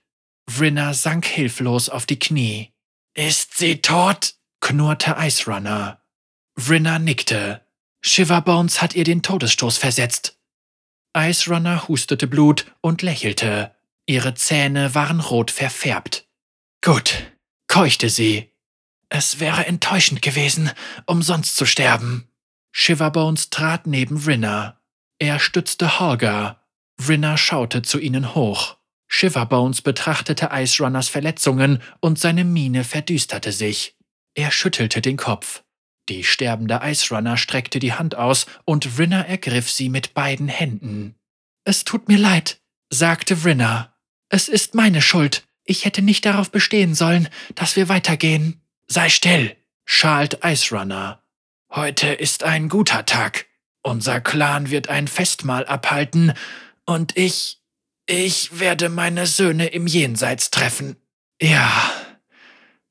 Vrinna 0.49 0.93
sank 0.93 1.25
hilflos 1.25 1.89
auf 1.89 2.05
die 2.05 2.19
Knie. 2.19 2.71
Ist 3.13 3.57
sie 3.57 3.81
tot? 3.81 4.35
knurrte 4.59 5.17
Ice 5.19 5.45
Runner. 5.45 6.01
Vrinna 6.55 6.97
nickte. 6.97 7.61
Shiverbones 8.01 8.81
hat 8.81 8.95
ihr 8.95 9.03
den 9.03 9.21
Todesstoß 9.21 9.77
versetzt. 9.77 10.36
Ice 11.17 11.49
Runner 11.49 11.87
hustete 11.87 12.27
Blut 12.27 12.71
und 12.81 13.01
lächelte. 13.01 13.75
Ihre 14.05 14.35
Zähne 14.35 14.93
waren 14.93 15.19
rot 15.19 15.49
verfärbt. 15.49 16.27
Gut, 16.83 17.31
keuchte 17.67 18.09
sie. 18.09 18.53
Es 19.09 19.39
wäre 19.39 19.65
enttäuschend 19.65 20.21
gewesen, 20.21 20.69
umsonst 21.07 21.55
zu 21.55 21.65
sterben. 21.65 22.29
Shiverbones 22.71 23.49
trat 23.49 23.87
neben 23.87 24.17
Rinna. 24.17 24.79
Er 25.17 25.39
stützte 25.39 25.99
Holger. 25.99 26.63
Rinna 27.07 27.35
schaute 27.35 27.81
zu 27.81 27.99
ihnen 27.99 28.35
hoch. 28.35 28.77
Shiverbones 29.07 29.81
betrachtete 29.81 30.49
Ice 30.53 30.83
Runners 30.83 31.09
Verletzungen 31.09 31.81
und 31.99 32.19
seine 32.19 32.43
Miene 32.43 32.83
verdüsterte 32.83 33.51
sich. 33.51 33.97
Er 34.35 34.51
schüttelte 34.51 35.01
den 35.01 35.17
Kopf. 35.17 35.63
Die 36.09 36.23
sterbende 36.23 36.81
Ice 36.83 37.13
Runner 37.13 37.37
streckte 37.37 37.79
die 37.79 37.93
Hand 37.93 38.15
aus 38.15 38.45
und 38.65 38.97
Rinna 38.97 39.25
ergriff 39.25 39.69
sie 39.69 39.89
mit 39.89 40.13
beiden 40.13 40.47
Händen. 40.47 41.15
Es 41.65 41.83
tut 41.83 42.07
mir 42.07 42.17
leid, 42.17 42.61
sagte 42.89 43.43
Rinna. 43.43 43.93
Es 44.29 44.47
ist 44.47 44.73
meine 44.73 45.01
Schuld. 45.01 45.43
Ich 45.65 45.83
hätte 45.83 46.01
nicht 46.01 46.25
darauf 46.25 46.49
bestehen 46.49 46.95
sollen, 46.95 47.27
dass 47.55 47.75
wir 47.75 47.89
weitergehen. 47.89 48.61
Sei 48.87 49.09
still, 49.09 49.55
schalt 49.85 50.39
Ice 50.43 50.73
Runner. 50.73 51.21
Heute 51.69 52.07
ist 52.07 52.43
ein 52.43 52.69
guter 52.69 53.05
Tag. 53.05 53.47
Unser 53.83 54.21
Clan 54.21 54.69
wird 54.69 54.87
ein 54.89 55.07
Festmahl 55.07 55.65
abhalten 55.65 56.33
und 56.85 57.17
ich, 57.17 57.61
ich 58.05 58.59
werde 58.59 58.89
meine 58.89 59.27
Söhne 59.27 59.67
im 59.67 59.87
Jenseits 59.87 60.51
treffen. 60.51 60.95
Ja, 61.41 61.91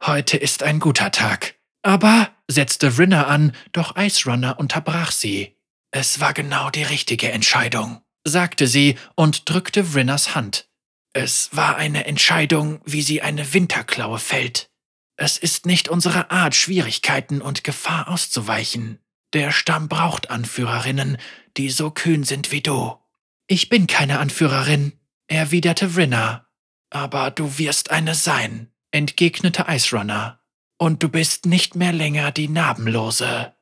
heute 0.05 0.37
ist 0.37 0.63
ein 0.63 0.81
guter 0.81 1.11
Tag. 1.11 1.56
Aber, 1.87 2.31
setzte 2.49 2.99
Rinner 2.99 3.29
an, 3.29 3.53
doch 3.71 3.97
Ice 3.97 4.29
Runner 4.29 4.59
unterbrach 4.59 5.13
sie. 5.13 5.55
Es 5.93 6.19
war 6.19 6.35
genau 6.35 6.69
die 6.69 6.83
richtige 6.83 7.31
Entscheidung, 7.31 8.03
sagte 8.25 8.67
sie 8.67 8.99
und 9.15 9.49
drückte 9.49 9.95
Rinners 9.95 10.35
Hand. 10.35 10.69
Es 11.13 11.51
war 11.53 11.77
eine 11.77 12.05
Entscheidung, 12.07 12.81
wie 12.85 13.03
sie 13.03 13.23
eine 13.23 13.55
Winterklaue 13.55 14.19
fällt. 14.19 14.69
Es 15.15 15.39
ist 15.39 15.65
nicht 15.65 15.89
unsere 15.89 16.33
Art, 16.33 16.57
Schwierigkeiten 16.57 17.41
und 17.41 17.63
Gefahr 17.63 18.09
auszuweichen. 18.09 18.99
Der 19.33 19.53
Stamm 19.53 19.89
braucht 19.89 20.29
Anführerinnen, 20.29 21.19
die 21.57 21.71
so 21.71 21.93
kühn 21.93 22.25
sind 22.25 22.51
wie 22.51 22.63
du. 22.63 22.99
Ich 23.47 23.69
bin 23.69 23.87
keine 23.87 24.19
Anführerin, 24.19 24.93
erwiderte 25.29 25.95
Rinna. 25.95 26.49
Aber 26.91 27.31
du 27.31 27.59
wirst 27.59 27.93
eine 27.93 28.17
sein, 28.17 28.73
entgegnete 28.91 29.67
Ice 29.69 29.97
Runner. 29.97 30.41
Und 30.79 31.03
du 31.03 31.09
bist 31.09 31.47
nicht 31.47 31.75
mehr 31.75 31.93
länger 31.93 32.33
die 32.33 32.49
Narbenlose. 32.49 33.55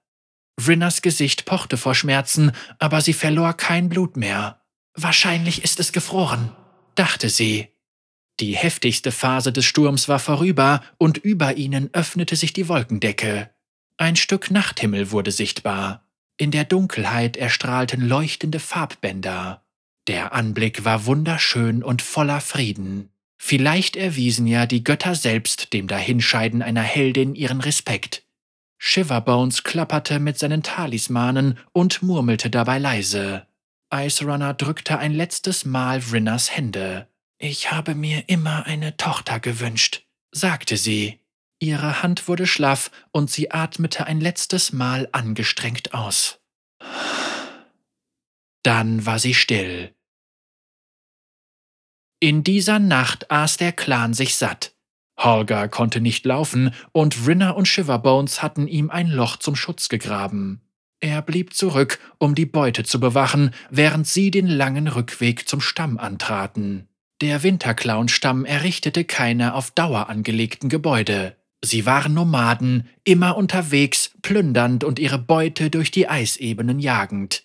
Rinners 0.66 1.02
Gesicht 1.02 1.44
pochte 1.46 1.76
vor 1.76 1.94
Schmerzen, 1.94 2.52
aber 2.78 3.00
sie 3.00 3.12
verlor 3.12 3.54
kein 3.54 3.88
Blut 3.88 4.16
mehr. 4.16 4.60
Wahrscheinlich 4.94 5.64
ist 5.64 5.80
es 5.80 5.92
gefroren 5.92 6.54
dachte 6.94 7.28
sie. 7.28 7.68
Die 8.40 8.56
heftigste 8.56 9.12
Phase 9.12 9.52
des 9.52 9.64
Sturms 9.64 10.08
war 10.08 10.18
vorüber 10.18 10.82
und 10.98 11.18
über 11.18 11.56
ihnen 11.56 11.90
öffnete 11.92 12.36
sich 12.36 12.52
die 12.52 12.68
Wolkendecke. 12.68 13.50
Ein 13.96 14.16
Stück 14.16 14.50
Nachthimmel 14.50 15.12
wurde 15.12 15.30
sichtbar. 15.30 16.08
In 16.36 16.50
der 16.50 16.64
Dunkelheit 16.64 17.36
erstrahlten 17.36 18.00
leuchtende 18.00 18.58
Farbbänder. 18.58 19.64
Der 20.08 20.32
Anblick 20.32 20.84
war 20.84 21.06
wunderschön 21.06 21.84
und 21.84 22.02
voller 22.02 22.40
Frieden. 22.40 23.10
Vielleicht 23.46 23.96
erwiesen 23.96 24.46
ja 24.46 24.64
die 24.64 24.82
Götter 24.82 25.14
selbst 25.14 25.74
dem 25.74 25.86
Dahinscheiden 25.86 26.62
einer 26.62 26.80
Heldin 26.80 27.34
ihren 27.34 27.60
Respekt. 27.60 28.22
Shiverbones 28.78 29.64
klapperte 29.64 30.18
mit 30.18 30.38
seinen 30.38 30.62
Talismanen 30.62 31.58
und 31.72 32.02
murmelte 32.02 32.48
dabei 32.48 32.78
leise. 32.78 33.46
Ice 33.92 34.24
Runner 34.24 34.54
drückte 34.54 34.98
ein 34.98 35.12
letztes 35.12 35.66
Mal 35.66 35.98
Rinners 36.10 36.56
Hände. 36.56 37.06
Ich 37.36 37.70
habe 37.70 37.94
mir 37.94 38.30
immer 38.30 38.64
eine 38.64 38.96
Tochter 38.96 39.40
gewünscht, 39.40 40.06
sagte 40.32 40.78
sie. 40.78 41.20
Ihre 41.60 42.02
Hand 42.02 42.28
wurde 42.28 42.46
schlaff 42.46 42.90
und 43.10 43.30
sie 43.30 43.50
atmete 43.50 44.06
ein 44.06 44.22
letztes 44.22 44.72
Mal 44.72 45.06
angestrengt 45.12 45.92
aus. 45.92 46.40
Dann 48.62 49.04
war 49.04 49.18
sie 49.18 49.34
still. 49.34 49.93
In 52.24 52.42
dieser 52.42 52.78
Nacht 52.78 53.30
aß 53.30 53.58
der 53.58 53.72
Clan 53.72 54.14
sich 54.14 54.36
satt. 54.36 54.72
Holger 55.18 55.68
konnte 55.68 56.00
nicht 56.00 56.24
laufen 56.24 56.70
und 56.92 57.26
Rinner 57.26 57.54
und 57.54 57.68
Shiverbones 57.68 58.40
hatten 58.42 58.66
ihm 58.66 58.88
ein 58.88 59.10
Loch 59.10 59.36
zum 59.36 59.54
Schutz 59.54 59.90
gegraben. 59.90 60.62
Er 61.00 61.20
blieb 61.20 61.52
zurück, 61.52 61.98
um 62.16 62.34
die 62.34 62.46
Beute 62.46 62.82
zu 62.82 62.98
bewachen, 62.98 63.50
während 63.68 64.06
sie 64.06 64.30
den 64.30 64.46
langen 64.46 64.88
Rückweg 64.88 65.46
zum 65.46 65.60
Stamm 65.60 65.98
antraten. 65.98 66.88
Der 67.20 67.42
Winterclown-Stamm 67.42 68.46
errichtete 68.46 69.04
keine 69.04 69.52
auf 69.52 69.72
Dauer 69.72 70.08
angelegten 70.08 70.70
Gebäude. 70.70 71.36
Sie 71.62 71.84
waren 71.84 72.14
Nomaden, 72.14 72.88
immer 73.04 73.36
unterwegs, 73.36 74.12
plündernd 74.22 74.82
und 74.82 74.98
ihre 74.98 75.18
Beute 75.18 75.68
durch 75.68 75.90
die 75.90 76.08
Eisebenen 76.08 76.78
jagend. 76.78 77.44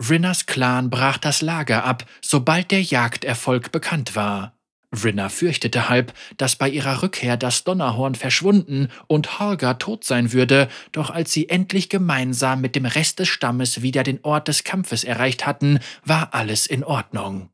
Rinners 0.00 0.46
Clan 0.46 0.90
brach 0.90 1.18
das 1.18 1.40
Lager 1.40 1.84
ab, 1.84 2.04
sobald 2.20 2.70
der 2.70 2.82
Jagderfolg 2.82 3.72
bekannt 3.72 4.16
war. 4.16 4.54
Rinna 5.02 5.28
fürchtete 5.28 5.88
halb, 5.88 6.12
dass 6.36 6.56
bei 6.56 6.68
ihrer 6.68 7.02
Rückkehr 7.02 7.36
das 7.36 7.64
Donnerhorn 7.64 8.14
verschwunden 8.14 8.88
und 9.06 9.38
Holger 9.40 9.78
tot 9.78 10.04
sein 10.04 10.32
würde, 10.32 10.68
doch 10.92 11.10
als 11.10 11.32
sie 11.32 11.48
endlich 11.48 11.88
gemeinsam 11.88 12.60
mit 12.60 12.76
dem 12.76 12.86
Rest 12.86 13.18
des 13.18 13.28
Stammes 13.28 13.82
wieder 13.82 14.02
den 14.02 14.20
Ort 14.22 14.48
des 14.48 14.62
Kampfes 14.62 15.04
erreicht 15.04 15.46
hatten, 15.46 15.80
war 16.04 16.34
alles 16.34 16.66
in 16.66 16.84
Ordnung. 16.84 17.50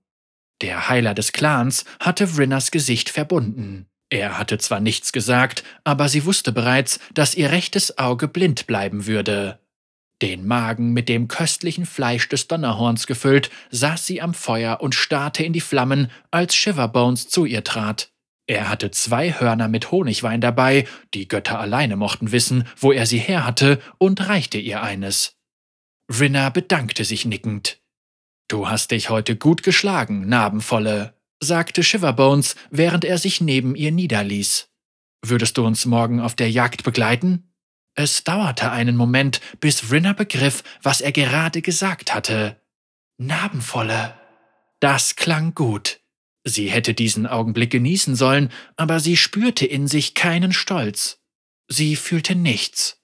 Der 0.61 0.89
Heiler 0.89 1.15
des 1.15 1.33
Clans 1.33 1.85
hatte 1.99 2.37
Rinners 2.37 2.71
Gesicht 2.71 3.09
verbunden. 3.09 3.87
Er 4.11 4.39
hatte 4.39 4.59
zwar 4.59 4.81
nichts 4.81 5.13
gesagt, 5.13 5.63
aber 5.85 6.09
sie 6.09 6.27
wusste 6.27 6.53
bereits, 6.53 6.99
dass 7.15 7.35
ihr 7.35 7.51
rechtes 7.51 7.97
Auge 7.97 8.29
blind 8.29 8.67
bleiben 8.67 9.07
würde. 9.07 9.61
Den 10.23 10.47
Magen 10.47 10.93
mit 10.93 11.09
dem 11.09 11.29
köstlichen 11.29 11.87
Fleisch 11.87 12.29
des 12.29 12.47
Donnerhorns 12.47 13.07
gefüllt, 13.07 13.51
saß 13.71 14.05
sie 14.05 14.21
am 14.21 14.35
Feuer 14.35 14.81
und 14.81 14.95
starrte 14.95 15.43
in 15.43 15.53
die 15.53 15.63
Flammen, 15.63 16.11
als 16.31 16.55
Shiverbones 16.55 17.29
zu 17.29 17.47
ihr 17.47 17.65
trat. 17.65 18.13
Er 18.47 18.69
hatte 18.69 18.91
zwei 18.91 19.33
Hörner 19.33 19.69
mit 19.69 19.93
Honigwein 19.93 20.41
dabei, 20.41 20.87
die 21.15 21.29
Götter 21.29 21.59
alleine 21.61 21.97
mochten 21.97 22.33
wissen, 22.33 22.67
wo 22.77 22.93
er 22.93 23.07
sie 23.07 23.19
her 23.19 23.47
hatte, 23.47 23.81
und 23.99 24.29
reichte 24.29 24.59
ihr 24.59 24.83
eines. 24.83 25.37
Rinna 26.11 26.51
bedankte 26.51 27.05
sich 27.05 27.25
nickend. 27.25 27.81
Du 28.49 28.69
hast 28.69 28.91
dich 28.91 29.09
heute 29.09 29.37
gut 29.37 29.63
geschlagen, 29.63 30.29
Narbenvolle, 30.29 31.15
sagte 31.39 31.85
Shiverbones, 31.85 32.57
während 32.71 33.05
er 33.05 33.17
sich 33.17 33.41
neben 33.41 33.77
ihr 33.77 33.93
niederließ. 33.93 34.69
Würdest 35.25 35.57
du 35.57 35.65
uns 35.65 35.87
morgen 35.87 36.21
auf 36.21 36.35
der 36.35 36.51
Jagd 36.51 36.83
begleiten? 36.83 37.50
Es 37.95 38.25
dauerte 38.25 38.71
einen 38.71 38.97
Moment, 38.97 39.41
bis 39.61 39.91
Rinner 39.91 40.15
begriff, 40.15 40.63
was 40.83 41.01
er 41.01 41.13
gerade 41.13 41.63
gesagt 41.63 42.15
hatte. 42.15 42.61
Narbenvolle. 43.19 44.15
Das 44.81 45.17
klang 45.17 45.55
gut. 45.55 46.01
Sie 46.45 46.71
hätte 46.71 46.95
diesen 46.95 47.27
Augenblick 47.27 47.71
genießen 47.71 48.17
sollen, 48.17 48.51
aber 48.77 49.01
sie 49.01 49.17
spürte 49.17 49.67
in 49.67 49.87
sich 49.87 50.15
keinen 50.15 50.53
Stolz. 50.53 51.21
Sie 51.69 51.97
fühlte 51.97 52.35
nichts. 52.35 53.01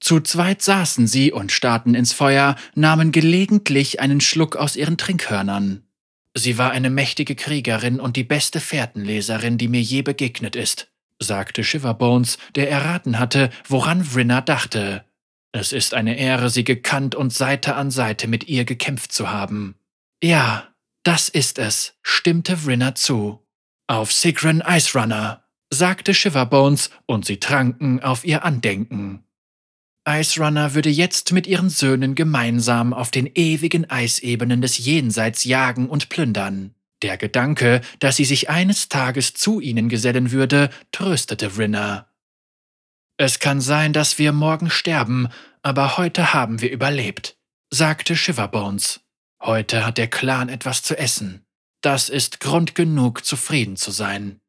Zu 0.00 0.20
zweit 0.20 0.62
saßen 0.62 1.06
sie 1.06 1.32
und 1.32 1.50
starrten 1.50 1.94
ins 1.94 2.12
Feuer, 2.12 2.56
nahmen 2.74 3.10
gelegentlich 3.10 4.00
einen 4.00 4.20
Schluck 4.20 4.54
aus 4.56 4.76
ihren 4.76 4.96
Trinkhörnern. 4.96 5.88
Sie 6.34 6.56
war 6.56 6.70
eine 6.70 6.90
mächtige 6.90 7.34
Kriegerin 7.34 7.98
und 7.98 8.16
die 8.16 8.22
beste 8.22 8.60
Fährtenleserin, 8.60 9.58
die 9.58 9.66
mir 9.66 9.80
je 9.80 10.02
begegnet 10.02 10.54
ist, 10.54 10.92
sagte 11.20 11.64
Shiverbones, 11.64 12.38
der 12.54 12.70
erraten 12.70 13.18
hatte, 13.18 13.50
woran 13.66 14.04
Vrinna 14.04 14.40
dachte. 14.40 15.04
Es 15.52 15.72
ist 15.72 15.94
eine 15.94 16.18
Ehre, 16.18 16.50
sie 16.50 16.64
gekannt 16.64 17.14
und 17.14 17.32
Seite 17.32 17.74
an 17.74 17.90
Seite 17.90 18.28
mit 18.28 18.48
ihr 18.48 18.64
gekämpft 18.64 19.12
zu 19.12 19.30
haben. 19.30 19.76
Ja, 20.22 20.68
das 21.04 21.28
ist 21.28 21.58
es, 21.58 21.94
stimmte 22.02 22.56
Vrinna 22.56 22.94
zu. 22.94 23.44
Auf 23.86 24.12
Sigrin 24.12 24.62
Ice 24.66 24.98
Runner, 24.98 25.42
sagte 25.70 26.12
Shiverbones, 26.12 26.90
und 27.06 27.24
sie 27.24 27.40
tranken 27.40 28.02
auf 28.02 28.24
ihr 28.24 28.44
Andenken. 28.44 29.24
Ice 30.08 30.40
Runner 30.42 30.74
würde 30.74 30.90
jetzt 30.90 31.32
mit 31.32 31.46
ihren 31.46 31.68
Söhnen 31.68 32.14
gemeinsam 32.14 32.94
auf 32.94 33.10
den 33.10 33.26
ewigen 33.34 33.90
Eisebenen 33.90 34.62
des 34.62 34.78
Jenseits 34.78 35.44
jagen 35.44 35.88
und 35.88 36.08
plündern. 36.08 36.74
Der 37.02 37.16
Gedanke, 37.16 37.80
dass 38.00 38.16
sie 38.16 38.24
sich 38.24 38.50
eines 38.50 38.88
Tages 38.88 39.34
zu 39.34 39.60
ihnen 39.60 39.88
gesellen 39.88 40.32
würde, 40.32 40.70
tröstete 40.90 41.50
Vrinna. 41.50 42.10
Es 43.16 43.38
kann 43.38 43.60
sein, 43.60 43.92
dass 43.92 44.18
wir 44.18 44.32
morgen 44.32 44.70
sterben, 44.70 45.28
aber 45.62 45.96
heute 45.96 46.32
haben 46.32 46.60
wir 46.60 46.70
überlebt, 46.70 47.36
sagte 47.70 48.16
Shiverbones. 48.16 49.00
Heute 49.40 49.86
hat 49.86 49.98
der 49.98 50.08
Clan 50.08 50.48
etwas 50.48 50.82
zu 50.82 50.98
essen. 50.98 51.44
Das 51.80 52.08
ist 52.08 52.40
Grund 52.40 52.74
genug, 52.74 53.24
zufrieden 53.24 53.76
zu 53.76 53.90
sein. 53.90 54.40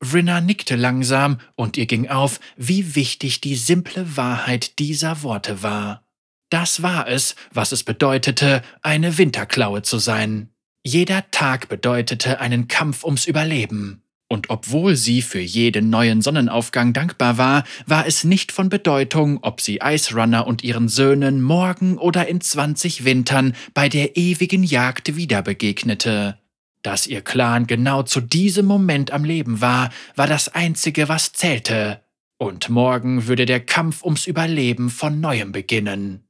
Vrinna 0.00 0.40
nickte 0.40 0.76
langsam 0.76 1.38
und 1.56 1.76
ihr 1.76 1.86
ging 1.86 2.08
auf, 2.08 2.38
wie 2.56 2.94
wichtig 2.94 3.40
die 3.40 3.56
simple 3.56 4.16
Wahrheit 4.16 4.78
dieser 4.78 5.22
Worte 5.22 5.62
war. 5.62 6.04
Das 6.50 6.82
war 6.82 7.08
es, 7.08 7.34
was 7.52 7.72
es 7.72 7.82
bedeutete, 7.82 8.62
eine 8.82 9.18
Winterklaue 9.18 9.82
zu 9.82 9.98
sein. 9.98 10.50
Jeder 10.90 11.30
Tag 11.30 11.68
bedeutete 11.68 12.40
einen 12.40 12.66
Kampf 12.66 13.04
ums 13.04 13.26
Überleben. 13.26 14.00
Und 14.26 14.48
obwohl 14.48 14.96
sie 14.96 15.20
für 15.20 15.38
jeden 15.38 15.90
neuen 15.90 16.22
Sonnenaufgang 16.22 16.94
dankbar 16.94 17.36
war, 17.36 17.64
war 17.84 18.06
es 18.06 18.24
nicht 18.24 18.52
von 18.52 18.70
Bedeutung, 18.70 19.38
ob 19.42 19.60
sie 19.60 19.80
Ice 19.84 20.14
Runner 20.14 20.46
und 20.46 20.64
ihren 20.64 20.88
Söhnen 20.88 21.42
morgen 21.42 21.98
oder 21.98 22.26
in 22.26 22.40
zwanzig 22.40 23.04
Wintern 23.04 23.54
bei 23.74 23.90
der 23.90 24.16
ewigen 24.16 24.64
Jagd 24.64 25.14
wieder 25.14 25.42
begegnete. 25.42 26.38
Dass 26.80 27.06
ihr 27.06 27.20
Clan 27.20 27.66
genau 27.66 28.02
zu 28.02 28.22
diesem 28.22 28.64
Moment 28.64 29.10
am 29.10 29.24
Leben 29.24 29.60
war, 29.60 29.90
war 30.16 30.26
das 30.26 30.48
Einzige, 30.54 31.10
was 31.10 31.34
zählte. 31.34 32.02
Und 32.38 32.70
morgen 32.70 33.26
würde 33.26 33.44
der 33.44 33.60
Kampf 33.60 34.02
ums 34.02 34.26
Überleben 34.26 34.88
von 34.88 35.20
neuem 35.20 35.52
beginnen. 35.52 36.24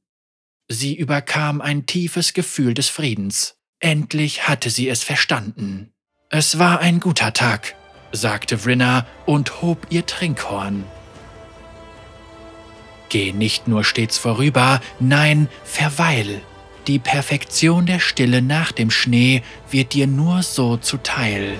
Sie 0.67 0.97
überkam 0.97 1.61
ein 1.61 1.85
tiefes 1.85 2.33
Gefühl 2.33 2.73
des 2.73 2.89
Friedens. 2.89 3.55
Endlich 3.79 4.47
hatte 4.47 4.69
sie 4.69 4.89
es 4.89 5.03
verstanden. 5.03 5.91
Es 6.29 6.59
war 6.59 6.79
ein 6.79 6.99
guter 6.99 7.33
Tag, 7.33 7.75
sagte 8.11 8.57
Vrinna 8.57 9.07
und 9.25 9.61
hob 9.61 9.87
ihr 9.89 10.05
Trinkhorn. 10.05 10.83
Geh 13.07 13.31
nicht 13.31 13.67
nur 13.69 13.85
stets 13.85 14.17
vorüber, 14.17 14.81
nein, 14.99 15.47
verweil. 15.63 16.41
Die 16.87 16.99
Perfektion 16.99 17.85
der 17.85 17.99
Stille 17.99 18.41
nach 18.41 18.73
dem 18.73 18.91
Schnee 18.91 19.43
wird 19.71 19.93
dir 19.93 20.07
nur 20.07 20.43
so 20.43 20.75
zuteil. 20.75 21.57